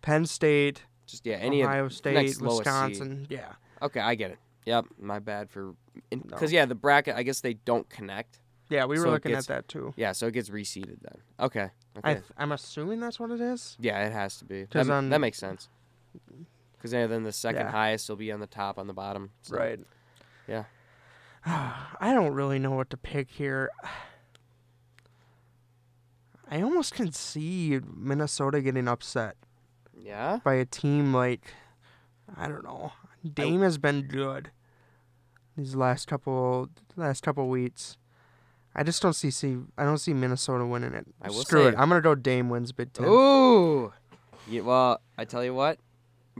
Penn 0.02 0.26
State, 0.26 0.82
Just 1.06 1.24
yeah, 1.24 1.36
any 1.36 1.62
Ohio 1.62 1.88
State, 1.88 2.14
next 2.14 2.40
lowest 2.42 2.58
seed. 2.64 2.66
Wisconsin. 2.66 3.26
Yeah. 3.30 3.52
Okay, 3.80 4.00
I 4.00 4.14
get 4.16 4.32
it. 4.32 4.38
Yep, 4.66 4.86
my 4.98 5.18
bad 5.18 5.48
for 5.50 5.74
No. 6.12 6.18
because 6.28 6.52
yeah, 6.52 6.64
the 6.66 6.74
bracket. 6.74 7.14
I 7.16 7.22
guess 7.22 7.40
they 7.40 7.54
don't 7.54 7.88
connect. 7.88 8.40
Yeah, 8.70 8.86
we 8.86 8.98
were 8.98 9.04
So 9.04 9.10
looking 9.10 9.32
gets- 9.32 9.48
at 9.48 9.54
that 9.56 9.68
too. 9.68 9.92
Yeah, 9.96 10.12
so 10.12 10.26
it 10.26 10.32
gets 10.32 10.50
reseeded 10.50 10.98
then. 11.02 11.18
Okay. 11.38 11.70
I 12.02 12.10
Okay. 12.10 12.14
th- 12.14 12.24
I'm 12.36 12.50
assuming 12.52 12.98
that's 13.00 13.20
what 13.20 13.30
it 13.30 13.40
is. 13.40 13.76
yeah, 13.78 14.04
it 14.06 14.12
has 14.12 14.36
to 14.38 14.44
be. 14.44 14.62
That, 14.62 14.70
'Cause 14.70 14.88
m- 14.90 14.96
on- 14.96 15.08
that 15.10 15.20
makes 15.20 15.38
sense. 15.38 15.68
Because 16.76 16.90
then 16.90 17.22
the 17.24 17.32
second 17.32 17.66
Yeah. 17.66 17.70
highest 17.70 18.08
will 18.08 18.16
be 18.16 18.30
on 18.30 18.40
the 18.40 18.46
top, 18.46 18.78
on 18.78 18.86
the 18.86 18.92
bottom. 18.92 19.30
so- 19.42 19.56
Right. 19.56 19.80
Yeah. 20.46 20.64
I 21.46 22.12
don't 22.14 22.32
really 22.34 22.58
know 22.58 22.72
what 22.72 22.90
to 22.90 22.96
pick 22.96 23.30
here. 23.30 23.70
I 26.50 26.60
almost 26.62 26.94
can 26.94 27.10
see 27.12 27.80
Minnesota 27.96 28.60
getting 28.60 28.86
upset 28.88 29.36
Yeah. 29.96 30.40
by 30.44 30.54
a 30.54 30.64
team 30.64 31.12
like 31.14 31.54
I 32.36 32.48
don't 32.48 32.64
know. 32.64 32.92
Dame 33.32 33.60
has 33.62 33.78
been 33.78 34.02
good 34.02 34.50
these 35.56 35.74
last 35.74 36.06
couple 36.06 36.68
last 36.96 37.22
couple 37.22 37.48
weeks. 37.48 37.96
I 38.74 38.82
just 38.82 39.00
don't 39.02 39.14
see 39.14 39.30
see 39.30 39.58
I 39.78 39.84
don't 39.84 39.98
see 39.98 40.12
Minnesota 40.12 40.66
winning 40.66 40.92
it. 40.94 41.06
I 41.22 41.28
will 41.28 41.42
Screw 41.44 41.66
it. 41.68 41.72
say- 41.72 41.76
I'm 41.78 41.88
gonna 41.88 42.00
go 42.02 42.14
Dame 42.14 42.48
wins 42.50 42.72
Big 42.72 42.92
Ten. 42.92 43.06
Ooh. 43.06 43.92
Yeah, 44.46 44.60
well, 44.60 45.00
I 45.16 45.24
tell 45.24 45.42
you 45.42 45.54
what. 45.54 45.78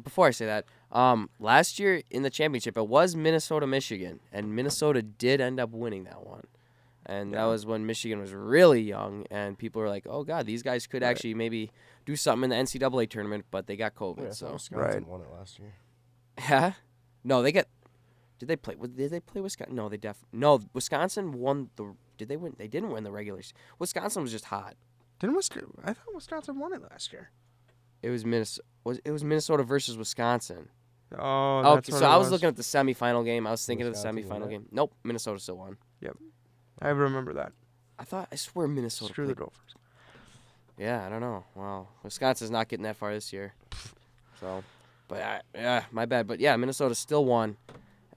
Before 0.03 0.27
I 0.27 0.31
say 0.31 0.47
that, 0.47 0.65
um, 0.91 1.31
last 1.39 1.79
year 1.79 2.03
in 2.11 2.23
the 2.23 2.31
championship, 2.31 2.77
it 2.77 2.89
was 2.89 3.15
Minnesota 3.15 3.67
Michigan, 3.67 4.21
and 4.33 4.55
Minnesota 4.55 5.03
did 5.03 5.41
end 5.41 5.61
up 5.61 5.71
winning 5.71 6.05
that 6.05 6.27
one. 6.27 6.45
And 7.07 7.35
that 7.35 7.45
was 7.45 7.67
when 7.67 7.85
Michigan 7.87 8.19
was 8.19 8.33
really 8.33 8.81
young, 8.81 9.27
and 9.31 9.59
people 9.59 9.81
were 9.83 9.89
like, 9.91 10.07
"Oh 10.09 10.25
God, 10.25 10.47
these 10.47 10.63
guys 10.63 10.87
could 10.87 11.03
Right. 11.03 11.11
actually 11.11 11.35
maybe 11.35 11.71
do 12.07 12.17
something 12.17 12.45
in 12.45 12.51
the 12.51 12.57
NCAA 12.57 13.07
tournament," 13.07 13.45
but 13.51 13.67
they 13.67 13.77
got 13.77 13.95
COVID. 13.95 14.23
Yeah, 14.23 14.31
so 14.31 14.53
Wisconsin 14.55 14.79
Right. 15.03 15.07
won 15.07 15.21
it 15.21 15.31
last 15.31 15.59
year. 15.59 15.75
yeah, 16.39 16.73
no, 17.23 17.43
they 17.43 17.53
got. 17.53 17.67
Did 18.39 18.47
they 18.49 18.57
play? 18.57 18.75
Did 18.75 19.11
they 19.11 19.21
play 19.21 19.41
Wisconsin? 19.43 19.77
No, 19.77 19.89
they 19.89 19.97
def. 19.99 20.25
No, 20.33 20.61
Wisconsin 20.73 21.33
won 21.33 21.71
the. 21.77 21.95
Did 22.17 22.29
they 22.29 22.37
win? 22.37 22.55
They 22.59 22.69
didn't 22.69 22.91
win 22.91 23.05
the 23.05 23.13
regular. 23.13 23.43
se- 23.43 23.55
Wisconsin 23.79 24.23
was 24.23 24.33
just 24.33 24.47
hot. 24.47 24.75
Didn't 25.21 25.37
Wisconsin, 25.37 25.73
I 25.85 25.93
thought 25.93 26.15
Wisconsin 26.15 26.59
won 26.59 26.73
it 26.73 26.83
last 26.83 27.13
year. 27.13 27.31
It 28.05 28.11
was 28.11 28.25
Minnesota. 28.27 28.67
Was 28.85 29.01
it 29.03 29.11
was 29.11 29.25
Minnesota 29.25 29.63
versus 29.63 29.97
Wisconsin? 29.97 30.69
Oh, 31.17 31.59
okay, 31.61 31.75
that's 31.77 31.91
what 31.91 31.99
so 32.01 32.05
it 32.05 32.09
I 32.09 32.17
was 32.19 32.31
looking 32.31 32.49
at 32.49 32.57
the 32.57 32.63
semifinal 32.63 33.25
game. 33.25 33.47
I 33.47 33.51
was 33.51 33.65
thinking 33.65 33.87
Wisconsin 33.87 34.19
of 34.19 34.29
the 34.29 34.35
semifinal 34.35 34.51
game. 34.51 34.67
Nope, 34.71 34.93
Minnesota 35.05 35.39
still 35.41 35.57
won. 35.57 35.79
Yep, 36.03 36.17
I 36.83 36.89
remember 36.89 37.33
that. 37.35 37.53
I 37.99 38.05
thought 38.05 38.29
I 38.31 38.37
swear 38.37 38.67
Minnesota. 38.69 39.13
Screw 39.13 39.27
the 39.27 39.35
Gophers. 39.35 39.75
Yeah, 40.77 41.07
I 41.07 41.09
don't 41.09 41.21
know. 41.21 41.45
Wow, 41.55 41.89
Wisconsin's 42.03 42.51
not 42.51 42.69
getting 42.69 42.83
that 42.85 42.97
far 42.97 43.15
this 43.15 43.33
year. 43.33 43.55
So, 44.39 44.63
but 45.09 45.23
I, 45.23 45.41
yeah, 45.55 45.85
my 45.91 46.05
bad. 46.05 46.27
But 46.27 46.41
yeah, 46.41 46.55
Minnesota 46.57 46.95
still 46.95 47.25
won, 47.25 47.57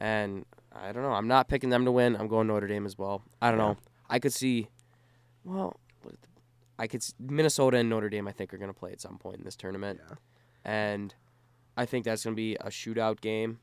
and 0.01 0.45
I 0.75 0.91
don't 0.91 1.03
know. 1.03 1.13
I'm 1.13 1.27
not 1.29 1.47
picking 1.47 1.69
them 1.69 1.85
to 1.85 1.91
win. 1.93 2.17
I'm 2.17 2.27
going 2.27 2.47
Notre 2.47 2.67
Dame 2.67 2.85
as 2.85 2.97
well. 2.97 3.21
I 3.41 3.51
don't 3.51 3.59
Yeah. 3.59 3.67
know. 3.67 3.77
I 4.09 4.19
could 4.19 4.33
see. 4.33 4.67
Well, 5.45 5.79
I 6.79 6.87
could. 6.87 7.03
Minnesota 7.19 7.77
and 7.77 7.89
Notre 7.89 8.09
Dame. 8.09 8.27
I 8.27 8.31
think 8.31 8.53
are 8.53 8.57
going 8.57 8.73
to 8.73 8.79
play 8.79 8.91
at 8.91 9.01
some 9.01 9.17
point 9.17 9.37
in 9.39 9.43
this 9.45 9.55
tournament, 9.55 9.99
Yeah. 10.07 10.15
and 10.63 11.13
I 11.75 11.85
think 11.85 12.05
that's 12.05 12.23
going 12.23 12.35
to 12.35 12.39
be 12.39 12.55
a 12.55 12.67
shootout 12.69 13.21
game. 13.21 13.59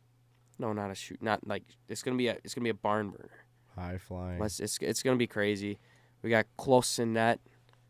No, 0.58 0.72
not 0.72 0.90
a 0.90 0.94
shoot. 0.94 1.22
Not 1.22 1.46
like 1.46 1.62
it's 1.88 2.02
going 2.02 2.16
to 2.16 2.18
be 2.18 2.28
a. 2.28 2.32
It's 2.44 2.54
going 2.54 2.62
to 2.62 2.66
be 2.66 2.70
a 2.70 2.74
barn 2.74 3.10
burner. 3.10 3.44
High 3.76 3.98
flying. 3.98 4.38
Let's, 4.38 4.60
it's 4.60 4.78
it's 4.80 5.02
going 5.02 5.16
to 5.16 5.18
be 5.18 5.26
crazy. 5.26 5.78
We 6.22 6.30
got 6.30 6.46
close 6.56 6.98
in 6.98 7.12
net 7.12 7.40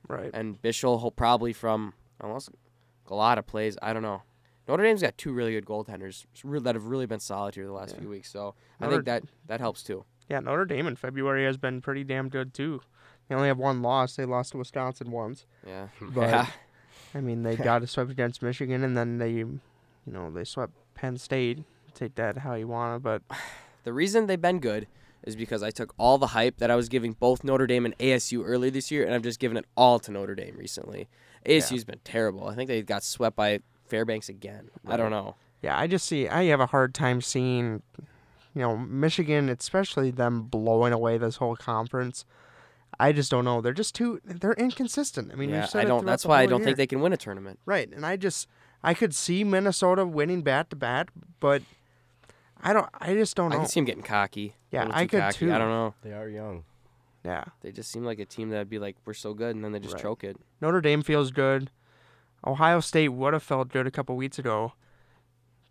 Right. 0.08 0.30
and 0.34 0.60
Bischel 0.60 1.00
will 1.02 1.10
probably 1.10 1.52
from 1.52 1.94
unless 2.20 2.48
Galajda 3.06 3.46
plays. 3.46 3.76
I 3.82 3.92
don't 3.92 4.02
know. 4.02 4.22
Notre 4.66 4.82
Dame's 4.82 5.02
got 5.02 5.16
two 5.18 5.32
really 5.32 5.52
good 5.52 5.66
goaltenders 5.66 6.24
that 6.62 6.74
have 6.74 6.86
really 6.86 7.04
been 7.06 7.20
solid 7.20 7.54
here 7.54 7.66
the 7.66 7.72
last 7.72 7.94
Yeah. 7.94 8.00
few 8.00 8.08
weeks. 8.08 8.30
So 8.30 8.54
I 8.80 8.88
think 8.88 9.04
that 9.04 9.24
that 9.46 9.60
helps 9.60 9.82
too. 9.82 10.04
Yeah, 10.28 10.40
Notre 10.40 10.64
Dame 10.64 10.86
in 10.86 10.96
February 10.96 11.44
has 11.44 11.58
been 11.58 11.82
pretty 11.82 12.02
damn 12.02 12.28
good 12.30 12.54
too. 12.54 12.80
They 13.28 13.34
only 13.34 13.48
have 13.48 13.58
one 13.58 13.82
loss. 13.82 14.16
They 14.16 14.24
lost 14.24 14.52
to 14.52 14.58
Wisconsin 14.58 15.10
once. 15.10 15.46
Yeah. 15.66 15.88
But- 16.00 16.28
yeah. 16.28 16.46
I 17.14 17.20
mean, 17.20 17.42
they 17.44 17.54
got 17.70 17.82
a 17.82 17.86
swept 17.86 18.10
against 18.10 18.42
Michigan, 18.42 18.82
and 18.82 18.96
then 18.96 19.18
they, 19.18 19.30
you 19.30 19.60
know, 20.06 20.30
they 20.30 20.42
swept 20.44 20.72
Penn 20.94 21.16
State. 21.16 21.62
Take 21.94 22.16
that 22.16 22.38
how 22.38 22.54
you 22.54 22.66
want 22.66 22.96
to, 22.96 22.98
but 23.00 23.22
The 23.84 23.92
reason 23.92 24.26
they've 24.26 24.40
been 24.40 24.58
good 24.60 24.86
is 25.24 25.36
because 25.36 25.62
I 25.62 25.70
took 25.70 25.94
all 25.98 26.18
the 26.18 26.28
hype 26.28 26.56
that 26.58 26.70
I 26.70 26.76
was 26.76 26.88
giving 26.88 27.12
both 27.12 27.44
Notre 27.44 27.66
Dame 27.66 27.84
and 27.86 27.96
ASU 27.98 28.42
earlier 28.44 28.70
this 28.70 28.90
year, 28.90 29.04
and 29.04 29.14
I've 29.14 29.22
just 29.22 29.38
given 29.38 29.56
it 29.56 29.64
all 29.76 29.98
to 30.00 30.10
Notre 30.10 30.34
Dame 30.34 30.56
recently. 30.58 31.06
ASU's 31.46 31.84
been 31.84 32.00
terrible. 32.02 32.48
I 32.48 32.54
think 32.54 32.68
they 32.68 32.82
got 32.82 33.02
swept 33.04 33.36
by 33.36 33.60
Fairbanks 33.86 34.28
again. 34.28 34.70
I 34.88 34.96
don't 34.96 35.10
know. 35.10 35.36
yeah, 35.62 35.78
I 35.78 35.86
just 35.86 36.06
see 36.06 36.26
I 36.28 36.44
have 36.44 36.60
a 36.60 36.66
hard 36.66 36.94
time 36.94 37.20
seeing, 37.20 37.82
you 38.54 38.62
know, 38.62 38.76
Michigan, 38.76 39.48
especially 39.50 40.10
them 40.10 40.42
blowing 40.42 40.92
away 40.92 41.16
this 41.18 41.36
whole 41.36 41.56
conference. 41.56 42.24
I 43.00 43.12
just 43.12 43.30
don't 43.30 43.44
know. 43.44 43.60
They're 43.60 43.72
just 43.72 43.94
too. 43.94 44.20
They're 44.24 44.52
inconsistent. 44.54 45.30
I 45.32 45.36
mean, 45.36 45.50
we've 45.50 45.58
yeah, 45.58 45.66
said 45.66 45.84
I 45.84 45.88
don't. 45.88 46.04
That's 46.06 46.24
why 46.26 46.42
I 46.42 46.46
don't 46.46 46.60
year. 46.60 46.66
think 46.66 46.76
they 46.76 46.86
can 46.86 47.00
win 47.00 47.12
a 47.12 47.16
tournament. 47.16 47.58
Right, 47.66 47.90
and 47.92 48.04
I 48.06 48.16
just 48.16 48.46
I 48.82 48.94
could 48.94 49.14
see 49.14 49.44
Minnesota 49.44 50.04
winning 50.06 50.42
bat 50.42 50.70
to 50.70 50.76
bat, 50.76 51.08
but 51.40 51.62
I 52.62 52.72
don't. 52.72 52.88
I 53.00 53.14
just 53.14 53.36
don't 53.36 53.52
I 53.52 53.56
know. 53.56 53.60
can 53.62 53.68
see 53.68 53.80
them 53.80 53.84
getting 53.86 54.02
cocky. 54.02 54.54
Yeah, 54.70 54.88
I 54.92 55.06
could 55.06 55.20
cocky. 55.20 55.38
too. 55.38 55.52
I 55.52 55.58
don't 55.58 55.70
know. 55.70 55.94
They 56.02 56.12
are 56.12 56.28
young. 56.28 56.64
yeah, 57.24 57.44
They 57.62 57.72
just 57.72 57.90
seem 57.90 58.04
like 58.04 58.18
a 58.18 58.24
team 58.26 58.50
that'd 58.50 58.68
be 58.68 58.78
like, 58.78 58.96
we're 59.04 59.14
so 59.14 59.32
good, 59.34 59.54
and 59.56 59.64
then 59.64 59.72
they 59.72 59.78
just 59.80 59.94
Right. 59.94 60.02
choke 60.02 60.24
it. 60.24 60.36
Notre 60.60 60.80
Dame 60.80 61.02
feels 61.02 61.30
good. 61.30 61.70
Ohio 62.46 62.80
State 62.80 63.08
would 63.10 63.32
have 63.32 63.42
felt 63.42 63.68
good 63.70 63.86
a 63.86 63.90
couple 63.90 64.14
weeks 64.16 64.38
ago. 64.38 64.72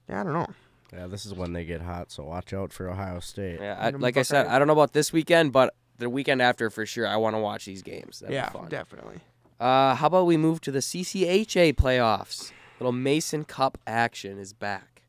Yeah, 0.09 0.21
I 0.21 0.23
don't 0.23 0.33
know. 0.33 0.47
Yeah, 0.91 1.07
this 1.07 1.25
is 1.25 1.33
when 1.33 1.53
they 1.53 1.65
get 1.65 1.81
hot, 1.81 2.11
so 2.11 2.23
watch 2.23 2.53
out 2.53 2.71
for 2.73 2.89
Ohio 2.89 3.19
State. 3.19 3.59
Yeah, 3.59 3.77
I, 3.79 3.89
like 3.89 4.15
I 4.17 4.21
said, 4.23 4.47
I 4.47 4.57
don't 4.59 4.67
know 4.67 4.73
about 4.73 4.93
this 4.93 5.11
weekend, 5.13 5.51
but 5.51 5.73
the 5.97 6.09
weekend 6.09 6.41
after 6.41 6.69
for 6.69 6.85
sure, 6.85 7.07
I 7.07 7.17
want 7.17 7.35
to 7.35 7.39
watch 7.39 7.65
these 7.65 7.81
games. 7.81 8.19
That'd 8.19 8.33
yeah, 8.33 8.49
be 8.49 8.57
fun. 8.57 8.69
definitely. 8.69 9.19
Uh, 9.59 9.95
how 9.95 10.07
about 10.07 10.25
we 10.25 10.37
move 10.37 10.61
to 10.61 10.71
the 10.71 10.79
CCHA 10.79 11.73
playoffs? 11.75 12.51
Little 12.79 12.91
Mason 12.91 13.45
Cup 13.45 13.77
action 13.87 14.37
is 14.37 14.51
back. 14.51 15.03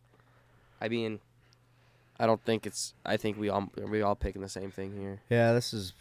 I 0.80 0.88
mean, 0.88 1.20
I 2.18 2.26
don't 2.26 2.42
think 2.44 2.66
it's. 2.66 2.94
I 3.04 3.16
think 3.16 3.38
we 3.38 3.48
all 3.48 3.70
we 3.76 4.02
all 4.02 4.14
picking 4.14 4.42
the 4.42 4.48
same 4.48 4.70
thing 4.70 4.92
here. 4.98 5.20
Yeah, 5.28 5.52
this 5.52 5.72
is 5.72 5.94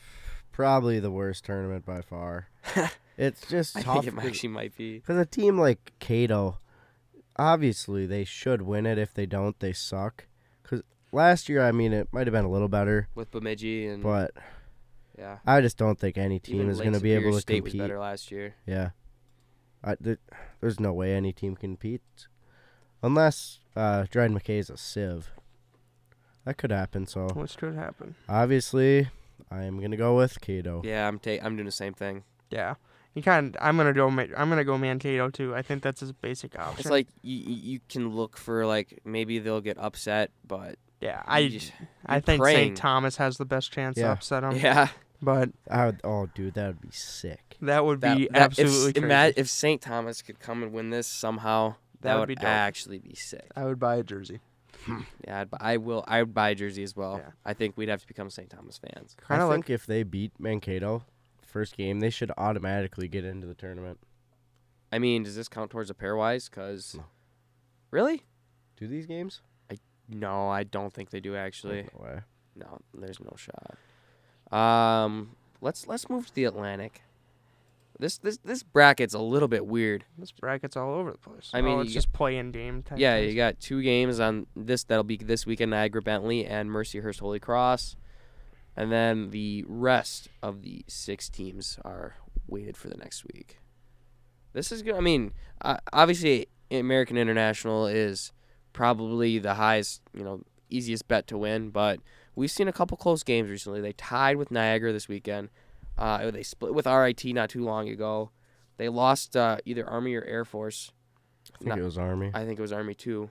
probably 0.51 0.99
the 0.99 1.11
worst 1.11 1.45
tournament 1.45 1.85
by 1.85 2.01
far. 2.01 2.47
it's 3.17 3.47
just 3.47 3.77
I 3.77 3.81
tough 3.81 4.05
think 4.05 4.17
it 4.17 4.25
actually 4.25 4.49
might 4.49 4.77
be. 4.77 4.99
because 4.99 5.17
a 5.17 5.25
team 5.25 5.57
like 5.57 5.93
Cato, 5.99 6.59
obviously 7.37 8.05
they 8.05 8.23
should 8.23 8.61
win 8.61 8.85
it. 8.85 8.97
If 8.97 9.13
they 9.13 9.25
don't, 9.25 9.59
they 9.59 9.73
suck. 9.73 10.27
Because 10.61 10.83
last 11.11 11.49
year, 11.49 11.65
I 11.65 11.71
mean, 11.71 11.93
it 11.93 12.09
might 12.11 12.27
have 12.27 12.33
been 12.33 12.45
a 12.45 12.51
little 12.51 12.67
better, 12.67 13.07
with 13.15 13.31
Bemidji 13.31 13.87
and 13.87 14.03
but 14.03 14.31
yeah, 15.17 15.37
I 15.45 15.61
just 15.61 15.77
don't 15.77 15.99
think 15.99 16.17
any 16.17 16.39
team 16.39 16.55
Even 16.57 16.69
is 16.69 16.79
going 16.79 16.93
to 16.93 16.99
be 16.99 17.11
able 17.13 17.33
to 17.33 17.41
State 17.41 17.63
compete. 17.63 17.79
was 17.81 17.87
better 17.87 17.99
last 17.99 18.31
year. 18.31 18.55
Yeah, 18.65 18.89
I, 19.83 19.95
there, 19.99 20.17
there's 20.61 20.79
no 20.79 20.93
way 20.93 21.13
any 21.13 21.33
team 21.33 21.55
can 21.55 21.71
compete 21.75 22.01
unless 23.01 23.59
uh, 23.75 24.05
Dryden 24.09 24.37
McKay 24.39 24.59
is 24.59 24.69
a 24.69 24.77
sieve. 24.77 25.29
That 26.45 26.57
could 26.57 26.71
happen. 26.71 27.07
So 27.07 27.27
Which 27.29 27.57
could 27.57 27.75
happen. 27.75 28.15
obviously, 28.27 29.09
I 29.49 29.63
am 29.63 29.79
gonna 29.79 29.97
go 29.97 30.15
with 30.17 30.41
Cato. 30.41 30.81
Yeah, 30.83 31.07
I'm 31.07 31.19
ta- 31.19 31.39
I'm 31.41 31.55
doing 31.55 31.65
the 31.65 31.71
same 31.71 31.93
thing. 31.93 32.23
Yeah, 32.49 32.75
you 33.13 33.21
kind. 33.23 33.55
of, 33.55 33.61
I'm 33.63 33.77
gonna 33.77 33.93
go. 33.93 34.09
Ma- 34.11 34.25
I'm 34.35 34.49
gonna 34.49 34.65
go 34.65 34.77
Mankato 34.77 35.29
too. 35.29 35.55
I 35.55 35.61
think 35.61 35.83
that's 35.83 36.01
his 36.01 36.11
basic 36.11 36.59
option. 36.59 36.79
It's 36.79 36.89
like 36.89 37.07
you 37.21 37.37
you 37.37 37.55
you 37.73 37.79
can 37.87 38.09
look 38.09 38.35
for 38.37 38.65
like 38.65 38.99
maybe 39.05 39.39
they'll 39.39 39.61
get 39.61 39.77
upset, 39.77 40.31
but 40.45 40.75
yeah, 40.99 41.23
I 41.25 41.47
just- 41.47 41.71
I 42.05 42.19
think 42.19 42.41
praying. 42.41 42.57
St. 42.57 42.77
Thomas 42.77 43.15
has 43.17 43.37
the 43.37 43.45
best 43.45 43.71
chance 43.71 43.95
to 43.95 44.11
upset 44.11 44.41
them. 44.41 44.55
yeah. 44.61 44.89
But 45.23 45.51
I 45.71 45.85
would, 45.85 46.01
oh, 46.03 46.27
dude, 46.35 46.55
that 46.55 46.67
would 46.67 46.81
be 46.81 46.91
sick. 46.91 47.55
that 47.61 47.85
would 47.85 47.99
be 48.01 48.27
that- 48.27 48.35
absolutely 48.35 48.89
if, 48.89 48.93
crazy. 48.95 49.05
ima- 49.05 49.33
if 49.37 49.47
St. 49.49 49.81
Thomas 49.81 50.21
could 50.21 50.39
come 50.39 50.63
and 50.63 50.73
win 50.73 50.89
this 50.89 51.07
somehow, 51.07 51.75
that, 52.01 52.01
That 52.01 52.13
would 52.15 52.19
would, 52.21 52.27
be 52.29 52.35
dope. 52.35 52.45
actually 52.45 52.99
be 52.99 53.15
sick. 53.15 53.49
I 53.55 53.63
would 53.65 53.79
buy 53.79 53.95
a 53.95 54.03
jersey. 54.03 54.41
Hmm. 54.85 55.01
Yeah, 55.25 55.41
I'd, 55.41 55.49
I 55.61 55.77
will. 55.77 56.03
I 56.07 56.21
would 56.23 56.33
buy 56.33 56.49
a 56.49 56.55
jersey 56.55 56.83
as 56.83 56.93
well. 56.93 57.17
Yeah. 57.23 57.31
I 57.45 57.53
think 57.53 57.77
we'd 57.77 57.87
have 57.87 58.01
to 58.01 58.07
become 58.07 58.29
St. 58.29 58.49
Thomas 58.49 58.77
fans. 58.77 59.15
Kind 59.17 59.41
I 59.41 59.45
of 59.45 59.51
think 59.51 59.65
like 59.65 59.69
if 59.69 59.85
they 59.85 60.03
beat 60.03 60.33
Mankato 60.39 61.05
first 61.45 61.77
game, 61.77 62.01
they 62.01 62.09
should 62.09 62.31
automatically 62.37 63.07
get 63.07 63.23
into 63.23 63.47
the 63.47 63.53
tournament. 63.53 63.99
I 64.91 64.99
mean, 64.99 65.23
does 65.23 65.37
this 65.37 65.47
count 65.47 65.71
towards 65.71 65.89
a 65.89 65.93
pairwise? 65.93 66.51
Cause 66.51 66.95
No. 66.97 67.05
really, 67.91 68.23
Do 68.75 68.87
these 68.87 69.05
games? 69.05 69.39
I 69.71 69.77
no, 70.09 70.49
I 70.49 70.63
don't 70.63 70.91
think 70.91 71.11
they 71.11 71.21
do 71.21 71.37
actually. 71.37 71.83
No 71.97 72.03
way. 72.03 72.19
No, 72.55 72.79
there's 72.93 73.21
no 73.21 73.33
shot. 73.37 73.77
Um, 74.51 75.35
let's 75.61 75.87
let's 75.87 76.09
move 76.09 76.27
to 76.27 76.35
the 76.35 76.45
Atlantic. 76.45 77.01
This 77.99 78.17
this 78.17 78.37
this 78.43 78.63
bracket's 78.63 79.13
a 79.13 79.19
little 79.19 79.47
bit 79.47 79.65
weird. 79.65 80.05
this 80.17 80.31
bracket's 80.31 80.75
all 80.75 80.93
over 80.93 81.11
the 81.11 81.17
place. 81.17 81.51
I 81.53 81.61
mean, 81.61 81.77
oh, 81.77 81.81
it's 81.81 81.89
you 81.89 81.93
just 81.93 82.11
play 82.11 82.37
in 82.37 82.51
game 82.51 82.83
type. 82.83 82.99
Yeah, 82.99 83.17
things. 83.17 83.31
you 83.31 83.37
got 83.37 83.59
two 83.59 83.81
games 83.81 84.19
on 84.19 84.47
this 84.55 84.83
that'll 84.83 85.03
be 85.03 85.17
this 85.17 85.45
weekend 85.45 85.71
Niagara 85.71 86.01
Bentley 86.01 86.45
and 86.45 86.69
Mercyhurst 86.69 87.19
Holy 87.19 87.39
Cross. 87.39 87.95
And 88.75 88.91
then 88.91 89.29
the 89.29 89.63
rest 89.67 90.29
of 90.41 90.63
the 90.63 90.83
six 90.87 91.29
teams 91.29 91.77
are 91.85 92.15
weighted 92.47 92.75
for 92.75 92.89
the 92.89 92.97
next 92.97 93.23
week. 93.25 93.59
This 94.53 94.71
is 94.71 94.81
good. 94.81 94.95
I 94.95 94.99
mean, 94.99 95.33
uh, 95.61 95.77
obviously 95.91 96.47
American 96.71 97.17
International 97.17 97.85
is 97.87 98.31
probably 98.71 99.37
the 99.37 99.55
highest, 99.55 100.01
you 100.13 100.23
know, 100.23 100.41
easiest 100.69 101.07
bet 101.07 101.27
to 101.27 101.37
win, 101.37 101.69
but 101.69 101.99
we've 102.35 102.51
seen 102.51 102.67
a 102.67 102.73
couple 102.73 102.97
close 102.97 103.23
games 103.23 103.49
recently. 103.49 103.81
They 103.81 103.93
tied 103.93 104.37
with 104.37 104.51
Niagara 104.51 104.91
this 104.93 105.07
weekend. 105.07 105.49
Uh, 105.97 106.31
they 106.31 106.43
split 106.43 106.73
with 106.73 106.85
RIT 106.87 107.23
not 107.25 107.49
too 107.49 107.63
long 107.63 107.87
ago. 107.89 108.31
They 108.77 108.89
lost 108.89 109.37
uh, 109.37 109.57
either 109.65 109.87
Army 109.87 110.15
or 110.15 110.23
Air 110.23 110.45
Force. 110.45 110.91
I 111.53 111.57
think 111.59 111.69
Not- 111.69 111.79
it 111.79 111.83
was 111.83 111.97
Army. 111.97 112.31
I 112.33 112.45
think 112.45 112.57
it 112.57 112.61
was 112.61 112.73
Army 112.73 112.95
too. 112.95 113.29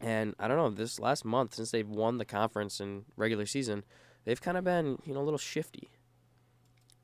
And 0.00 0.34
I 0.38 0.46
don't 0.46 0.56
know, 0.58 0.70
this 0.70 1.00
last 1.00 1.24
month 1.24 1.54
since 1.54 1.70
they've 1.72 1.88
won 1.88 2.18
the 2.18 2.24
conference 2.24 2.78
in 2.80 3.04
regular 3.16 3.46
season, 3.46 3.84
they've 4.24 4.40
kind 4.40 4.56
of 4.56 4.62
been, 4.64 4.98
you 5.04 5.12
know, 5.14 5.20
a 5.20 5.24
little 5.24 5.38
shifty. 5.38 5.90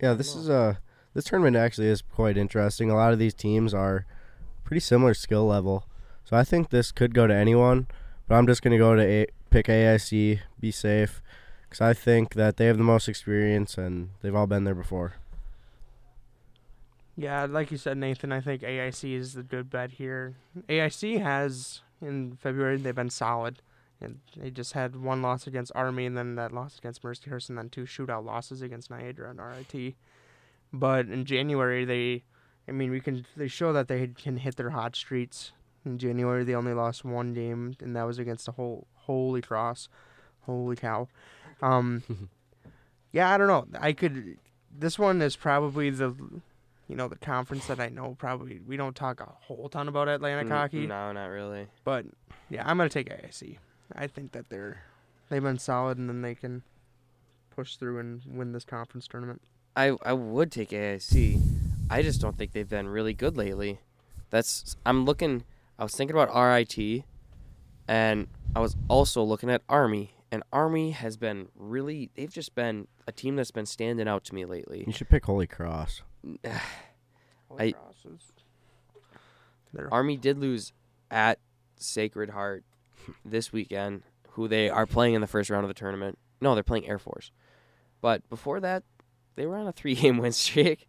Yeah, 0.01 0.14
this 0.14 0.35
is 0.35 0.49
uh 0.51 0.75
this 1.14 1.25
tournament 1.25 1.57
actually 1.57 1.89
is 1.89 2.03
quite 2.03 2.37
interesting. 2.37 2.91
A 2.91 2.95
lot 2.95 3.12
of 3.12 3.18
these 3.18 3.35
teams 3.35 3.72
are 3.72 4.07
pretty 4.64 4.81
similar 4.81 5.14
skill 5.14 5.47
level, 5.47 5.87
so 6.25 6.37
I 6.37 6.45
think 6.45 6.70
this 6.70 6.93
could 6.93 7.14
go 7.14 7.27
to 7.27 7.35
anyone. 7.35 7.87
But 8.29 8.37
I'm 8.37 8.47
just 8.47 8.62
gonna 8.62 8.79
go 8.79 8.95
to 8.95 9.03
a- 9.03 9.27
pick 9.55 9.67
AIC, 9.67 10.41
be 10.59 10.73
safe, 10.73 11.23
because 11.63 11.81
I 11.81 11.95
think 11.95 12.35
that 12.35 12.57
they 12.57 12.67
have 12.67 12.77
the 12.77 12.83
most 12.83 13.09
experience 13.09 13.79
and 13.79 14.09
they've 14.21 14.35
all 14.35 14.49
been 14.49 14.65
there 14.65 14.75
before. 14.75 15.15
Yeah, 17.17 17.47
like 17.49 17.71
you 17.71 17.77
said, 17.77 17.97
Nathan, 17.97 18.33
I 18.33 18.41
think 18.41 18.63
AIC 18.63 19.17
is 19.17 19.35
the 19.35 19.45
good 19.45 19.71
bet 19.71 19.93
here. 19.93 20.35
AIC 20.69 21.23
has 21.23 21.83
in 22.03 22.37
February 22.43 22.79
they've 22.79 22.93
been 22.93 23.11
solid, 23.11 23.63
and 24.01 24.19
they 24.37 24.51
just 24.51 24.73
had 24.73 24.97
one 24.97 25.23
loss 25.23 25.47
against 25.47 25.71
Army, 25.77 26.05
and 26.05 26.19
then 26.19 26.35
that 26.35 26.51
loss 26.51 26.77
against 26.77 27.05
Mercyhurst, 27.05 27.49
and 27.49 27.57
then 27.57 27.69
two 27.69 27.85
shootout 27.85 28.25
losses 28.25 28.61
against 28.61 28.91
Niagara 28.91 29.31
and 29.31 29.39
RIT. 29.39 29.95
But 30.73 31.07
in 31.07 31.25
January, 31.25 31.85
they, 31.85 32.25
I 32.67 32.73
mean, 32.73 32.91
we 32.91 32.99
can 32.99 33.25
they 33.37 33.47
show 33.47 33.73
that 33.73 33.87
they 33.87 34.09
can 34.09 34.39
hit 34.39 34.57
their 34.57 34.71
hot 34.71 34.97
streaks. 34.97 35.53
In 35.87 35.97
January, 35.97 36.43
they 36.43 36.57
only 36.57 36.75
lost 36.75 37.05
one 37.05 37.33
game, 37.35 37.77
and 37.81 37.95
that 37.95 38.03
was 38.03 38.19
against 38.19 38.47
the 38.47 38.53
whole 38.53 38.89
Holy 39.07 39.41
Cross. 39.43 39.89
Holy 40.43 40.77
cow! 40.77 41.09
Um, 41.63 42.03
yeah, 43.13 43.31
I 43.33 43.39
don't 43.39 43.49
know. 43.49 43.67
I 43.81 43.93
could. 43.93 44.39
This 44.77 44.99
one 44.99 45.23
is 45.23 45.37
probably 45.37 45.91
the 45.91 46.15
you 46.89 46.97
know, 46.97 47.09
the 47.09 47.17
conference 47.17 47.67
that 47.67 47.81
I 47.81 47.89
know 47.89 48.15
probably 48.19 48.61
we 48.67 48.77
don't 48.77 48.95
talk 48.95 49.21
a 49.21 49.33
whole 49.47 49.69
ton 49.69 49.89
about 49.89 50.09
Atlantic 50.09 50.49
hockey, 50.49 50.87
No, 50.87 51.13
not 51.13 51.27
really. 51.27 51.67
but 51.85 52.05
yeah, 52.51 52.63
I'm 52.67 52.77
gonna 52.77 52.89
take 52.91 53.09
AIC. 53.09 53.57
I 53.95 54.07
think 54.07 54.33
that 54.33 54.51
they're 54.51 54.83
they've 55.29 55.43
been 55.43 55.59
solid 55.59 55.99
and 55.99 56.09
then 56.09 56.23
they 56.23 56.35
can 56.35 56.63
push 57.55 57.77
through 57.77 57.99
and 58.01 58.21
win 58.27 58.53
this 58.53 58.65
conference 58.65 59.09
tournament. 59.09 59.41
I 59.77 59.97
I 60.05 60.13
would 60.13 60.53
take 60.53 60.71
AIC. 60.71 61.41
I 61.91 62.03
just 62.03 62.21
don't 62.21 62.37
think 62.37 62.53
they've 62.53 62.69
been 62.69 62.89
really 62.89 63.15
good 63.15 63.37
lately. 63.37 63.81
That's 64.31 64.77
I'm 64.85 65.05
looking. 65.05 65.45
I 65.79 65.85
was 65.85 65.95
thinking 65.95 66.17
about 66.17 66.35
RIT, 66.35 67.05
and 67.89 68.28
I 68.55 68.61
was 68.61 68.76
also 68.89 69.22
looking 69.22 69.51
at 69.51 69.62
Army. 69.68 70.14
And 70.32 70.43
Army 70.53 70.91
has 70.91 71.16
been 71.16 71.49
really. 71.55 72.11
They've 72.16 72.32
just 72.32 72.55
been 72.55 72.89
a 73.07 73.12
team 73.12 73.37
that's 73.37 73.53
been 73.53 73.66
standing 73.66 74.09
out 74.09 74.24
to 74.24 74.35
me 74.35 74.45
lately. 74.45 74.82
You 74.87 74.93
should 74.93 75.09
pick 75.09 75.24
Holy 75.26 75.47
Cross. 75.47 76.03
I- 77.59 77.72
Crosses. 77.72 78.32
They're 79.72 79.93
Army 79.93 80.16
did 80.16 80.39
lose 80.39 80.72
at 81.11 81.39
Sacred 81.76 82.30
Heart 82.30 82.64
this 83.24 83.53
weekend, 83.53 84.03
who 84.30 84.49
they 84.49 84.68
are 84.70 84.87
playing 84.87 85.14
in 85.14 85.20
the 85.20 85.26
first 85.26 85.51
round 85.51 85.64
of 85.64 85.68
the 85.68 85.74
tournament. 85.74 86.18
No, 86.41 86.55
they're 86.55 86.62
playing 86.62 86.89
Air 86.89 86.99
Force. 86.99 87.30
But 88.01 88.28
before 88.28 88.61
that, 88.61 88.82
they 89.37 89.47
were 89.47 89.57
on 89.57 89.66
a 89.66 89.72
three 89.80 89.95
game 89.95 90.18
win 90.18 90.32
streak. 90.32 90.89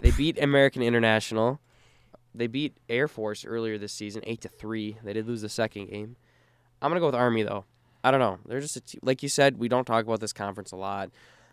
They 0.00 0.10
beat 0.10 0.42
American 0.42 0.82
International. 0.82 1.60
They 2.34 2.46
beat 2.46 2.78
Air 2.88 3.08
Force 3.08 3.44
earlier 3.44 3.76
this 3.78 3.92
season, 3.92 4.22
eight 4.26 4.40
to 4.40 4.48
three. 4.48 4.96
They 5.04 5.12
did 5.12 5.26
lose 5.26 5.42
the 5.42 5.48
second 5.48 5.86
game. 5.90 6.16
I'm 6.82 6.90
gonna 6.90 7.00
go 7.00 7.06
with 7.06 7.14
Army 7.14 7.42
though. 7.42 7.64
I 8.04 8.10
don't 8.10 8.20
know. 8.20 8.38
They're 8.46 8.60
just 8.60 8.76
a 8.76 8.80
te- 8.80 8.98
like 9.02 9.22
you 9.22 9.28
said. 9.28 9.58
We 9.58 9.68
don't 9.68 9.84
talk 9.84 10.04
about 10.04 10.20
this 10.20 10.32
conference 10.32 10.72
a 10.72 10.76
lot. 10.76 11.10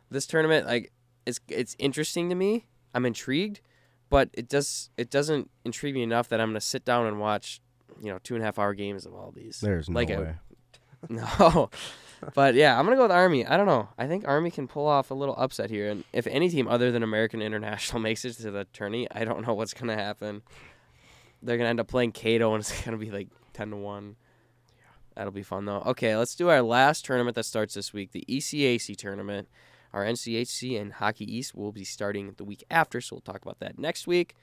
This 0.09 0.25
tournament, 0.25 0.65
like, 0.65 0.91
it's 1.25 1.39
it's 1.47 1.75
interesting 1.79 2.29
to 2.29 2.35
me. 2.35 2.65
I'm 2.95 3.05
intrigued, 3.05 3.61
but 4.09 4.29
it 4.33 4.49
does 4.49 4.89
it 4.97 5.09
doesn't 5.11 5.49
intrigue 5.63 5.93
me 5.93 6.01
enough 6.03 6.27
that 6.29 6.41
I'm 6.41 6.49
gonna 6.49 6.59
sit 6.61 6.83
down 6.83 7.05
and 7.05 7.19
watch, 7.19 7.61
you 8.01 8.11
know, 8.11 8.17
two 8.23 8.33
and 8.35 8.41
a 8.43 8.45
half 8.45 8.57
hour 8.57 8.73
games 8.73 9.05
of 9.05 9.13
all 9.13 9.31
these. 9.31 9.59
There's 9.61 9.89
no 9.89 9.95
Like 9.95 10.09
a- 10.09 10.19
way. 10.19 10.35
No. 11.09 11.69
but 12.35 12.55
yeah, 12.55 12.77
I'm 12.77 12.83
gonna 12.85 12.97
go 12.97 13.03
with 13.03 13.11
Army. 13.11 13.45
I 13.45 13.55
don't 13.55 13.67
know. 13.67 13.87
I 13.97 14.07
think 14.07 14.27
Army 14.27 14.51
can 14.51 14.67
pull 14.67 14.85
off 14.87 15.11
a 15.11 15.13
little 15.13 15.35
upset 15.37 15.69
here, 15.69 15.89
and 15.89 16.03
if 16.11 16.27
any 16.27 16.49
team 16.49 16.67
other 16.67 16.91
than 16.91 17.03
American 17.03 17.41
International 17.41 18.01
makes 18.07 18.25
it 18.25 18.33
to 18.33 18.51
the 18.51 18.65
tourney, 18.73 19.07
I 19.11 19.23
don't 19.23 19.45
know 19.47 19.53
what's 19.53 19.73
gonna 19.73 19.95
happen. 19.95 20.41
They're 21.41 21.55
gonna 21.57 21.69
end 21.69 21.79
up 21.79 21.87
playing 21.87 22.11
Cato, 22.11 22.53
and 22.53 22.59
it's 22.61 22.81
gonna 22.83 22.97
be 22.97 23.11
like 23.11 23.29
ten 23.53 23.69
to 23.69 23.77
one. 23.77 24.17
That'll 25.19 25.33
be 25.33 25.43
fun 25.43 25.65
though. 25.65 25.83
Okay, 25.85 26.15
let's 26.15 26.33
do 26.33 26.47
our 26.47 26.61
last 26.61 27.03
tournament 27.03 27.35
that 27.35 27.43
starts 27.43 27.73
this 27.73 27.91
week, 27.91 28.13
the 28.13 28.23
ECAC 28.29 28.95
tournament. 28.95 29.49
Our 29.91 30.05
NCHC 30.05 30.79
and 30.79 30.93
Hockey 30.93 31.25
East 31.25 31.53
will 31.53 31.73
be 31.73 31.83
starting 31.83 32.35
the 32.37 32.45
week 32.45 32.63
after, 32.71 33.01
so 33.01 33.17
we'll 33.17 33.21
talk 33.33 33.41
about 33.41 33.59
that 33.59 33.77
next 33.77 34.07
week. 34.07 34.33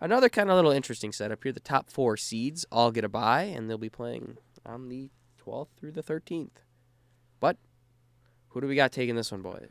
Another 0.00 0.28
kind 0.28 0.50
of 0.50 0.56
little 0.56 0.72
interesting 0.72 1.12
setup 1.12 1.44
here. 1.44 1.52
The 1.52 1.60
top 1.60 1.88
four 1.88 2.16
seeds 2.16 2.66
all 2.72 2.90
get 2.90 3.04
a 3.04 3.08
bye, 3.08 3.44
and 3.44 3.70
they'll 3.70 3.78
be 3.78 3.88
playing 3.88 4.38
on 4.66 4.88
the 4.88 5.08
12th 5.40 5.68
through 5.78 5.92
the 5.92 6.02
13th. 6.02 6.64
But 7.38 7.56
who 8.48 8.60
do 8.60 8.66
we 8.66 8.74
got 8.74 8.90
taking 8.90 9.14
this 9.14 9.30
one, 9.30 9.42
boys? 9.42 9.70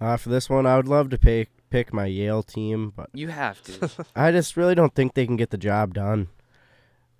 Uh, 0.00 0.16
for 0.16 0.28
this 0.28 0.48
one, 0.48 0.64
I 0.64 0.76
would 0.76 0.86
love 0.86 1.10
to 1.10 1.18
pick 1.18 1.48
pick 1.70 1.92
my 1.92 2.06
Yale 2.06 2.44
team, 2.44 2.92
but 2.94 3.10
You 3.12 3.28
have 3.28 3.60
to. 3.62 3.90
I 4.14 4.30
just 4.30 4.56
really 4.56 4.76
don't 4.76 4.94
think 4.94 5.14
they 5.14 5.26
can 5.26 5.34
get 5.34 5.50
the 5.50 5.58
job 5.58 5.92
done. 5.92 6.28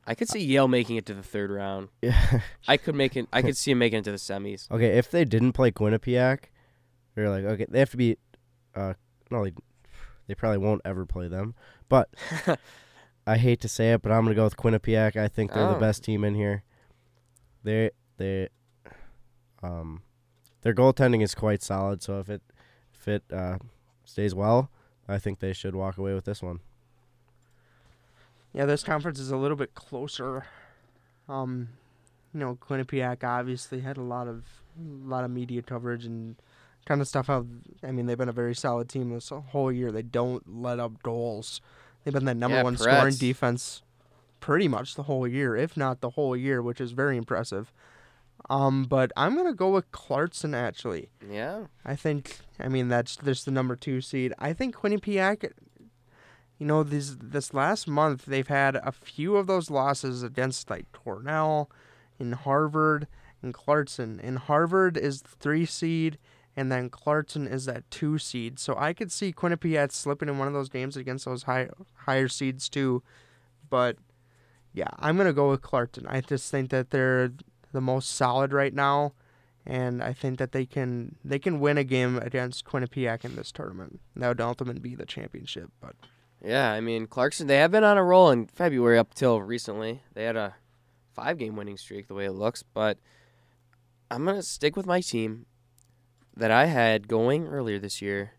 I 0.08 0.14
could 0.14 0.30
see 0.30 0.40
Yale 0.42 0.68
making 0.68 0.96
it 0.96 1.04
to 1.06 1.14
the 1.14 1.22
third 1.22 1.50
round. 1.50 1.88
Yeah. 2.00 2.40
I 2.66 2.78
could 2.78 2.94
make 2.94 3.14
it. 3.14 3.28
I 3.30 3.42
could 3.42 3.58
see 3.58 3.72
him 3.72 3.78
making 3.78 3.98
it 3.98 4.04
to 4.04 4.10
the 4.10 4.16
semis. 4.16 4.68
okay, 4.70 4.96
if 4.96 5.10
they 5.10 5.26
didn't 5.26 5.52
play 5.52 5.70
Quinnipiac, 5.70 6.44
they're 7.14 7.28
like, 7.28 7.44
okay, 7.44 7.66
they 7.68 7.78
have 7.78 7.90
to 7.90 7.98
be. 7.98 8.16
Uh, 8.74 8.94
no, 9.30 9.44
they, 9.44 9.52
they 10.26 10.34
probably 10.34 10.56
won't 10.58 10.80
ever 10.86 11.04
play 11.04 11.28
them. 11.28 11.54
But 11.90 12.08
I 13.26 13.36
hate 13.36 13.60
to 13.60 13.68
say 13.68 13.92
it, 13.92 14.00
but 14.00 14.10
I'm 14.10 14.24
gonna 14.24 14.34
go 14.34 14.44
with 14.44 14.56
Quinnipiac. 14.56 15.16
I 15.16 15.28
think 15.28 15.52
they're 15.52 15.68
Oh. 15.68 15.74
the 15.74 15.78
best 15.78 16.02
team 16.02 16.24
in 16.24 16.34
here. 16.34 16.64
They 17.62 17.90
they, 18.16 18.48
um, 19.62 20.00
their 20.62 20.72
goaltending 20.74 21.22
is 21.22 21.34
quite 21.34 21.62
solid. 21.62 22.02
So 22.02 22.18
if 22.18 22.30
it 22.30 22.40
if 22.94 23.06
it 23.06 23.24
uh, 23.30 23.58
stays 24.04 24.34
well, 24.34 24.70
I 25.06 25.18
think 25.18 25.40
they 25.40 25.52
should 25.52 25.74
walk 25.74 25.98
away 25.98 26.14
with 26.14 26.24
this 26.24 26.42
one. 26.42 26.60
Yeah, 28.52 28.64
this 28.66 28.82
conference 28.82 29.18
is 29.18 29.30
a 29.30 29.36
little 29.36 29.56
bit 29.56 29.74
closer. 29.74 30.46
Um, 31.28 31.68
you 32.32 32.40
know, 32.40 32.56
Quinnipiac 32.60 33.22
obviously 33.24 33.80
had 33.80 33.96
a 33.96 34.02
lot 34.02 34.28
of 34.28 34.44
a 34.78 35.08
lot 35.08 35.24
of 35.24 35.30
media 35.30 35.62
coverage 35.62 36.04
and 36.04 36.36
kind 36.86 37.00
of 37.00 37.08
stuff. 37.08 37.26
How 37.26 37.46
I 37.82 37.92
mean, 37.92 38.06
they've 38.06 38.18
been 38.18 38.28
a 38.28 38.32
very 38.32 38.54
solid 38.54 38.88
team 38.88 39.10
this 39.10 39.28
whole 39.30 39.70
year. 39.72 39.92
They 39.92 40.02
don't 40.02 40.60
let 40.60 40.78
up 40.80 41.02
goals. 41.02 41.60
They've 42.04 42.14
been 42.14 42.24
the 42.24 42.34
number 42.34 42.56
Yeah, 42.56 42.62
one 42.62 42.76
scoring 42.76 43.00
Pretz. 43.02 43.18
defense 43.18 43.82
pretty 44.40 44.68
much 44.68 44.94
the 44.94 45.02
whole 45.04 45.26
year, 45.26 45.56
if 45.56 45.76
not 45.76 46.00
the 46.00 46.10
whole 46.10 46.36
year, 46.36 46.62
which 46.62 46.80
is 46.80 46.92
very 46.92 47.16
impressive. 47.16 47.72
Um, 48.48 48.84
but 48.84 49.10
I'm 49.16 49.34
gonna 49.36 49.52
go 49.52 49.70
with 49.70 49.90
Clarkson 49.90 50.54
actually. 50.54 51.10
Yeah. 51.28 51.64
I 51.84 51.96
think 51.96 52.38
I 52.58 52.68
mean 52.68 52.88
that's 52.88 53.16
just 53.16 53.44
the 53.44 53.50
number 53.50 53.76
two 53.76 54.00
seed. 54.00 54.32
I 54.38 54.52
think 54.52 54.74
Quinnipiac. 54.76 55.52
You 56.58 56.66
know, 56.66 56.82
this 56.82 57.16
this 57.20 57.54
last 57.54 57.86
month 57.86 58.26
they've 58.26 58.48
had 58.48 58.76
a 58.76 58.92
few 58.92 59.36
of 59.36 59.46
those 59.46 59.70
losses 59.70 60.22
against 60.22 60.68
like 60.70 60.90
Cornell, 60.92 61.70
and 62.18 62.34
Harvard, 62.34 63.06
and 63.42 63.54
Clarkson. 63.54 64.20
And 64.22 64.38
Harvard 64.38 64.96
is 64.96 65.22
the 65.22 65.28
three 65.28 65.66
seed, 65.66 66.18
and 66.56 66.70
then 66.70 66.90
Clarkson 66.90 67.46
is 67.46 67.66
that 67.66 67.88
two 67.90 68.18
seed. 68.18 68.58
So 68.58 68.74
I 68.76 68.92
could 68.92 69.12
see 69.12 69.32
Quinnipiac 69.32 69.92
slipping 69.92 70.28
in 70.28 70.38
one 70.38 70.48
of 70.48 70.54
those 70.54 70.68
games 70.68 70.96
against 70.96 71.24
those 71.24 71.44
high 71.44 71.68
higher 71.94 72.28
seeds 72.28 72.68
too. 72.68 73.02
But 73.70 73.96
yeah, 74.72 74.88
I'm 74.98 75.16
gonna 75.16 75.32
go 75.32 75.50
with 75.50 75.62
Clarkson. 75.62 76.06
I 76.08 76.20
just 76.20 76.50
think 76.50 76.70
that 76.70 76.90
they're 76.90 77.32
the 77.72 77.80
most 77.80 78.10
solid 78.10 78.52
right 78.52 78.74
now, 78.74 79.12
and 79.66 80.02
I 80.02 80.12
think 80.12 80.38
that 80.38 80.52
they 80.52 80.66
can 80.66 81.16
they 81.24 81.38
can 81.38 81.60
win 81.60 81.78
a 81.78 81.84
game 81.84 82.18
against 82.18 82.64
Quinnipiac 82.64 83.24
in 83.24 83.36
this 83.36 83.52
tournament. 83.52 84.00
That 84.16 84.28
would 84.28 84.40
ultimately 84.40 84.80
be 84.80 84.94
the 84.94 85.06
championship. 85.06 85.70
But 85.80 85.94
Yeah, 86.44 86.72
I 86.72 86.80
mean 86.80 87.06
Clarkson. 87.06 87.46
They 87.46 87.56
have 87.58 87.70
been 87.70 87.84
on 87.84 87.98
a 87.98 88.04
roll 88.04 88.30
in 88.30 88.46
February 88.46 88.98
up 88.98 89.14
till 89.14 89.42
recently. 89.42 90.02
They 90.14 90.24
had 90.24 90.36
a 90.36 90.54
five-game 91.14 91.56
winning 91.56 91.76
streak, 91.76 92.06
the 92.06 92.14
way 92.14 92.26
it 92.26 92.32
looks. 92.32 92.62
But 92.62 92.98
I'm 94.10 94.24
gonna 94.24 94.42
stick 94.42 94.76
with 94.76 94.86
my 94.86 95.00
team 95.00 95.46
that 96.36 96.50
I 96.50 96.66
had 96.66 97.08
going 97.08 97.46
earlier 97.46 97.78
this 97.78 98.00
year. 98.00 98.32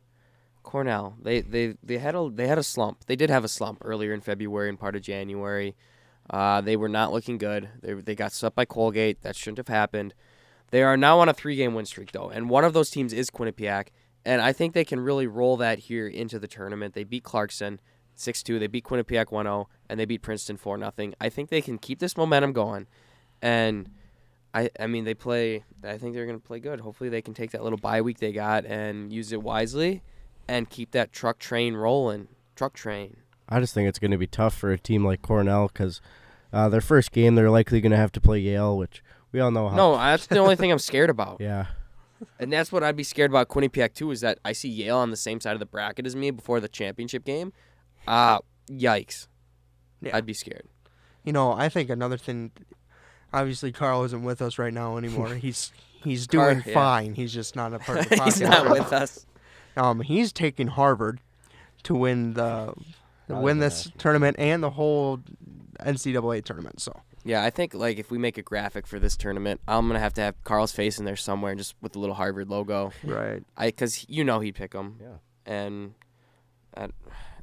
Cornell. 0.64 1.16
They 1.22 1.42
they 1.42 1.76
they 1.84 1.98
had 1.98 2.16
a 2.16 2.30
they 2.34 2.48
had 2.48 2.58
a 2.58 2.64
slump. 2.64 3.06
They 3.06 3.16
did 3.16 3.30
have 3.30 3.44
a 3.44 3.50
slump 3.50 3.82
earlier 3.84 4.14
in 4.14 4.22
February 4.22 4.70
and 4.70 4.80
part 4.80 4.96
of 4.96 5.02
January. 5.02 5.76
Uh, 6.30 6.62
they 6.62 6.78
were 6.78 6.90
not 6.90 7.12
looking 7.12 7.38
good. 7.38 7.70
They 7.82 7.94
they 7.94 8.16
got 8.16 8.32
swept 8.32 8.56
by 8.56 8.66
Colgate. 8.66 9.22
That 9.22 9.36
shouldn't 9.36 9.58
have 9.58 9.68
happened. 9.68 10.14
They 10.72 10.84
are 10.84 10.96
now 10.96 11.20
on 11.20 11.28
a 11.28 11.34
three-game 11.34 11.74
win 11.74 11.86
streak 11.86 12.12
though, 12.12 12.30
and 12.30 12.50
one 12.50 12.64
of 12.64 12.74
those 12.74 12.92
teams 12.92 13.14
is 13.14 13.30
Quinnipiac. 13.30 13.88
And 14.26 14.42
I 14.42 14.54
think 14.54 14.74
they 14.74 14.86
can 14.86 15.00
really 15.00 15.28
roll 15.28 15.58
that 15.58 15.80
here 15.80 16.08
into 16.08 16.40
the 16.40 16.48
tournament. 16.48 16.94
They 16.94 17.06
beat 17.06 17.24
Clarkson 17.24 17.80
6-2. 18.20 18.60
They 18.60 18.68
beat 18.68 18.84
Quinnipiac 18.84 19.28
1-0 19.28 19.66
and 19.90 20.00
they 20.00 20.06
beat 20.06 20.22
Princeton 20.22 20.58
4-0. 20.58 21.14
I 21.20 21.30
think 21.30 21.50
they 21.50 21.62
can 21.62 21.78
keep 21.78 22.00
this 22.00 22.16
momentum 22.18 22.54
going. 22.54 22.88
And 23.42 23.90
I 24.54 24.70
I 24.80 24.88
mean 24.88 25.06
they 25.06 25.14
play 25.14 25.64
I 25.84 25.98
think 25.98 26.14
they're 26.14 26.26
going 26.26 26.40
to 26.40 26.46
play 26.46 26.60
good. 26.60 26.82
Hopefully 26.82 27.10
they 27.10 27.22
can 27.22 27.34
take 27.34 27.52
that 27.52 27.64
little 27.64 27.78
bye 27.78 28.02
week 28.02 28.20
they 28.20 28.32
got 28.32 28.66
and 28.66 29.14
use 29.14 29.32
it 29.32 29.42
wisely 29.42 30.04
and 30.48 30.70
keep 30.70 30.92
that 30.92 31.12
truck 31.12 31.40
train 31.40 31.76
rolling. 31.76 32.28
Truck 32.56 32.74
train. 32.74 33.18
I 33.48 33.60
just 33.60 33.74
think 33.74 33.88
it's 33.88 34.00
going 34.00 34.12
to 34.12 34.18
be 34.18 34.28
tough 34.28 34.56
for 34.56 34.72
a 34.72 34.78
team 34.78 35.06
like 35.06 35.22
Cornell 35.22 35.68
because 35.68 36.02
uh, 36.52 36.70
their 36.70 36.82
first 36.82 37.12
game 37.12 37.36
they're 37.36 37.50
likely 37.50 37.82
going 37.82 37.92
to 37.92 37.98
have 37.98 38.12
to 38.14 38.22
play 38.22 38.40
Yale, 38.40 38.78
which 38.78 39.04
we 39.32 39.40
all 39.40 39.52
know 39.52 39.70
how. 39.70 39.76
No, 39.76 39.96
that's 39.96 40.28
the 40.28 40.40
only 40.40 40.56
thing 40.56 40.72
I'm 40.72 40.80
scared 40.80 41.10
about. 41.10 41.40
Yeah. 41.50 41.68
And 42.38 42.52
that's 42.52 42.70
what 42.70 42.84
I'd 42.84 42.98
be 42.98 43.04
scared 43.06 43.32
about 43.32 43.48
Quinnipiac 43.48 43.94
too 43.94 44.12
is 44.12 44.20
that 44.20 44.40
I 44.44 44.52
see 44.52 44.68
Yale 44.68 44.98
on 44.98 45.10
the 45.10 45.16
same 45.16 45.40
side 45.40 45.54
of 45.54 45.60
the 45.60 45.66
bracket 45.66 46.06
as 46.06 46.18
me 46.18 46.32
before 46.32 46.60
the 46.60 46.68
championship 46.68 47.24
game. 47.24 47.54
Uh 48.10 48.40
yikes. 48.70 49.28
Yeah. 50.02 50.16
I'd 50.18 50.26
be 50.26 50.34
scared. 50.34 50.68
you 51.24 51.32
know, 51.34 51.52
I 51.54 51.70
think 51.70 51.90
another 51.90 52.18
thing. 52.18 52.52
Obviously, 53.32 53.72
Carl 53.72 54.04
isn't 54.06 54.24
with 54.24 54.42
us 54.42 54.58
right 54.58 54.74
now 54.74 54.98
anymore. 54.98 55.36
He's 55.46 55.72
he's 56.04 56.26
doing 56.28 56.62
Car- 56.62 56.70
yeah. 56.72 56.74
fine. 56.74 57.14
He's 57.14 57.34
just 57.34 57.56
not 57.56 57.74
a 57.74 57.80
part 57.80 58.00
of 58.00 58.10
the 58.10 58.16
podcast. 58.18 58.26
He's 58.26 58.42
not 58.42 58.70
with 58.70 58.92
us. 58.94 59.26
Um, 59.78 60.02
he's 60.02 60.32
taking 60.34 60.68
Harvard 60.68 61.20
to 61.84 61.94
win 61.94 62.34
the 62.34 62.74
to 63.28 63.36
win 63.36 63.60
than 63.60 63.70
this 63.70 63.92
tournament 63.98 64.38
and 64.40 64.64
the 64.64 64.72
whole 64.72 65.20
NCAA 65.82 66.44
tournament. 66.44 66.82
So 66.82 67.00
Yeah, 67.24 67.44
I 67.44 67.50
think 67.52 67.74
like 67.76 68.00
if 68.00 68.10
we 68.10 68.18
make 68.18 68.38
a 68.38 68.42
graphic 68.42 68.88
for 68.88 68.98
this 68.98 69.16
tournament, 69.16 69.62
I'm 69.68 69.88
gonna 69.88 70.00
have 70.00 70.14
to 70.16 70.22
have 70.22 70.44
Carl's 70.44 70.72
face 70.72 70.98
in 70.98 71.06
there 71.06 71.16
somewhere, 71.16 71.54
just 71.56 71.76
with 71.82 71.92
the 71.94 72.00
little 72.00 72.16
Harvard 72.16 72.50
logo. 72.50 72.92
right, 73.04 73.44
I 73.56 73.68
because 73.68 74.06
you 74.10 74.24
know 74.24 74.40
he'd 74.40 74.56
pick 74.56 74.72
them. 74.72 74.98
Yeah. 75.02 75.08
And 75.46 75.94
uh, 76.76 76.88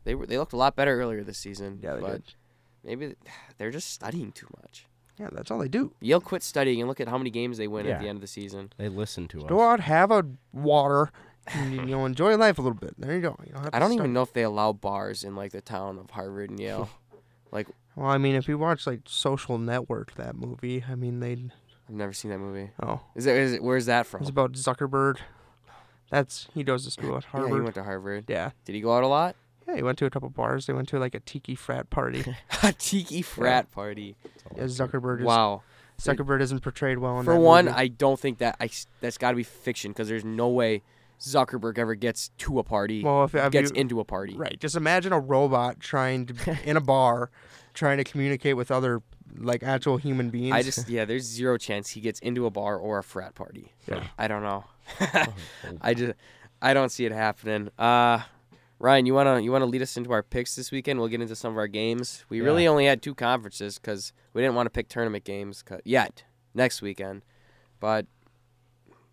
they 0.06 0.14
were 0.14 0.24
they 0.26 0.38
looked 0.38 0.52
a 0.54 0.56
lot 0.56 0.74
better 0.76 0.98
earlier 0.98 1.22
this 1.22 1.36
season. 1.38 1.80
yeah, 1.82 1.94
they 1.96 2.00
but 2.00 2.12
did. 2.24 2.34
maybe 2.82 3.14
they're 3.58 3.70
just 3.70 3.90
studying 3.92 4.32
too 4.32 4.46
much. 4.62 4.86
Yeah, 5.18 5.28
that's 5.32 5.50
all 5.50 5.58
they 5.58 5.68
do. 5.68 5.92
Yale 6.00 6.20
quit 6.20 6.42
studying 6.42 6.80
and 6.80 6.88
look 6.88 7.00
at 7.00 7.08
how 7.08 7.16
many 7.18 7.30
games 7.30 7.58
they 7.58 7.68
win 7.68 7.86
at 7.86 8.00
the 8.00 8.08
end 8.08 8.16
of 8.16 8.20
the 8.20 8.26
season. 8.26 8.72
They 8.76 8.88
listen 8.88 9.28
to 9.28 9.40
us. 9.42 9.48
Go 9.48 9.60
out, 9.62 9.80
have 9.80 10.10
a 10.10 10.24
water, 10.52 11.10
and 11.46 11.72
you 11.74 11.82
know 11.86 12.04
enjoy 12.06 12.36
life 12.36 12.58
a 12.58 12.62
little 12.62 12.76
bit. 12.78 12.94
There 12.98 13.14
you 13.14 13.20
go. 13.20 13.36
You 13.46 13.52
don't 13.52 13.64
have 13.64 13.74
I 13.74 13.78
don't 13.78 13.92
even 13.92 14.12
know 14.12 14.22
if 14.22 14.32
they 14.32 14.42
allow 14.42 14.72
bars 14.72 15.24
in 15.24 15.34
like 15.34 15.52
the 15.52 15.60
town 15.60 15.98
of 15.98 16.10
Harvard 16.10 16.50
and 16.50 16.60
Yale. 16.60 16.88
Like, 17.52 17.68
well, 17.94 18.08
I 18.08 18.18
mean, 18.18 18.34
if 18.34 18.48
you 18.48 18.58
watch 18.58 18.86
like 18.88 19.00
Social 19.06 19.56
Network, 19.56 20.14
that 20.16 20.34
movie, 20.34 20.84
I 20.86 20.96
mean, 20.96 21.20
they 21.20 21.32
I've 21.88 21.94
never 21.94 22.12
seen 22.12 22.32
that 22.32 22.38
movie. 22.38 22.70
oh, 22.82 23.00
Is 23.14 23.24
it? 23.24 23.36
Is 23.36 23.52
it 23.54 23.62
where's 23.62 23.86
that 23.86 24.04
from? 24.04 24.20
it's 24.20 24.28
about 24.28 24.52
Zuckerberg. 24.52 25.18
That's 26.10 26.48
he 26.52 26.64
goes 26.64 26.84
to 26.84 26.90
school 26.90 27.16
at 27.16 27.24
Harvard. 27.24 27.32
Yeah, 27.32 27.38
Harvard. 27.48 27.54
he 27.56 27.62
went 27.62 27.74
to 27.76 27.82
Harvard. 27.84 28.24
Yeah, 28.28 28.50
Did 28.64 28.74
he 28.74 28.80
go 28.80 28.94
out 28.96 29.04
a 29.04 29.06
lot? 29.06 29.36
Yeah, 29.66 29.76
he 29.76 29.82
went 29.82 29.98
to 29.98 30.06
a 30.06 30.10
couple 30.10 30.28
bars. 30.30 30.66
They 30.66 30.72
went 30.72 30.88
to 30.88 30.98
like 30.98 31.14
a 31.14 31.20
tiki 31.20 31.54
frat 31.54 31.90
party. 31.90 32.24
a 32.62 32.72
tiki 32.72 33.22
frat 33.22 33.70
party. 33.72 34.16
yeah, 34.56 34.64
Zuckerberg. 34.64 35.20
Is, 35.20 35.26
Wow. 35.26 35.62
Zuckerberg 35.98 36.42
isn't 36.42 36.60
portrayed 36.60 36.98
well 36.98 37.18
in 37.18 37.24
For 37.24 37.34
that 37.34 37.40
one, 37.40 37.64
movie. 37.66 37.76
I 37.76 37.88
don't 37.88 38.20
think 38.20 38.38
that 38.38 38.56
I 38.60 38.68
that's 39.00 39.16
got 39.16 39.30
to 39.30 39.36
be 39.36 39.42
fiction 39.42 39.92
because 39.92 40.08
there's 40.08 40.24
no 40.26 40.48
way 40.48 40.82
Zuckerberg 41.18 41.78
ever 41.78 41.94
gets 41.94 42.28
to 42.38 42.58
a 42.58 42.62
party, 42.62 43.02
well, 43.02 43.24
if, 43.24 43.34
if 43.34 43.50
gets 43.50 43.70
you, 43.70 43.80
into 43.80 44.00
a 44.00 44.04
party. 44.04 44.36
Right. 44.36 44.60
Just 44.60 44.76
imagine 44.76 45.12
a 45.14 45.18
robot 45.18 45.80
trying 45.80 46.26
to 46.26 46.58
in 46.64 46.76
a 46.76 46.80
bar, 46.82 47.30
trying 47.72 47.96
to 47.96 48.04
communicate 48.04 48.56
with 48.58 48.70
other 48.70 49.00
like 49.38 49.62
actual 49.62 49.96
human 49.96 50.28
beings. 50.28 50.54
I 50.54 50.62
just 50.62 50.88
yeah, 50.88 51.06
there's 51.06 51.24
zero 51.24 51.56
chance 51.56 51.90
he 51.90 52.00
gets 52.00 52.20
into 52.20 52.44
a 52.46 52.50
bar 52.50 52.76
or 52.76 52.98
a 52.98 53.02
frat 53.02 53.34
party. 53.34 53.72
Yeah. 53.88 54.04
I 54.18 54.28
don't 54.28 54.42
know. 54.42 54.64
I 55.80 55.94
just 55.94 56.12
I 56.60 56.74
don't 56.74 56.90
see 56.90 57.06
it 57.06 57.12
happening. 57.12 57.70
Uh 57.78 58.20
Ryan, 58.78 59.06
you 59.06 59.14
wanna 59.14 59.40
you 59.40 59.50
wanna 59.52 59.66
lead 59.66 59.82
us 59.82 59.96
into 59.96 60.12
our 60.12 60.22
picks 60.22 60.54
this 60.56 60.70
weekend? 60.70 60.98
We'll 61.00 61.08
get 61.08 61.20
into 61.22 61.34
some 61.36 61.52
of 61.52 61.58
our 61.58 61.66
games. 61.68 62.24
We 62.28 62.40
really 62.40 62.66
only 62.68 62.86
had 62.86 63.00
two 63.02 63.14
conferences 63.14 63.78
because 63.78 64.12
we 64.34 64.42
didn't 64.42 64.54
want 64.54 64.66
to 64.66 64.70
pick 64.70 64.88
tournament 64.88 65.24
games 65.24 65.64
yet 65.84 66.24
next 66.54 66.82
weekend, 66.82 67.22
but 67.80 68.06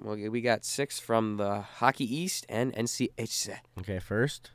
well, 0.02 0.16
we 0.18 0.42
got 0.42 0.66
six 0.66 1.00
from 1.00 1.38
the 1.38 1.62
Hockey 1.62 2.04
East 2.14 2.46
and 2.50 2.74
NCHC. 2.74 3.56
Okay, 3.80 4.00
first, 4.00 4.52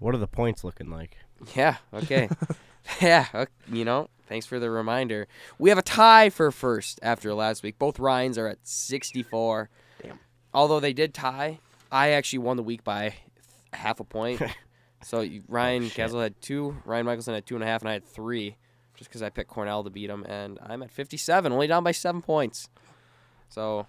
what 0.00 0.14
are 0.14 0.18
the 0.18 0.26
points 0.26 0.64
looking 0.64 0.90
like? 0.90 1.16
Yeah. 1.54 1.76
Okay. 1.92 2.28
yeah. 3.00 3.26
ok- 3.32 3.52
You 3.70 3.84
know. 3.84 4.08
Thanks 4.26 4.46
for 4.46 4.58
the 4.58 4.70
reminder. 4.70 5.28
We 5.58 5.68
have 5.68 5.78
a 5.78 5.82
tie 5.82 6.30
for 6.30 6.50
first 6.50 6.98
after 7.02 7.34
last 7.34 7.62
week. 7.62 7.78
Both 7.78 7.98
Ryans 8.00 8.38
are 8.38 8.48
at 8.48 8.58
64. 8.66 9.68
Damn. 10.02 10.18
Although 10.54 10.80
they 10.80 10.94
did 10.94 11.12
tie, 11.12 11.58
I 11.92 12.08
actually 12.08 12.38
won 12.38 12.56
the 12.56 12.62
week 12.62 12.82
by 12.82 13.16
half 13.74 14.00
a 14.00 14.04
point. 14.04 14.40
so 15.02 15.20
you- 15.20 15.42
Ryan 15.48 15.84
Oh. 15.86 15.88
Castle 15.90 16.20
had 16.20 16.40
two, 16.40 16.76
Ryan 16.84 17.06
Michelson 17.06 17.34
had 17.34 17.46
two 17.46 17.54
and 17.54 17.64
a 17.64 17.66
half, 17.66 17.82
and 17.82 17.88
I 17.88 17.92
had 17.94 18.04
three, 18.04 18.56
just 18.96 19.10
because 19.10 19.22
I 19.22 19.30
picked 19.30 19.50
Cornell 19.50 19.84
to 19.84 19.90
beat 19.90 20.08
him, 20.10 20.24
and 20.28 20.58
I'm 20.62 20.82
at 20.82 20.90
57, 20.90 21.52
only 21.52 21.66
down 21.66 21.84
by 21.84 21.92
seven 21.92 22.22
points. 22.22 22.68
So 23.48 23.86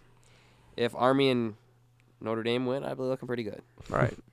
if 0.75 0.93
Army 0.95 1.29
and 1.29 1.55
Notre 2.21 2.43
Dame 2.43 2.65
win, 2.65 2.83
I'd 2.83 2.97
be 2.97 3.03
looking 3.03 3.27
pretty 3.27 3.43
good. 3.43 3.61
All 3.91 3.97
right. 3.97 4.13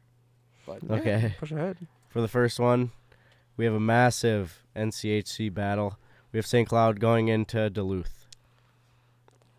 But 0.65 0.79
Yeah, 0.85 0.95
Okay. 0.97 1.35
Push 1.41 1.51
ahead. 1.51 1.77
For 2.09 2.21
the 2.21 2.29
first 2.29 2.61
one, 2.61 2.93
we 3.57 3.65
have 3.65 3.75
a 3.75 3.81
massive 3.81 4.63
NCHC 4.77 5.53
battle. 5.53 5.99
We 6.31 6.39
have 6.39 6.47
St. 6.47 6.69
Cloud 6.69 7.01
going 7.01 7.27
into 7.29 7.69
Duluth. 7.69 8.27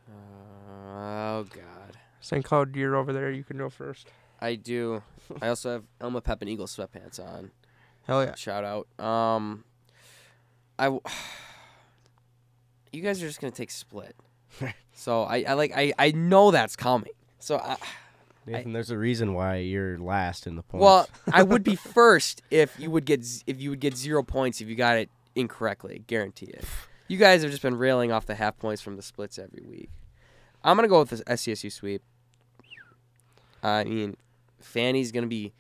uh, 0.09 0.13
oh 0.13 1.45
God. 1.53 1.97
St. 2.21 2.43
Cloud, 2.45 2.75
you're 2.75 2.95
over 2.95 3.11
there. 3.11 3.31
You 3.31 3.43
can 3.43 3.57
go 3.57 3.69
first. 3.69 4.07
I 4.39 4.55
do. 4.55 5.03
I 5.41 5.47
also 5.47 5.71
have 5.73 5.83
Elma 6.01 6.21
Pep 6.21 6.41
and 6.41 6.49
Eagle 6.49 6.67
sweatpants 6.67 7.19
on. 7.19 7.51
Hell 8.07 8.23
yeah. 8.23 8.35
Shout 8.35 8.63
out. 8.63 8.87
Um, 9.03 9.63
I. 10.79 10.85
w- 10.85 11.01
You 12.91 13.01
guys 13.01 13.23
are 13.23 13.27
just 13.27 13.41
gonna 13.41 13.49
take 13.49 13.71
split. 13.71 14.15
so 14.93 15.23
I, 15.23 15.43
I 15.47 15.53
like 15.53 15.71
I, 15.75 15.93
I 15.97 16.11
know 16.11 16.51
that's 16.51 16.75
coming. 16.75 17.09
So 17.39 17.57
I, 17.57 17.77
Nathan, 18.45 18.71
there's 18.71 18.91
a 18.91 18.97
reason 18.99 19.33
why 19.33 19.55
you're 19.57 19.97
last 19.97 20.45
in 20.45 20.55
the 20.55 20.61
points. 20.61 20.83
well 20.83 21.09
I 21.31 21.41
would 21.41 21.63
be 21.63 21.75
first 21.95 22.43
if 22.51 22.79
you 22.79 22.91
would 22.91 23.05
get 23.05 23.23
z- 23.23 23.41
if 23.47 23.59
you 23.59 23.71
would 23.71 23.79
get 23.79 23.97
zero 23.97 24.21
points 24.21 24.61
if 24.61 24.67
you 24.67 24.75
got 24.75 24.97
it 24.97 25.09
incorrectly. 25.33 26.03
Guarantee 26.05 26.45
it. 26.45 26.65
You 27.07 27.17
guys 27.17 27.41
have 27.41 27.49
just 27.49 27.63
been 27.63 27.77
railing 27.79 28.11
off 28.11 28.27
the 28.27 28.35
half 28.35 28.59
points 28.59 28.83
from 28.83 28.95
the 28.95 29.01
splits 29.01 29.39
every 29.39 29.63
week. 29.67 29.89
I'm 30.63 30.75
gonna 30.77 30.87
go 30.87 30.99
with 30.99 31.09
the 31.09 31.17
SCSU 31.23 31.71
sweep. 31.71 32.03
I 33.63 33.85
mean, 33.85 34.17
Fanny's 34.63 35.11
gonna 35.11 35.27
be, 35.27 35.53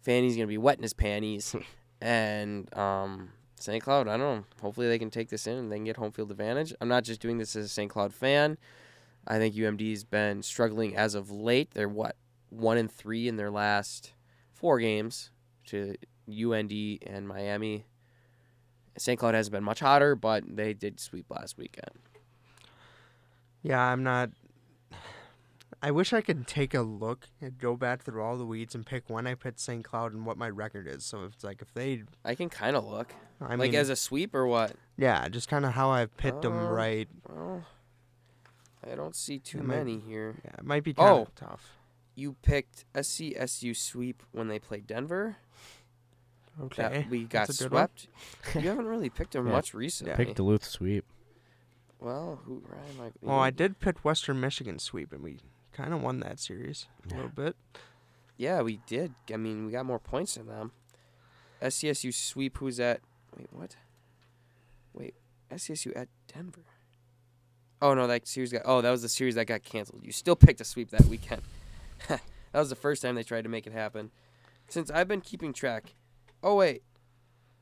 Fanny's 0.00 0.36
gonna 0.36 0.46
be 0.46 0.58
wetting 0.58 0.82
his 0.82 0.94
panties, 0.94 1.54
and 2.00 2.72
um, 2.76 3.30
St. 3.58 3.82
Cloud. 3.82 4.08
I 4.08 4.16
don't 4.16 4.38
know. 4.38 4.44
Hopefully 4.60 4.88
they 4.88 4.98
can 4.98 5.10
take 5.10 5.28
this 5.28 5.46
in 5.46 5.56
and 5.56 5.70
they 5.70 5.76
can 5.76 5.84
get 5.84 5.96
home 5.96 6.12
field 6.12 6.30
advantage. 6.30 6.74
I'm 6.80 6.88
not 6.88 7.04
just 7.04 7.20
doing 7.20 7.38
this 7.38 7.54
as 7.56 7.66
a 7.66 7.68
St. 7.68 7.90
Cloud 7.90 8.12
fan. 8.12 8.58
I 9.26 9.38
think 9.38 9.54
UMD's 9.54 10.04
been 10.04 10.42
struggling 10.42 10.96
as 10.96 11.14
of 11.14 11.30
late. 11.30 11.70
They're 11.72 11.88
what 11.88 12.16
one 12.50 12.76
and 12.76 12.90
three 12.90 13.28
in 13.28 13.36
their 13.36 13.50
last 13.50 14.12
four 14.52 14.80
games 14.80 15.30
to 15.66 15.94
UND 16.28 16.72
and 17.06 17.26
Miami. 17.26 17.86
St. 18.98 19.18
Cloud 19.18 19.34
hasn't 19.34 19.52
been 19.52 19.64
much 19.64 19.80
hotter, 19.80 20.14
but 20.14 20.44
they 20.46 20.74
did 20.74 21.00
sweep 21.00 21.26
last 21.30 21.56
weekend. 21.56 21.98
Yeah, 23.62 23.80
I'm 23.80 24.02
not. 24.02 24.30
I 25.84 25.90
wish 25.90 26.12
I 26.12 26.20
could 26.20 26.46
take 26.46 26.74
a 26.74 26.82
look 26.82 27.28
and 27.40 27.58
go 27.58 27.76
back 27.76 28.02
through 28.04 28.22
all 28.22 28.36
the 28.38 28.46
weeds 28.46 28.74
and 28.74 28.86
pick 28.86 29.10
when 29.10 29.26
I 29.26 29.34
picked 29.34 29.58
St. 29.58 29.82
Cloud 29.84 30.12
and 30.14 30.24
what 30.24 30.36
my 30.38 30.48
record 30.48 30.86
is. 30.86 31.04
So 31.04 31.24
it's 31.24 31.42
like 31.42 31.60
if 31.60 31.74
they, 31.74 32.04
I 32.24 32.36
can 32.36 32.48
kind 32.48 32.76
of 32.76 32.84
look. 32.84 33.12
I 33.40 33.56
like 33.56 33.72
mean, 33.72 33.74
as 33.74 33.88
a 33.88 33.96
sweep 33.96 34.32
or 34.34 34.46
what? 34.46 34.74
yeah, 34.96 35.28
just 35.28 35.48
kind 35.48 35.66
of 35.66 35.72
how 35.72 35.90
I've 35.90 36.16
picked 36.16 36.42
them 36.42 36.52
Oh. 36.56 36.66
Uh, 36.68 36.70
right. 36.70 37.08
Well, 37.28 37.64
I 38.90 38.94
don't 38.94 39.16
see 39.16 39.38
too 39.40 39.58
It 39.58 39.64
might- 39.64 39.76
many 39.78 39.98
here. 39.98 40.36
Yeah, 40.44 40.52
it 40.58 40.64
might 40.64 40.84
be 40.84 40.94
kind 40.94 41.08
of 41.22 41.28
Oh. 41.28 41.30
tough. 41.34 41.72
You 42.14 42.36
picked 42.42 42.84
SCSU 42.94 43.74
sweep 43.74 44.22
when 44.32 44.46
they 44.48 44.58
played 44.60 44.86
Denver. 44.86 45.36
Okay, 46.60 46.82
That 46.82 47.08
we 47.10 47.24
got 47.24 47.46
that's 47.48 47.60
a 47.60 47.64
good 47.64 47.72
one. 47.72 47.88
swept. 47.96 48.54
you 48.62 48.68
haven't 48.68 48.86
really 48.86 49.08
picked 49.10 49.32
them 49.32 49.46
Yeah. 49.46 49.52
much 49.52 49.72
recently. 49.74 50.14
Pick 50.14 50.34
Duluth 50.36 50.64
sweep. 50.64 51.06
Well, 51.98 52.40
who 52.44 52.62
Ryan? 52.68 52.98
Like, 52.98 53.12
Well, 53.22 53.38
I 53.38 53.50
did 53.50 53.80
pick 53.80 54.04
Western 54.04 54.38
Michigan 54.40 54.78
sweep, 54.78 55.12
and 55.12 55.22
we 55.22 55.38
kind 55.72 55.92
of 55.92 56.02
won 56.02 56.20
that 56.20 56.38
series 56.38 56.86
a 57.06 57.14
little 57.14 57.30
bit. 57.30 57.56
Yeah, 58.36 58.62
we 58.62 58.80
did. 58.86 59.14
I 59.32 59.36
mean, 59.36 59.66
we 59.66 59.72
got 59.72 59.86
more 59.86 59.98
points 59.98 60.34
than 60.34 60.46
them. 60.46 60.72
SCSU 61.60 62.12
sweep. 62.12 62.58
Who's 62.58 62.80
at? 62.80 63.00
Wait, 63.36 63.48
what? 63.50 63.76
Wait, 64.92 65.14
SCSU 65.50 65.96
at 65.96 66.08
Denver. 66.32 66.64
Oh 67.80 67.94
no, 67.94 68.06
that 68.06 68.26
series 68.26 68.52
got. 68.52 68.62
Oh, 68.64 68.80
that 68.80 68.90
was 68.90 69.02
the 69.02 69.08
series 69.08 69.34
that 69.34 69.46
got 69.46 69.62
canceled. 69.62 70.04
You 70.04 70.12
still 70.12 70.36
picked 70.36 70.60
a 70.60 70.64
sweep 70.64 70.90
that 70.90 71.04
weekend. 71.06 71.42
that 72.08 72.20
was 72.52 72.68
the 72.68 72.76
first 72.76 73.02
time 73.02 73.14
they 73.14 73.22
tried 73.22 73.42
to 73.42 73.48
make 73.48 73.66
it 73.66 73.72
happen. 73.72 74.10
Since 74.68 74.90
I've 74.90 75.08
been 75.08 75.20
keeping 75.20 75.52
track. 75.52 75.94
Oh 76.42 76.56
wait, 76.56 76.82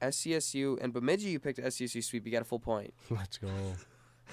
SCSU 0.01 0.83
and 0.83 0.93
Bemidji. 0.93 1.29
You 1.31 1.39
picked 1.39 1.59
SCSU 1.59 2.03
sweep. 2.03 2.27
You 2.27 2.33
got 2.33 2.43
a 2.43 2.47
full 2.47 2.59
point. 2.59 2.93
Let's 3.11 3.39
go. 3.39 3.49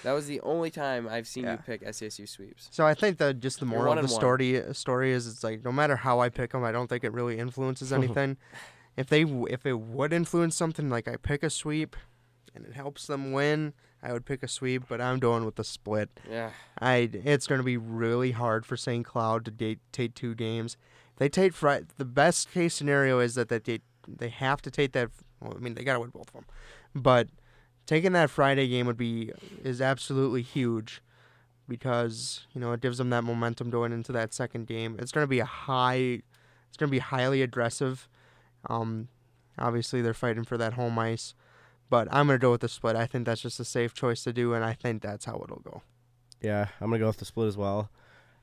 That 0.04 0.14
was 0.14 0.28
the 0.28 0.39
only 0.41 0.70
time 0.70 1.08
I've 1.08 1.28
seen 1.28 1.45
you 1.45 1.58
pick 1.66 1.82
SCSU 1.84 2.28
sweeps. 2.28 2.68
So 2.72 2.86
I 2.86 2.93
think 2.93 3.18
that 3.18 3.39
just 3.39 3.60
the 3.60 3.66
moral 3.66 3.93
of 3.93 3.95
the 3.95 4.00
and 4.02 4.10
one. 4.10 4.20
story 4.20 4.64
story 4.74 5.12
is 5.12 5.28
it's 5.28 5.43
like 5.43 5.64
no 5.64 5.72
matter 5.72 5.95
how 5.95 6.20
I 6.20 6.30
pick 6.30 6.52
them, 6.52 6.64
I 6.64 6.72
don't 6.72 6.88
think 6.88 7.04
it 7.04 7.14
really 7.14 7.38
influences 7.38 7.91
anything. 8.00 8.38
if 8.95 9.08
they 9.08 9.24
if 9.24 9.66
it 9.66 9.80
would 9.80 10.14
influence 10.14 10.56
something, 10.56 10.89
like 10.89 11.08
I 11.08 11.18
pick 11.18 11.43
a 11.43 11.50
sweep, 11.50 11.95
and 12.56 12.66
it 12.66 12.74
helps 12.74 13.08
them 13.08 13.32
win, 13.32 13.74
I 14.02 14.14
would 14.14 14.26
pick 14.26 14.43
a 14.43 14.48
sweep. 14.48 14.84
But 14.88 15.02
I'm 15.02 15.20
doing 15.20 15.45
with 15.45 15.56
the 15.56 15.64
split. 15.64 16.10
Yeah. 16.30 16.52
I 16.80 17.10
it's 17.14 17.48
going 17.48 17.60
to 17.60 17.66
be 17.66 17.78
really 17.78 18.32
hard 18.32 18.66
for 18.66 18.78
St. 18.78 19.06
Cloud 19.06 19.45
to 19.45 19.52
date, 19.52 19.80
take 19.91 20.14
two 20.14 20.36
games. 20.36 20.78
They 21.18 21.30
take 21.30 21.54
The 21.56 22.06
best 22.06 22.52
case 22.52 22.76
scenario 22.76 23.20
is 23.20 23.36
that, 23.36 23.50
that 23.50 23.66
they 23.66 23.80
they 24.08 24.30
have 24.30 24.62
to 24.62 24.72
take 24.72 24.93
that. 24.93 25.10
Well, 25.41 25.54
I 25.56 25.60
mean 25.60 25.74
they 25.74 25.84
got 25.84 25.93
to 25.93 26.00
win 26.00 26.10
both 26.10 26.30
of 26.30 26.34
them, 26.34 26.45
but 26.95 27.30
taking 27.88 28.11
that 28.11 28.29
Friday 28.29 28.67
game 28.67 28.85
would 28.85 28.97
be 28.97 29.31
is 29.63 29.81
absolutely 29.81 30.43
huge 30.43 31.01
because 31.67 32.45
you 32.53 32.61
know 32.61 32.71
it 32.73 32.81
gives 32.81 32.99
them 32.99 33.09
that 33.09 33.23
momentum 33.23 33.71
going 33.71 33.91
into 33.91 34.11
that 34.11 34.33
second 34.33 34.67
game. 34.67 34.97
It's 34.99 35.11
going 35.11 35.23
to 35.23 35.29
be 35.29 35.39
a 35.39 35.45
high. 35.45 36.21
It's 36.67 36.77
going 36.77 36.89
to 36.89 36.91
be 36.91 36.99
highly 36.99 37.41
aggressive. 37.41 38.07
Um, 38.69 39.07
obviously 39.57 40.01
they're 40.01 40.13
fighting 40.13 40.43
for 40.43 40.57
that 40.57 40.73
home 40.73 40.99
ice, 40.99 41.33
but 41.89 42.07
I'm 42.11 42.27
going 42.27 42.38
to 42.38 42.41
go 42.41 42.51
with 42.51 42.61
the 42.61 42.69
split. 42.69 42.95
I 42.95 43.07
think 43.07 43.25
that's 43.25 43.41
just 43.41 43.59
a 43.59 43.65
safe 43.65 43.93
choice 43.93 44.23
to 44.25 44.33
do, 44.33 44.53
and 44.53 44.63
I 44.63 44.73
think 44.73 45.01
that's 45.01 45.25
how 45.25 45.41
it'll 45.43 45.61
go. 45.63 45.81
Yeah, 46.41 46.67
I'm 46.79 46.89
gonna 46.89 46.99
go 46.99 47.07
with 47.07 47.17
the 47.17 47.25
split 47.25 47.47
as 47.47 47.57
well. 47.57 47.89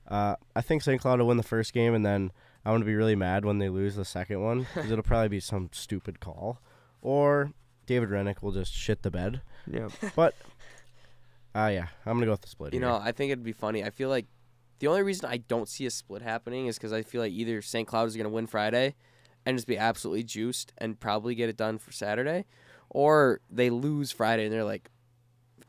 Uh, 0.08 0.36
I 0.54 0.60
think 0.60 0.82
St. 0.82 1.00
Cloud 1.00 1.20
will 1.20 1.28
win 1.28 1.36
the 1.36 1.42
first 1.42 1.72
game, 1.72 1.94
and 1.94 2.04
then 2.04 2.32
I'm 2.64 2.74
gonna 2.74 2.84
be 2.84 2.94
really 2.94 3.14
mad 3.14 3.44
when 3.44 3.58
they 3.58 3.68
lose 3.68 3.94
the 3.94 4.04
second 4.04 4.42
one 4.42 4.66
because 4.74 4.90
it'll 4.90 5.04
probably 5.04 5.28
be 5.28 5.40
some 5.40 5.70
stupid 5.72 6.20
call, 6.20 6.60
or 7.02 7.52
David 7.86 8.08
Hrenak 8.10 8.42
will 8.42 8.52
just 8.52 8.72
shit 8.72 9.02
the 9.02 9.10
bed. 9.10 9.40
Yeah. 9.70 9.88
But 10.16 10.34
uh, 11.54 11.70
yeah, 11.72 11.86
I'm 12.06 12.14
gonna 12.14 12.26
go 12.26 12.32
with 12.32 12.40
the 12.42 12.48
split. 12.48 12.72
You 12.74 12.80
here. 12.80 12.88
know, 12.88 12.96
I 12.96 13.12
think 13.12 13.30
it'd 13.30 13.44
be 13.44 13.52
funny. 13.52 13.84
I 13.84 13.90
feel 13.90 14.08
like 14.08 14.26
the 14.80 14.88
only 14.88 15.02
reason 15.02 15.28
I 15.30 15.36
don't 15.38 15.68
see 15.68 15.86
a 15.86 15.90
split 15.90 16.22
happening 16.22 16.66
is 16.66 16.76
because 16.76 16.92
I 16.92 17.02
feel 17.02 17.20
like 17.20 17.32
either 17.32 17.62
St. 17.62 17.86
Cloud 17.86 18.08
is 18.08 18.16
going 18.16 18.24
to 18.24 18.30
win 18.30 18.46
Friday 18.46 18.94
and 19.46 19.56
just 19.56 19.66
be 19.68 19.78
absolutely 19.78 20.24
juiced 20.24 20.72
and 20.78 20.98
probably 20.98 21.34
get 21.34 21.48
it 21.48 21.56
done 21.56 21.78
for 21.78 21.92
Saturday, 21.92 22.44
or 22.90 23.40
they 23.50 23.70
lose 23.70 24.10
Friday 24.10 24.44
and 24.44 24.52
they're 24.52 24.64
like, 24.64 24.90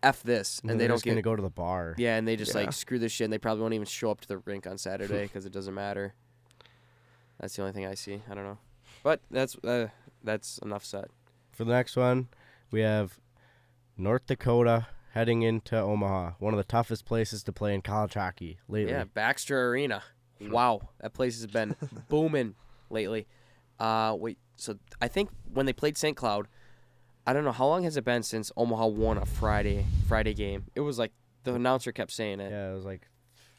"F 0.01 0.23
this," 0.23 0.59
and 0.61 0.71
They're 0.71 0.77
they 0.77 0.87
don't 0.87 0.95
just 0.95 1.03
get 1.05 1.11
gonna 1.11 1.21
go 1.21 1.35
to 1.35 1.41
the 1.41 1.49
bar. 1.49 1.93
yeah, 1.97 2.17
and 2.17 2.27
they 2.27 2.35
just 2.35 2.53
Yeah. 2.55 2.61
like 2.61 2.73
screw 2.73 2.97
this 2.97 3.11
shit 3.11 3.25
and 3.25 3.33
they 3.33 3.37
probably 3.37 3.61
won't 3.61 3.73
even 3.75 3.85
show 3.85 4.09
up 4.11 4.21
to 4.21 4.27
the 4.27 4.37
rink 4.39 4.65
on 4.65 4.77
Saturday 4.79 5.23
because 5.27 5.45
it 5.45 5.51
doesn't 5.53 5.73
matter. 5.73 6.13
That's 7.39 7.55
the 7.55 7.61
only 7.61 7.73
thing 7.73 7.85
I 7.85 7.93
see. 7.95 8.21
I 8.29 8.33
don't 8.33 8.45
know, 8.45 8.57
but 9.03 9.19
that's 9.29 9.55
uh, 9.63 9.89
that's 10.23 10.57
enough 10.59 10.83
said. 10.85 11.07
For 11.55 11.63
the 11.63 11.71
next 11.71 11.95
one, 11.95 12.27
we 12.69 12.81
have 12.81 13.17
North 13.97 14.25
Dakota 14.27 14.87
heading 15.13 15.41
into 15.41 15.79
Omaha, 15.79 16.31
one 16.39 16.53
of 16.53 16.57
the 16.57 16.65
toughest 16.65 17.05
places 17.05 17.43
to 17.43 17.53
play 17.53 17.73
in 17.73 17.81
college 17.81 18.15
hockey 18.15 18.59
lately. 18.67 18.91
Yeah, 18.91 19.05
Baxter 19.05 19.69
Arena. 19.69 20.03
Wow, 20.41 20.89
that 20.99 21.13
place 21.13 21.37
has 21.37 21.47
been 21.47 21.77
booming 22.09 22.55
lately. 22.89 23.25
Uh, 23.79 24.17
wait, 24.19 24.37
so 24.57 24.77
I 25.01 25.07
think 25.07 25.29
when 25.53 25.65
they 25.65 25.71
played 25.71 25.97
St. 25.97 26.17
Cloud, 26.17 26.49
I 27.25 27.31
don't 27.31 27.45
know 27.45 27.53
how 27.53 27.67
long 27.67 27.83
has 27.83 27.95
it 27.95 28.03
been 28.03 28.23
since 28.23 28.51
Omaha 28.57 28.87
won 28.87 29.17
a 29.17 29.25
Friday 29.25 29.85
Friday 30.09 30.33
game. 30.33 30.65
It 30.75 30.81
was 30.81 30.99
like 30.99 31.13
the 31.45 31.53
announcer 31.53 31.93
kept 31.93 32.11
saying 32.11 32.41
it. 32.41 32.51
Yeah, 32.51 32.71
it 32.71 32.75
was 32.75 32.83
like 32.85 33.07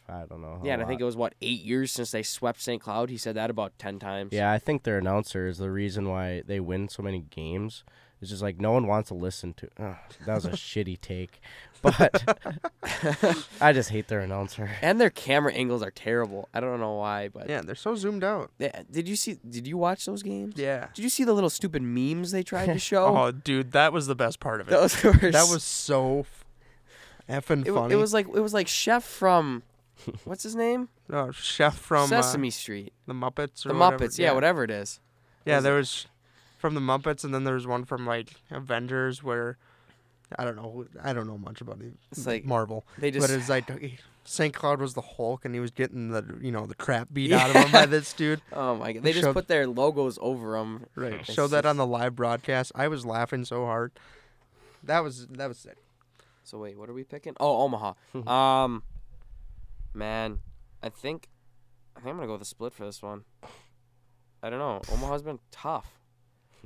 I 0.09 0.25
don't 0.29 0.41
know. 0.41 0.61
Yeah, 0.65 0.75
and 0.75 0.83
I 0.83 0.87
think 0.87 1.01
it 1.01 1.05
was 1.05 1.17
what 1.17 1.35
eight 1.43 1.63
years 1.63 1.91
since 1.93 2.11
they 2.13 2.23
swept 2.23 2.61
St. 2.63 2.81
Cloud. 2.81 3.11
He 3.11 3.17
said 3.17 3.35
that 3.37 3.51
about 3.51 3.79
ten 3.79 3.99
times. 3.99 4.33
Yeah, 4.33 4.53
I 4.53 4.59
think 4.59 4.85
their 4.85 4.99
announcer 4.99 5.47
is 5.49 5.59
the 5.59 5.71
reason 5.71 6.09
why 6.09 6.43
they 6.47 6.61
win 6.61 6.89
so 6.89 7.03
many 7.03 7.21
games. 7.31 7.83
It's 8.21 8.31
just 8.31 8.43
like 8.43 8.59
no 8.59 8.73
one 8.73 8.87
wants 8.87 9.09
to 9.09 9.15
listen 9.15 9.53
to. 9.55 9.69
Ugh, 9.79 9.97
that 10.25 10.35
was 10.35 10.47
a 10.47 10.51
shitty 10.53 10.99
take, 11.01 11.41
but 11.83 12.23
I 13.61 13.73
just 13.73 13.91
hate 13.91 14.09
their 14.09 14.21
announcer. 14.21 14.71
and 14.81 15.01
their 15.01 15.11
camera 15.11 15.53
angles 15.53 15.83
are 15.83 15.91
terrible. 15.91 16.49
I 16.55 16.61
don't 16.61 16.81
know 16.81 16.95
why, 16.95 17.29
but 17.29 17.49
Yeah, 17.49 17.61
they're 17.63 17.75
so 17.75 17.95
zoomed 17.95 18.25
out. 18.25 18.51
Yeah, 18.59 18.83
did 18.91 19.09
you 19.09 19.17
see? 19.17 19.39
Did 19.49 19.67
you 19.67 19.77
watch 19.77 20.07
those 20.07 20.23
games? 20.23 20.55
Yeah. 20.57 20.89
Did 20.95 21.03
you 21.03 21.11
see 21.11 21.25
the 21.25 21.33
little 21.35 21.51
stupid 21.51 21.83
memes 21.83 22.31
they 22.31 22.43
tried 22.43 22.67
to 22.67 22.79
show? 22.91 23.05
Oh, 23.17 23.33
dude, 23.33 23.73
that 23.73 23.93
was 23.93 24.07
the 24.07 24.15
best 24.17 24.41
part 24.41 24.61
of 24.61 24.69
it. 24.69 24.71
those 24.71 25.03
were 25.03 25.13
that 25.13 25.49
was 25.51 25.63
so 25.63 26.21
f- 26.21 26.45
effing 27.29 27.67
It, 27.67 27.73
funny. 27.75 27.93
it 27.95 27.97
was 27.99 28.15
like 28.15 28.27
it 28.29 28.41
was 28.41 28.55
like 28.55 28.67
Chef 28.69 29.05
from, 29.05 29.63
what's 30.25 30.43
his 30.43 30.55
name? 30.55 30.89
oh, 31.13 31.31
chef 31.33 31.77
from 31.79 32.05
uh, 32.05 32.07
Sesame 32.23 32.51
Street. 32.51 32.93
the 33.07 33.15
Muppets 33.15 33.65
or 33.65 33.71
The 33.71 33.75
whatever. 33.75 34.05
Muppets, 34.05 34.19
yeah, 34.19 34.33
whatever 34.33 34.65
it 34.65 34.71
is. 34.71 35.01
Yeah, 35.45 35.61
there 35.61 35.75
was 35.75 36.07
from 36.59 36.75
the 36.75 36.81
Muppets, 36.81 37.25
and 37.25 37.33
then 37.35 37.45
there 37.45 37.55
was 37.55 37.67
one 37.67 37.85
from 37.85 38.07
like 38.07 38.31
Avengers 38.51 39.23
where 39.23 39.59
I 40.39 40.45
don't 40.45 40.57
know. 40.57 40.87
I 41.03 41.13
don't 41.13 41.27
know 41.27 41.39
much 41.39 41.61
about 41.61 41.81
it. 41.81 41.95
It's 42.11 42.27
like- 42.27 42.45
Marvel, 42.45 42.85
They 42.99 43.11
just 43.11 43.27
but 43.29 43.35
it's 43.37 43.49
like 43.49 43.71
St. 44.25 44.53
Cloud 44.53 44.81
was 44.81 44.95
the 44.95 45.01
Hulk, 45.03 45.45
and 45.45 45.55
he 45.55 45.61
was 45.61 45.71
getting 45.71 46.11
the 46.11 46.25
you 46.41 46.51
know 46.51 46.67
the 46.67 46.75
crap 46.75 47.09
beat 47.13 47.31
out 47.33 47.51
of 47.51 47.57
him 47.57 47.71
by 47.71 47.87
this 47.87 48.13
dude. 48.21 48.41
oh 48.53 48.75
my 48.75 48.93
god, 48.93 49.03
they 49.05 49.13
just 49.13 49.25
showed- 49.25 49.35
put 49.35 49.47
their 49.49 49.67
logos 49.69 50.19
over 50.21 50.59
them. 50.59 50.87
Right. 50.97 51.25
Show 51.25 51.33
Showed 51.33 51.47
that 51.49 51.65
on 51.65 51.77
the 51.77 51.87
live 51.87 52.17
broadcast. 52.17 52.73
I 52.75 52.89
was 52.89 53.07
laughing 53.07 53.45
so 53.45 53.65
hard. 53.67 53.93
That 54.83 55.01
was 55.05 55.27
that 55.29 55.47
was 55.47 55.65
it. 55.65 55.79
So 56.43 56.59
wait, 56.59 56.77
what 56.79 56.89
are 56.89 56.93
we 56.95 57.05
picking? 57.05 57.35
Oh, 57.41 57.63
Omaha. 57.63 57.95
um, 58.65 58.83
man, 59.97 60.41
I 60.83 60.91
think 60.91 61.29
I 61.97 62.01
think 62.01 62.11
I'm 62.11 62.17
gonna 62.17 62.27
go 62.27 62.35
with 62.35 62.43
the 62.43 62.47
split 62.47 62.73
for 62.73 62.85
this 62.85 63.03
one. 63.03 63.25
I 64.43 64.51
don't 64.51 64.59
know. 64.59 64.83
Omaha's 64.93 65.23
been 65.23 65.41
tough. 65.51 65.99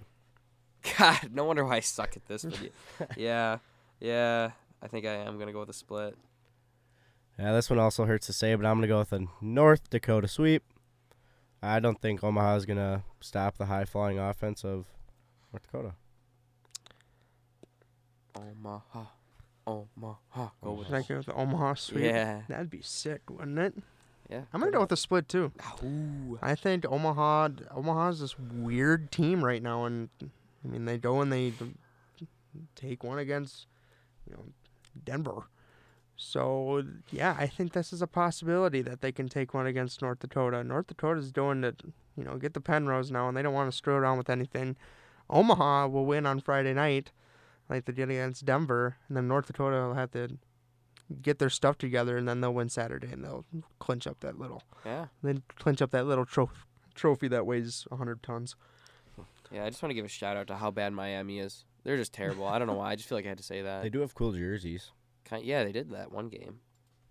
God, 0.98 1.30
no 1.32 1.44
wonder 1.44 1.64
why 1.64 1.76
I 1.76 1.80
suck 1.80 2.16
at 2.16 2.26
this. 2.26 2.44
But 2.44 3.16
yeah, 3.16 3.16
yeah, 3.16 3.58
yeah. 4.00 4.50
I 4.82 4.88
think 4.88 5.06
I 5.06 5.14
am 5.14 5.38
gonna 5.38 5.52
go 5.52 5.60
with 5.60 5.68
the 5.68 5.74
split. 5.74 6.16
Yeah, 7.38 7.52
this 7.52 7.70
one 7.70 7.78
also 7.78 8.04
hurts 8.04 8.26
to 8.26 8.32
say, 8.32 8.54
but 8.54 8.66
I'm 8.66 8.76
gonna 8.76 8.88
go 8.88 8.98
with 8.98 9.12
a 9.12 9.26
North 9.40 9.88
Dakota 9.88 10.28
sweep. 10.28 10.64
I 11.62 11.78
don't 11.78 12.00
think 12.00 12.24
Omaha 12.24 12.56
is 12.56 12.66
gonna 12.66 13.04
stop 13.20 13.56
the 13.56 13.66
high 13.66 13.84
flying 13.84 14.18
offense 14.18 14.64
of 14.64 14.86
North 15.52 15.62
Dakota. 15.62 15.94
Omaha, 18.34 19.04
Omaha. 19.96 20.50
Go 20.62 20.72
with 20.72 20.86
Should 20.88 20.96
I 20.96 21.02
go 21.02 21.16
with 21.18 21.26
the 21.26 21.34
Omaha 21.34 21.74
sweep? 21.74 22.04
yeah, 22.04 22.42
That'd 22.48 22.70
be 22.70 22.82
sick, 22.82 23.22
wouldn't 23.30 23.58
it? 23.58 23.74
yeah. 24.28 24.42
I'm 24.52 24.60
gonna 24.60 24.72
go 24.72 24.80
with 24.80 24.88
the 24.90 24.96
split 24.96 25.28
too. 25.28 25.52
Ooh. 25.82 26.38
I 26.42 26.54
think 26.54 26.84
Omaha 26.88 27.48
Omaha's 27.74 28.20
this 28.20 28.38
weird 28.38 29.10
team 29.10 29.44
right 29.44 29.62
now, 29.62 29.84
and 29.84 30.08
I 30.20 30.68
mean 30.68 30.84
they 30.84 30.98
go 30.98 31.20
and 31.20 31.32
they 31.32 31.52
take 32.74 33.02
one 33.04 33.18
against 33.18 33.66
you 34.26 34.34
know 34.34 34.44
Denver. 35.04 35.44
So 36.16 36.84
yeah, 37.10 37.34
I 37.38 37.46
think 37.46 37.72
this 37.72 37.92
is 37.92 38.02
a 38.02 38.06
possibility 38.06 38.82
that 38.82 39.00
they 39.00 39.10
can 39.12 39.28
take 39.28 39.54
one 39.54 39.66
against 39.66 40.02
North 40.02 40.18
Dakota. 40.20 40.62
North 40.62 40.88
Dakota's 40.88 41.32
doing 41.32 41.64
it, 41.64 41.80
you 42.16 42.24
know, 42.24 42.36
get 42.36 42.52
the 42.54 42.60
Penrose 42.60 43.10
now, 43.10 43.26
and 43.28 43.36
they 43.36 43.42
don't 43.42 43.54
want 43.54 43.70
to 43.70 43.76
screw 43.76 43.94
around 43.94 44.18
with 44.18 44.28
anything. 44.28 44.76
Omaha 45.30 45.86
will 45.86 46.04
win 46.04 46.26
on 46.26 46.40
Friday 46.40 46.74
night, 46.74 47.10
like 47.70 47.84
they 47.86 47.92
did 47.92 48.10
against 48.10 48.44
Denver, 48.44 48.96
and 49.08 49.16
then 49.16 49.28
North 49.28 49.46
Dakota 49.46 49.76
will 49.76 49.94
have 49.94 50.10
to 50.10 50.36
get 51.22 51.38
their 51.38 51.48
stuff 51.50 51.78
together, 51.78 52.16
and 52.16 52.28
then 52.28 52.40
they'll 52.40 52.52
win 52.52 52.68
Saturday, 52.68 53.08
and 53.10 53.24
they'll 53.24 53.44
clinch 53.78 54.06
up 54.06 54.20
that 54.20 54.38
little 54.38 54.62
Yeah, 54.84 55.06
then 55.22 55.42
clinch 55.56 55.80
up 55.80 55.90
that 55.92 56.06
little 56.06 56.26
tro- 56.26 56.50
trophy 56.94 57.28
that 57.28 57.46
weighs 57.46 57.86
100 57.88 58.22
tons. 58.22 58.56
yeah. 59.50 59.64
I 59.64 59.70
just 59.70 59.82
want 59.82 59.90
to 59.90 59.94
give 59.94 60.04
a 60.04 60.08
shout 60.08 60.36
out 60.36 60.48
to 60.48 60.56
how 60.56 60.70
bad 60.70 60.92
Miami 60.92 61.38
is. 61.38 61.64
They're 61.84 61.96
just 61.96 62.12
terrible. 62.12 62.46
I 62.46 62.58
don't 62.58 62.68
know 62.68 62.74
why. 62.74 62.90
I 62.90 62.96
just 62.96 63.08
feel 63.08 63.16
like 63.16 63.24
I 63.24 63.30
had 63.30 63.38
to 63.38 63.44
say 63.44 63.62
that. 63.62 63.82
They 63.82 63.88
do 63.88 64.00
have 64.00 64.14
cool 64.14 64.32
jerseys. 64.32 64.90
Kind, 65.24 65.44
yeah, 65.46 65.64
they 65.64 65.72
did 65.72 65.90
that 65.90 66.12
one 66.12 66.28
game. 66.28 66.60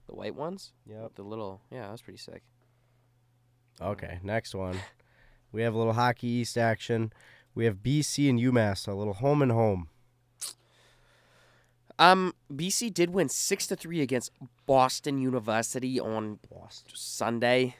The 0.07 0.14
white 0.16 0.36
ones. 0.36 0.74
Yep. 0.86 1.16
The 1.16 1.24
little. 1.24 1.62
Yeah, 1.72 1.84
that 1.84 1.91
was 1.91 2.01
pretty 2.01 2.20
sick. 2.20 2.43
Okay, 3.82 4.20
next 4.24 4.53
one. 4.53 4.78
We 5.51 5.64
have 5.64 5.74
a 5.74 5.78
little 5.80 5.93
hockey 5.93 6.28
east 6.28 6.60
action. 6.60 7.12
We 7.55 7.66
have 7.66 7.78
BC 7.78 8.30
and 8.30 8.39
UMass, 8.39 8.88
a 8.88 8.93
little 8.93 9.16
home 9.16 9.41
and 9.41 9.51
home. 9.51 9.89
Um, 12.00 12.34
BC 12.52 12.93
did 12.93 13.12
win 13.12 13.28
six 13.28 13.68
to 13.68 13.76
three 13.76 14.02
against 14.02 14.32
Boston 14.66 15.20
University 15.20 16.00
on 16.00 16.39
Sunday. 16.93 17.76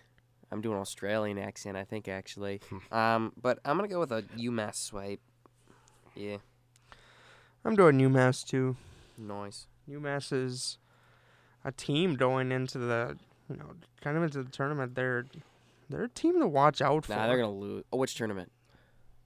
I'm 0.52 0.62
doing 0.62 0.78
Australian 0.78 1.38
accent, 1.38 1.78
I 1.78 1.86
think 1.86 2.08
actually. 2.10 2.60
um, 2.92 3.32
but 3.42 3.60
I'm 3.64 3.78
gonna 3.78 3.88
go 3.88 4.00
with 4.00 4.12
a 4.12 4.24
UMass 4.38 4.76
swipe. 4.76 5.22
Yeah, 6.16 6.38
I'm 7.64 7.76
doing 7.76 7.98
UMass 7.98 8.46
too. 8.46 8.76
nice. 9.18 9.68
UMass 9.90 10.34
is 10.34 10.78
a 11.64 11.72
team 11.72 12.16
going 12.16 12.52
into 12.52 12.78
the 12.78 13.18
you 13.50 13.56
know 13.56 13.72
kind 14.02 14.18
of 14.18 14.24
into 14.24 14.44
the 14.44 14.52
tournament. 14.52 14.96
They're 14.96 15.26
they're 15.90 16.04
a 16.04 16.10
team 16.10 16.40
to 16.40 16.48
watch 16.48 16.82
out 16.82 17.06
for. 17.06 17.14
Nah, 17.14 17.28
they're 17.28 17.38
gonna 17.38 17.52
lose. 17.52 17.86
Oh, 17.94 17.98
which 17.98 18.16
tournament? 18.16 18.52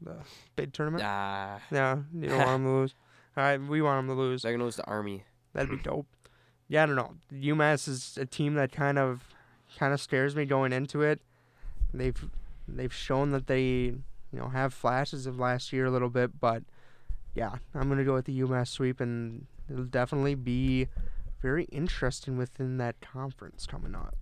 the 0.03 0.17
big 0.55 0.73
tournament. 0.73 1.03
Nah, 1.03 1.59
Yeah, 1.71 1.99
you 2.13 2.29
don't 2.29 2.37
want 2.37 2.49
them 2.49 2.63
to 2.65 2.69
lose. 2.71 2.95
All 3.35 3.43
right, 3.43 3.59
we 3.61 3.81
want 3.81 4.07
them 4.07 4.15
to 4.15 4.21
lose. 4.21 4.43
they're 4.43 4.51
gonna 4.51 4.63
lose 4.63 4.75
to 4.75 4.85
Army. 4.85 5.23
That'd 5.53 5.69
be 5.69 5.77
dope. 5.83 6.07
Yeah, 6.67 6.83
I 6.83 6.85
don't 6.85 6.95
know. 6.95 7.15
UMass 7.33 7.87
is 7.87 8.17
a 8.19 8.25
team 8.25 8.53
that 8.55 8.71
kind 8.71 8.97
of 8.97 9.23
kind 9.77 9.93
of 9.93 9.99
scares 9.99 10.35
me 10.35 10.45
going 10.45 10.71
into 10.73 11.01
it. 11.01 11.21
They've 11.93 12.29
they've 12.67 12.93
shown 12.93 13.31
that 13.31 13.47
they 13.47 13.65
you 13.65 13.99
know 14.31 14.49
have 14.49 14.73
flashes 14.73 15.25
of 15.25 15.39
last 15.39 15.73
year 15.73 15.85
a 15.85 15.91
little 15.91 16.09
bit, 16.09 16.39
but 16.39 16.63
yeah, 17.35 17.55
I'm 17.73 17.89
gonna 17.89 18.03
go 18.03 18.13
with 18.13 18.25
the 18.25 18.39
UMass 18.41 18.67
sweep, 18.67 18.99
and 18.99 19.47
it'll 19.69 19.85
definitely 19.85 20.35
be 20.35 20.87
very 21.41 21.65
interesting 21.65 22.37
within 22.37 22.77
that 22.77 23.01
conference 23.01 23.65
coming 23.65 23.95
up. 23.95 24.15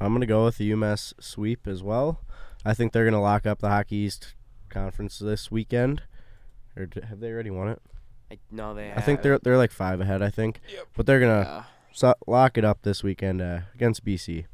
I'm 0.00 0.12
gonna 0.12 0.26
go 0.26 0.44
with 0.44 0.58
the 0.58 0.70
UMass 0.70 1.12
sweep 1.20 1.66
as 1.66 1.82
well. 1.82 2.20
I 2.64 2.74
think 2.74 2.92
they're 2.92 3.04
gonna 3.04 3.20
lock 3.20 3.46
up 3.46 3.58
the 3.60 3.68
Hockey 3.68 3.96
East 3.96 4.34
conference 4.68 5.18
this 5.18 5.50
weekend. 5.50 6.02
Or 6.76 6.88
have 7.08 7.20
they 7.20 7.30
already 7.30 7.50
won 7.50 7.68
it? 7.68 7.82
I 8.30 8.38
no, 8.50 8.74
they. 8.74 8.92
I 8.92 9.00
think 9.00 9.22
they're 9.22 9.38
they're 9.38 9.56
like 9.56 9.70
five 9.72 10.00
ahead. 10.00 10.22
I 10.22 10.30
think, 10.30 10.60
but 10.96 11.06
they're 11.06 11.20
gonna 11.20 11.40
Yeah, 11.44 11.64
so- 11.92 12.14
lock 12.26 12.58
it 12.58 12.64
up 12.64 12.82
this 12.82 13.02
weekend 13.02 13.40
uh, 13.40 13.60
against 13.74 14.04
BC. 14.04 14.44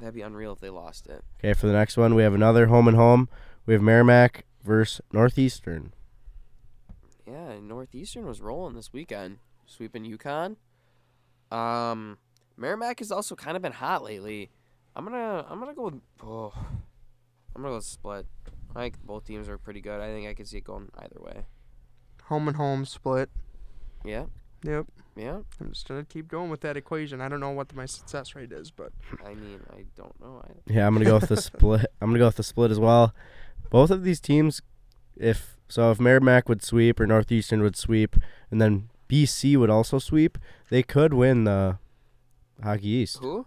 that'd 0.00 0.14
be 0.14 0.22
unreal 0.22 0.52
if 0.52 0.60
they 0.60 0.70
lost 0.70 1.06
it. 1.06 1.22
Okay, 1.38 1.52
for 1.54 1.66
the 1.66 1.72
next 1.72 1.96
one, 1.96 2.14
we 2.14 2.22
have 2.22 2.34
another 2.34 2.66
home 2.66 2.88
and 2.88 2.96
home. 2.96 3.28
We 3.64 3.74
have 3.74 3.82
Merrimack 3.82 4.44
versus 4.64 5.00
Northeastern. 5.12 5.92
Yeah, 7.26 7.58
Northeastern 7.60 8.26
was 8.26 8.40
rolling 8.40 8.74
this 8.74 8.92
weekend, 8.92 9.38
sweeping 9.66 10.04
UConn. 10.04 10.56
Um, 11.50 12.18
Merrimack 12.56 12.98
has 13.00 13.10
also 13.12 13.34
kind 13.34 13.56
of 13.56 13.62
been 13.62 13.72
hot 13.72 14.02
lately. 14.02 14.50
I'm 14.94 15.04
gonna 15.04 15.44
I'm 15.48 15.58
gonna 15.60 15.74
go 15.74 15.84
with 15.84 16.00
oh, 16.24 16.52
I'm 17.54 17.62
gonna 17.62 17.74
go 17.74 17.80
split. 17.80 18.26
I 18.74 18.80
think 18.80 19.02
both 19.04 19.24
teams 19.26 19.48
are 19.48 19.58
pretty 19.58 19.80
good. 19.80 20.00
I 20.00 20.08
think 20.08 20.26
I 20.28 20.34
could 20.34 20.46
see 20.48 20.58
it 20.58 20.64
going 20.64 20.88
either 20.98 21.18
way. 21.20 21.44
Home 22.26 22.48
and 22.48 22.56
home 22.56 22.84
split. 22.84 23.30
Yeah, 24.04 24.26
Yep. 24.64 24.86
yeah. 25.16 25.38
I'm 25.60 25.70
just 25.72 25.86
gonna 25.88 26.04
keep 26.04 26.28
going 26.28 26.50
with 26.50 26.60
that 26.62 26.76
equation. 26.76 27.20
I 27.20 27.28
don't 27.28 27.40
know 27.40 27.50
what 27.50 27.74
my 27.74 27.86
success 27.86 28.34
rate 28.34 28.52
is, 28.52 28.70
but 28.70 28.92
I 29.24 29.34
mean, 29.34 29.60
I 29.72 29.84
don't 29.96 30.18
know. 30.20 30.42
I, 30.44 30.52
Yeah, 30.72 30.86
I'm 30.86 30.94
gonna 30.94 31.04
go 31.04 31.18
with 31.18 31.28
the 31.28 31.36
split. 31.40 31.86
I'm 32.00 32.08
gonna 32.10 32.18
go 32.18 32.26
with 32.26 32.36
the 32.36 32.42
split 32.42 32.70
as 32.70 32.78
well. 32.80 33.14
Both 33.70 33.90
of 33.90 34.02
these 34.04 34.20
teams, 34.20 34.60
if 35.16 35.56
so, 35.68 35.90
if 35.90 35.98
Merrimack 36.00 36.48
would 36.48 36.62
sweep 36.62 37.00
or 37.00 37.06
Northeastern 37.06 37.62
would 37.62 37.76
sweep, 37.76 38.16
and 38.50 38.60
then 38.60 38.88
BC 39.08 39.56
would 39.56 39.70
also 39.70 39.98
sweep, 39.98 40.38
they 40.70 40.82
could 40.82 41.12
win 41.14 41.44
the 41.44 41.78
Hockey 42.62 42.88
East. 42.88 43.18
who? 43.18 43.46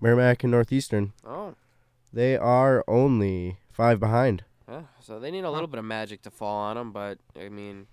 Merrimack 0.00 0.42
and 0.44 0.50
Northeastern, 0.50 1.12
Oh, 1.24 1.54
they 2.12 2.36
are 2.36 2.82
only 2.88 3.58
five 3.70 4.00
behind. 4.00 4.44
Yeah. 4.70 4.82
So 5.00 5.18
they 5.18 5.30
need 5.30 5.44
a 5.44 5.50
little 5.50 5.66
bit 5.66 5.78
of 5.78 5.84
magic 5.84 6.22
to 6.22 6.30
fall 6.30 6.56
on 6.56 6.76
them, 6.76 6.92
but 6.92 7.18
I 7.38 7.48
mean, 7.48 7.86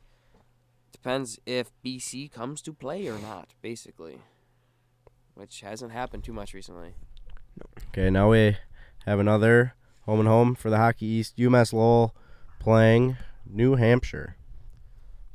depends 0.91 1.39
if 1.45 1.71
BC 1.83 2.31
comes 2.31 2.61
to 2.63 2.73
play 2.73 3.07
or 3.07 3.17
not, 3.17 3.49
basically, 3.61 4.19
which 5.33 5.61
hasn't 5.61 5.91
happened 5.91 6.23
too 6.23 6.33
much 6.33 6.53
recently. 6.53 6.93
Okay, 7.89 8.09
now 8.09 8.29
we 8.29 8.57
have 9.05 9.19
another 9.19 9.73
home 10.05 10.19
and 10.19 10.27
home 10.27 10.55
for 10.55 10.69
the 10.69 10.77
Hockey 10.77 11.05
East. 11.05 11.37
UMass 11.37 11.73
Lowell 11.73 12.15
playing 12.59 13.17
New 13.45 13.75
Hampshire. 13.75 14.35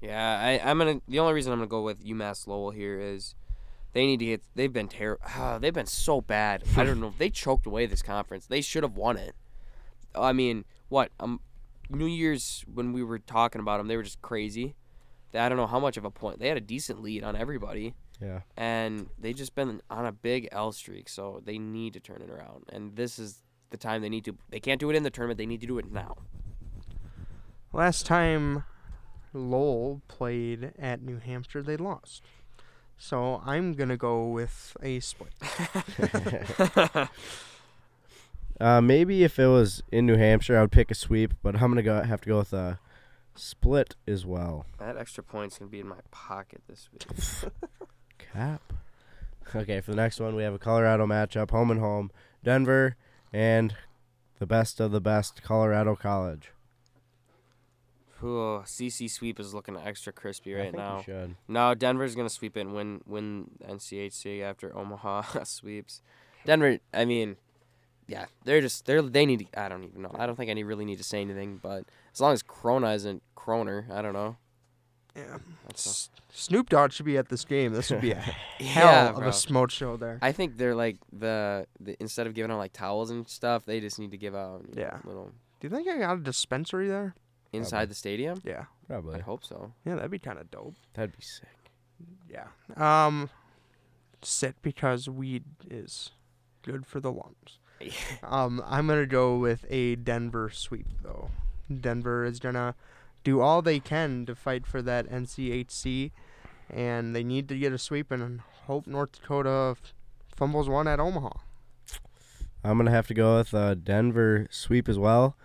Yeah, 0.01 0.39
I, 0.41 0.69
I'm 0.69 0.79
gonna. 0.79 1.01
The 1.09 1.21
only 1.21 1.33
reason 1.33 1.53
I'm 1.53 1.59
gonna 1.59 1.69
go 1.69 1.83
with 1.83 2.05
UMass 2.05 2.47
Lowell 2.47 2.71
here 2.71 2.99
is 3.01 3.35
they 3.93 4.07
need 4.07 4.19
to 4.19 4.25
get. 4.27 4.43
They've 4.55 4.73
been 4.73 4.89
terrible. 4.89 5.25
they've 5.61 5.73
been 5.73 5.87
so 5.87 6.21
bad. 6.21 6.65
I 6.77 6.85
don't 6.85 7.01
know. 7.01 7.15
They 7.17 7.31
choked 7.31 7.67
away 7.67 7.87
this 7.87 8.03
conference. 8.03 8.47
They 8.47 8.61
should 8.61 8.83
have 8.83 8.97
won 8.97 9.17
it. 9.17 9.35
I 10.15 10.33
mean, 10.33 10.65
what? 10.93 11.11
Um, 11.19 11.41
New 11.89 12.07
Year's 12.07 12.65
when 12.73 12.93
we 12.93 13.03
were 13.03 13.19
talking 13.19 13.61
about 13.61 13.79
them, 13.79 13.89
they 13.89 13.97
were 13.97 14.03
just 14.03 14.21
crazy. 14.21 14.75
They, 15.33 15.39
I 15.39 15.49
don't 15.49 15.57
know 15.57 15.67
how 15.67 15.81
much 15.81 15.97
of 15.97 16.05
a 16.05 16.11
point. 16.11 16.39
They 16.39 16.49
had 16.49 16.59
a 16.59 16.61
decent 16.61 17.01
lead 17.03 17.25
on 17.25 17.35
everybody, 17.35 17.95
Yeah. 18.21 18.41
and 18.59 19.09
they 19.19 19.33
just 19.33 19.55
been 19.55 19.81
on 19.89 20.05
a 20.05 20.13
big 20.13 20.49
L 20.53 20.71
streak. 20.73 21.09
So 21.09 21.41
they 21.45 21.57
need 21.59 21.95
to 21.95 22.01
turn 22.01 22.21
it 22.21 22.29
around. 22.31 22.65
And 22.69 22.95
this 22.95 23.19
is 23.19 23.43
the 23.71 23.79
time 23.79 24.03
they 24.03 24.11
need 24.11 24.25
to. 24.27 24.37
They 24.51 24.61
can't 24.61 24.79
do 24.79 24.91
it 24.91 24.97
in 24.97 25.03
the 25.03 25.11
tournament. 25.11 25.39
They 25.39 25.47
need 25.47 25.63
to 25.63 25.67
do 25.67 25.79
it 25.79 25.91
now. 25.91 26.17
last 27.73 28.05
time 28.05 28.65
Lowell 29.33 30.03
played 30.09 30.73
at 30.79 31.01
New 31.01 31.17
Hampshire, 31.19 31.63
they 31.63 31.79
lost. 31.79 32.23
So 32.99 33.43
I'm 33.47 33.73
gonna 33.73 33.97
go 33.97 34.29
with 34.29 34.77
a 34.83 35.01
split. 35.01 35.33
Uh, 38.61 38.81
maybe 38.81 39.25
if 39.25 39.39
it 39.39 39.47
was 39.47 39.83
in 39.91 40.07
New 40.07 40.17
Hampshire, 40.17 40.57
I 40.59 40.61
would 40.61 40.73
pick 40.73 40.91
a 40.91 40.95
sweep, 40.95 41.35
but 41.43 41.55
I'm 41.57 41.71
gonna 41.71 41.83
go 41.83 42.03
have 42.03 42.21
to 42.23 42.29
go 42.29 42.39
with 42.39 42.53
a 42.53 42.79
split 43.35 43.97
as 44.07 44.25
well. 44.25 44.67
That 44.79 44.97
extra 44.97 45.23
point's 45.25 45.59
gonna 45.59 45.71
be 45.71 45.81
in 45.81 45.89
my 45.89 46.01
pocket 46.11 46.63
this 46.69 46.89
week. 46.93 47.53
Cap. 48.19 48.73
Okay, 49.55 49.81
for 49.81 49.91
the 49.91 49.97
next 49.97 50.21
one, 50.21 50.35
we 50.35 50.43
have 50.45 50.55
a 50.55 50.59
Colorado 50.59 51.07
matchup, 51.07 51.51
home 51.51 51.71
and 51.71 51.81
home, 51.81 52.11
Denver, 52.45 52.97
and 53.33 53.75
the 54.39 54.47
best 54.47 54.81
of 54.81 54.93
the 54.93 55.01
best, 55.01 55.43
Colorado 55.43 55.95
College. 55.97 56.53
Ooh, 58.23 58.63
CC 58.65 59.11
sweep 59.11 59.41
is 59.41 59.53
looking 59.53 59.77
extra 59.77 60.13
crispy 60.13 60.55
I 60.55 60.59
right 60.59 60.65
think 60.73 61.09
now. 61.09 61.29
No, 61.49 61.75
Denver's 61.75 62.15
gonna 62.15 62.31
sweep 62.31 62.57
it 62.57 62.61
and 62.61 62.73
win 62.75 63.01
win 63.07 63.51
NCHC 63.69 64.43
after 64.43 64.77
Omaha 64.77 65.23
sweeps. 65.45 66.03
Denver, 66.47 66.79
I 66.95 67.05
mean, 67.05 67.37
yeah, 68.07 68.27
they're 68.45 68.61
just 68.61 68.87
they're 68.87 69.03
they 69.03 69.25
need. 69.27 69.41
To, 69.53 69.61
I 69.61 69.69
don't 69.69 69.85
even 69.85 70.03
know. 70.03 70.15
I 70.19 70.27
don't 70.27 70.37
think 70.37 70.51
I 70.51 70.55
need, 70.55 70.65
really 70.65 70.85
need 70.85 70.99
to 70.99 71.05
say 71.05 71.21
anything. 71.21 71.59
But 71.63 71.85
as 72.13 72.21
long 72.21 72.33
as 72.33 72.43
Chrona 72.43 72.95
isn't 72.95 73.23
Kroner, 73.35 73.87
I 73.93 74.03
don't 74.03 74.13
know. 74.13 74.37
Yeah. 75.17 75.39
S- 75.75 76.09
Snoop 76.33 76.71
Dogg 76.71 76.93
should 76.93 77.05
be 77.07 77.19
at 77.19 77.29
this 77.29 77.45
game. 77.45 77.73
This 77.75 77.91
would 77.91 78.01
be 78.01 78.13
a 78.13 78.17
a, 78.61 78.65
hell 78.65 79.09
of 79.09 79.17
bro. 79.17 79.29
a 79.29 79.33
smoke 79.33 79.71
show 79.71 79.97
there. 79.99 80.19
I 80.23 80.33
think 80.33 80.57
they're 80.57 80.75
like 80.75 80.97
the, 81.13 81.67
the 81.81 81.97
instead 82.01 82.27
of 82.27 82.33
giving 82.35 82.51
out 82.51 82.57
like 82.59 82.73
towels 82.73 83.11
and 83.11 83.29
stuff, 83.29 83.65
they 83.67 83.79
just 83.81 83.99
need 83.99 84.11
to 84.13 84.17
give 84.17 84.35
out 84.35 84.63
you 84.71 84.77
know, 84.77 84.83
Yeah. 84.83 84.99
little 85.05 85.27
Do 85.61 85.67
you 85.67 85.71
think 85.71 85.87
I 85.89 85.99
got 85.99 86.17
a 86.17 86.21
dispensary 86.21 86.89
there? 86.89 87.15
inside 87.53 87.71
Probably. 87.71 87.87
the 87.89 87.95
stadium. 87.95 88.41
Yeah. 88.45 88.65
Probably. 88.89 89.19
I 89.19 89.23
hope 89.23 89.45
so. 89.45 89.73
Yeah, 89.85 89.97
that'd 89.97 90.11
be 90.11 90.19
kind 90.19 90.39
of 90.39 90.51
dope. 90.51 90.73
That'd 90.95 91.15
be 91.15 91.23
sick. 91.23 91.49
Yeah. 92.31 92.47
Um, 92.79 93.29
sit 94.23 94.55
because 94.63 95.07
weed 95.11 95.45
is 95.71 96.13
good 96.63 96.87
for 96.87 96.99
the 97.01 97.13
lungs. 97.13 97.59
Um, 98.23 98.63
I'm 98.67 98.87
gonna 98.87 99.07
go 99.07 99.37
with 99.37 99.65
a 99.71 99.97
Denver 99.97 100.51
sweep 100.51 100.87
though. 101.03 101.31
Denver 101.81 102.25
is 102.25 102.39
gonna 102.39 102.75
do 103.25 103.41
all 103.41 103.63
they 103.63 103.81
can 103.81 104.27
to 104.27 104.35
fight 104.35 104.67
for 104.67 104.83
that 104.83 105.09
NCHC, 105.09 106.11
and 106.71 107.15
they 107.15 107.23
need 107.25 107.49
to 107.49 107.59
get 107.59 107.73
a 107.73 107.79
sweep 107.79 108.11
and 108.11 108.41
hope 108.67 108.87
North 108.87 109.13
Dakota 109.13 109.77
f- 109.81 109.93
fumbles 110.35 110.69
one 110.69 110.87
at 110.89 111.01
Omaha. 111.01 111.31
I'm 112.65 112.77
gonna 112.79 112.91
have 112.91 113.07
to 113.09 113.15
go 113.15 113.39
with 113.39 113.53
a 113.55 113.75
Denver 113.75 114.47
sweep 114.51 114.89
as 114.89 114.99
well. 114.99 115.37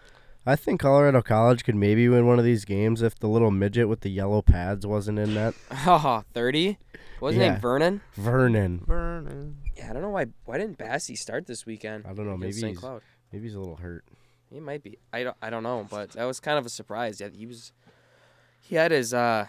I 0.45 0.55
think 0.55 0.79
Colorado 0.79 1.21
College 1.21 1.65
could 1.65 1.75
maybe 1.75 2.07
win 2.07 2.25
one 2.25 2.39
of 2.39 2.45
these 2.45 2.63
games 2.63 3.01
if 3.01 3.19
the 3.19 3.27
little 3.27 3.51
midget 3.51 3.89
with 3.89 3.99
the 4.01 4.09
yellow 4.09 4.41
pads 4.41 4.85
wasn't 4.87 5.19
in 5.19 5.33
that. 5.33 5.53
Oh, 5.85 6.23
30? 6.33 6.77
What's 7.19 7.35
his 7.35 7.41
Yeah. 7.43 7.51
name? 7.53 7.59
Vernon? 7.61 8.01
Vernon. 8.13 8.83
Vernon. 8.87 9.57
Yeah, 9.77 9.89
I 9.89 9.93
don't 9.93 10.01
know 10.01 10.09
why. 10.09 10.25
Why 10.45 10.57
didn't 10.57 10.77
Basse 10.77 11.11
start 11.19 11.45
this 11.45 11.65
weekend? 11.65 12.05
I 12.07 12.13
don't 12.13 12.25
know. 12.25 12.35
Maybe 12.37 12.53
St. 12.53 12.69
he's, 12.71 12.79
Cloud. 12.79 13.01
maybe 13.31 13.45
he's 13.45 13.55
a 13.55 13.59
little 13.59 13.75
hurt. 13.75 14.03
He 14.49 14.59
might 14.59 14.81
be. 14.83 14.97
I 15.13 15.23
don't. 15.23 15.37
I 15.41 15.49
don't 15.49 15.63
know, 15.63 15.85
but 15.89 16.11
that 16.11 16.23
was 16.25 16.39
kind 16.39 16.57
of 16.57 16.65
a 16.65 16.69
surprise. 16.69 17.19
Yeah, 17.21 17.29
he 17.33 17.45
was. 17.45 17.71
He 18.61 18.75
had 18.75 18.91
his. 18.91 19.13
uh 19.13 19.47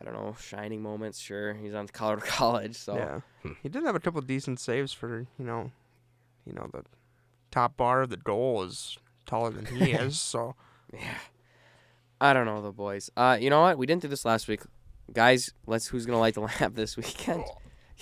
I 0.00 0.04
don't 0.04 0.14
know, 0.14 0.34
shining 0.40 0.82
moments. 0.82 1.20
Sure, 1.20 1.54
he's 1.54 1.74
on 1.74 1.86
Colorado 1.86 2.22
College, 2.26 2.74
so 2.74 2.96
Yeah, 2.96 3.52
he 3.62 3.68
did 3.68 3.84
have 3.84 3.94
a 3.94 4.00
couple 4.00 4.20
decent 4.20 4.58
saves 4.58 4.92
for 4.92 5.26
you 5.38 5.44
know, 5.44 5.70
you 6.44 6.52
know 6.54 6.68
the 6.72 6.82
top 7.52 7.76
bar 7.76 8.02
of 8.02 8.10
the 8.10 8.16
goal 8.16 8.64
is 8.64 8.98
taller 9.26 9.50
than 9.50 9.66
he 9.66 9.92
is. 9.92 10.18
So 10.20 10.56
yeah. 10.92 11.18
I 12.20 12.32
don't 12.32 12.46
know 12.46 12.62
the 12.62 12.72
boys. 12.72 13.10
Uh, 13.16 13.36
you 13.40 13.48
know 13.50 13.60
what? 13.62 13.78
We 13.78 13.86
didn't 13.86 14.02
do 14.02 14.08
this 14.08 14.24
last 14.24 14.48
week, 14.48 14.62
guys. 15.12 15.52
Let's. 15.66 15.86
Who's 15.86 16.04
gonna 16.04 16.18
light 16.18 16.34
the 16.34 16.40
lamp 16.60 16.74
this 16.74 16.96
weekend? 16.96 17.44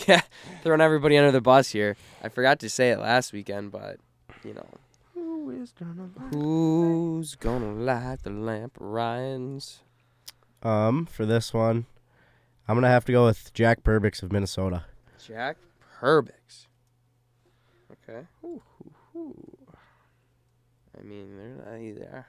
yeah, 0.09 0.22
throwing 0.62 0.80
everybody 0.80 1.16
under 1.16 1.32
the 1.32 1.40
bus 1.40 1.70
here. 1.70 1.96
I 2.22 2.28
forgot 2.28 2.61
to 2.61 2.70
say 2.70 2.90
it 2.90 2.98
last 2.98 3.32
weekend, 3.32 3.72
but 3.72 3.96
you 4.44 4.55
know, 4.55 4.66
who 5.14 5.51
is 5.51 5.72
gonna? 5.72 6.09
light- 6.16 6.34
who's 6.34 7.34
gonna 7.34 7.72
light 7.72 8.22
the 8.22 8.30
lamp? 8.30 8.76
Ryan's. 8.78 9.80
Um, 10.62 11.07
for 11.07 11.24
this 11.24 11.55
one, 11.55 11.86
I'm 12.68 12.76
gonna 12.76 12.88
have 12.88 13.05
to 13.07 13.12
go 13.12 13.24
with 13.26 13.53
Jack 13.55 13.82
Perbix 13.82 14.22
of 14.22 14.32
Minnesota. 14.32 14.84
Jack 15.26 15.57
Perbix. 16.01 16.66
Okay. 17.92 18.26
I 20.98 21.03
mean, 21.03 21.36
they're 21.36 21.64
not 21.72 21.80
either. 21.80 22.26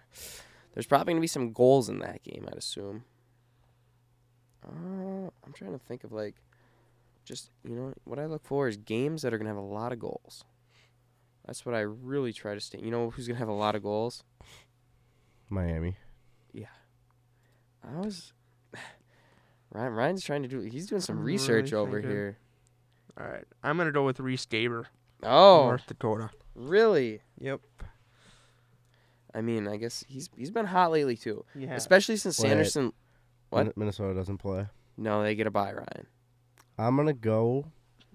There's 0.73 0.85
probably 0.87 1.13
gonna 1.13 1.21
be 1.21 1.27
some 1.27 1.51
goals 1.51 1.89
in 1.89 1.99
that 1.99 2.23
game, 2.23 2.47
I'd 2.49 2.57
assume. 2.57 3.03
Uh, 4.65 5.29
I'm 5.45 5.53
trying 5.53 5.73
to 5.73 5.79
think 5.79 6.03
of 6.03 6.11
like 6.11 6.35
just 7.31 7.49
you 7.63 7.73
know 7.75 7.93
what 8.03 8.19
I 8.19 8.25
look 8.25 8.43
for 8.43 8.67
is 8.67 8.75
games 8.75 9.21
that 9.21 9.33
are 9.33 9.37
gonna 9.37 9.49
have 9.49 9.57
a 9.57 9.61
lot 9.61 9.93
of 9.93 9.99
goals. 9.99 10.43
That's 11.47 11.65
what 11.65 11.73
I 11.73 11.79
really 11.79 12.33
try 12.33 12.53
to 12.53 12.59
stay. 12.59 12.79
You 12.83 12.91
know 12.91 13.09
who's 13.09 13.25
gonna 13.27 13.39
have 13.39 13.47
a 13.47 13.53
lot 13.53 13.73
of 13.75 13.81
goals? 13.83 14.23
Miami. 15.49 15.95
Yeah, 16.53 16.65
I 17.83 17.99
was. 17.99 18.33
Ryan, 19.71 19.93
Ryan's 19.93 20.23
trying 20.25 20.43
to 20.43 20.49
do. 20.49 20.59
He's 20.59 20.87
doing 20.87 21.01
some 21.01 21.19
I'm 21.19 21.23
research 21.23 21.71
really 21.71 21.81
over 21.81 21.91
thinking. 22.01 22.11
here. 22.11 22.37
All 23.19 23.25
right, 23.27 23.45
I'm 23.63 23.77
gonna 23.77 23.91
go 23.93 24.05
with 24.05 24.17
Riese 24.19 24.45
Gaber, 24.47 24.85
Oh, 25.23 25.63
North 25.67 25.87
Dakota. 25.87 26.29
really? 26.55 27.21
Yep. 27.39 27.61
I 29.33 29.39
mean, 29.41 29.67
I 29.69 29.77
guess 29.77 30.03
he's 30.09 30.29
he's 30.35 30.51
been 30.51 30.65
hot 30.65 30.91
lately 30.91 31.15
too, 31.15 31.45
Yeah. 31.55 31.75
especially 31.75 32.17
since 32.17 32.37
Wait. 32.39 32.49
Sanderson. 32.49 32.91
What? 33.49 33.75
Minnesota 33.77 34.13
doesn't 34.13 34.37
play. 34.39 34.67
No, 34.97 35.23
they 35.23 35.35
get 35.35 35.47
a 35.47 35.51
bye, 35.51 35.71
Ryan. 35.73 36.07
I'm 36.81 36.95
gonna 36.97 37.13
go 37.13 37.65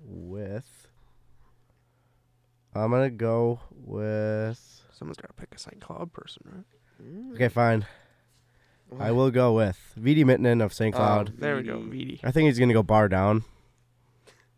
with. 0.04 0.88
I'm 2.74 2.90
gonna 2.90 3.10
go 3.10 3.60
with. 3.70 4.82
Someone's 4.92 5.18
gotta 5.18 5.34
pick 5.34 5.54
a 5.54 5.58
St. 5.58 5.80
Cloud 5.80 6.12
person, 6.12 6.42
right? 6.52 7.34
Okay, 7.34 7.48
fine. 7.48 7.86
I 8.98 9.12
will 9.12 9.30
go 9.30 9.52
with 9.52 9.78
Veeti 9.98 10.24
Miettinen 10.24 10.62
of 10.64 10.72
St. 10.72 10.94
Oh, 10.94 10.98
Cloud. 10.98 11.32
There 11.38 11.56
we 11.56 11.62
go, 11.62 11.78
VD. 11.78 12.18
Veeti. 12.18 12.20
I 12.24 12.32
think 12.32 12.46
he's 12.48 12.58
gonna 12.58 12.72
go 12.72 12.82
bar 12.82 13.08
down, 13.08 13.44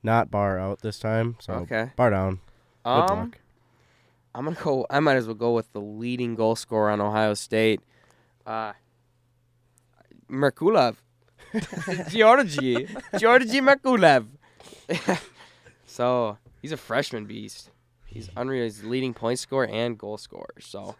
not 0.02 0.30
bar 0.30 0.58
out 0.58 0.80
this 0.80 0.98
time. 0.98 1.36
So 1.40 1.52
Okay. 1.54 1.92
bar 1.96 2.08
down. 2.10 2.40
Good 2.84 2.90
Um, 3.10 3.18
luck. 3.18 3.38
I'm 4.34 4.44
gonna 4.44 4.56
go. 4.62 4.86
I 4.88 5.00
might 5.00 5.16
as 5.16 5.26
well 5.26 5.34
go 5.34 5.52
with 5.54 5.70
the 5.72 5.80
leading 5.82 6.34
goal 6.34 6.56
scorer 6.56 6.90
on 6.90 7.00
Ohio 7.02 7.34
State, 7.34 7.80
uh, 8.46 8.72
Merkulov, 10.30 10.96
Georgi, 12.08 12.88
Georgi 13.18 13.60
Merkulov. 13.60 14.26
so 15.86 16.38
he's 16.62 16.72
a 16.72 16.76
freshman 16.76 17.24
beast. 17.24 17.70
He's 18.06 18.30
unreal. 18.36 18.64
He's 18.64 18.84
leading 18.84 19.14
point 19.14 19.38
scorer 19.38 19.66
and 19.66 19.98
goal 19.98 20.18
scorer. 20.18 20.54
So, 20.60 20.96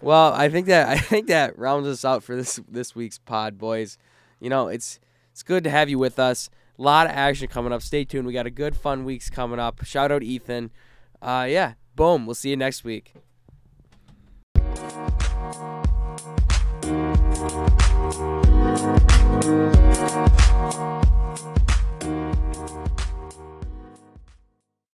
well, 0.00 0.32
I 0.32 0.48
think 0.48 0.66
that 0.66 0.88
I 0.88 0.98
think 0.98 1.26
that 1.28 1.58
rounds 1.58 1.88
us 1.88 2.04
out 2.04 2.22
for 2.22 2.36
this 2.36 2.60
this 2.68 2.94
week's 2.94 3.18
pod, 3.18 3.58
boys. 3.58 3.98
You 4.40 4.50
know, 4.50 4.68
it's 4.68 4.98
it's 5.32 5.42
good 5.42 5.64
to 5.64 5.70
have 5.70 5.88
you 5.88 5.98
with 5.98 6.18
us. 6.18 6.50
A 6.78 6.82
lot 6.82 7.06
of 7.06 7.12
action 7.12 7.48
coming 7.48 7.72
up. 7.72 7.82
Stay 7.82 8.04
tuned. 8.04 8.26
We 8.26 8.32
got 8.32 8.46
a 8.46 8.50
good 8.50 8.76
fun 8.76 9.04
weeks 9.04 9.30
coming 9.30 9.58
up. 9.58 9.84
Shout 9.84 10.10
out 10.10 10.22
Ethan. 10.22 10.70
Uh, 11.20 11.46
yeah. 11.48 11.74
Boom. 11.94 12.26
We'll 12.26 12.34
see 12.34 12.50
you 12.50 12.56
next 12.56 12.84
week. 12.84 13.14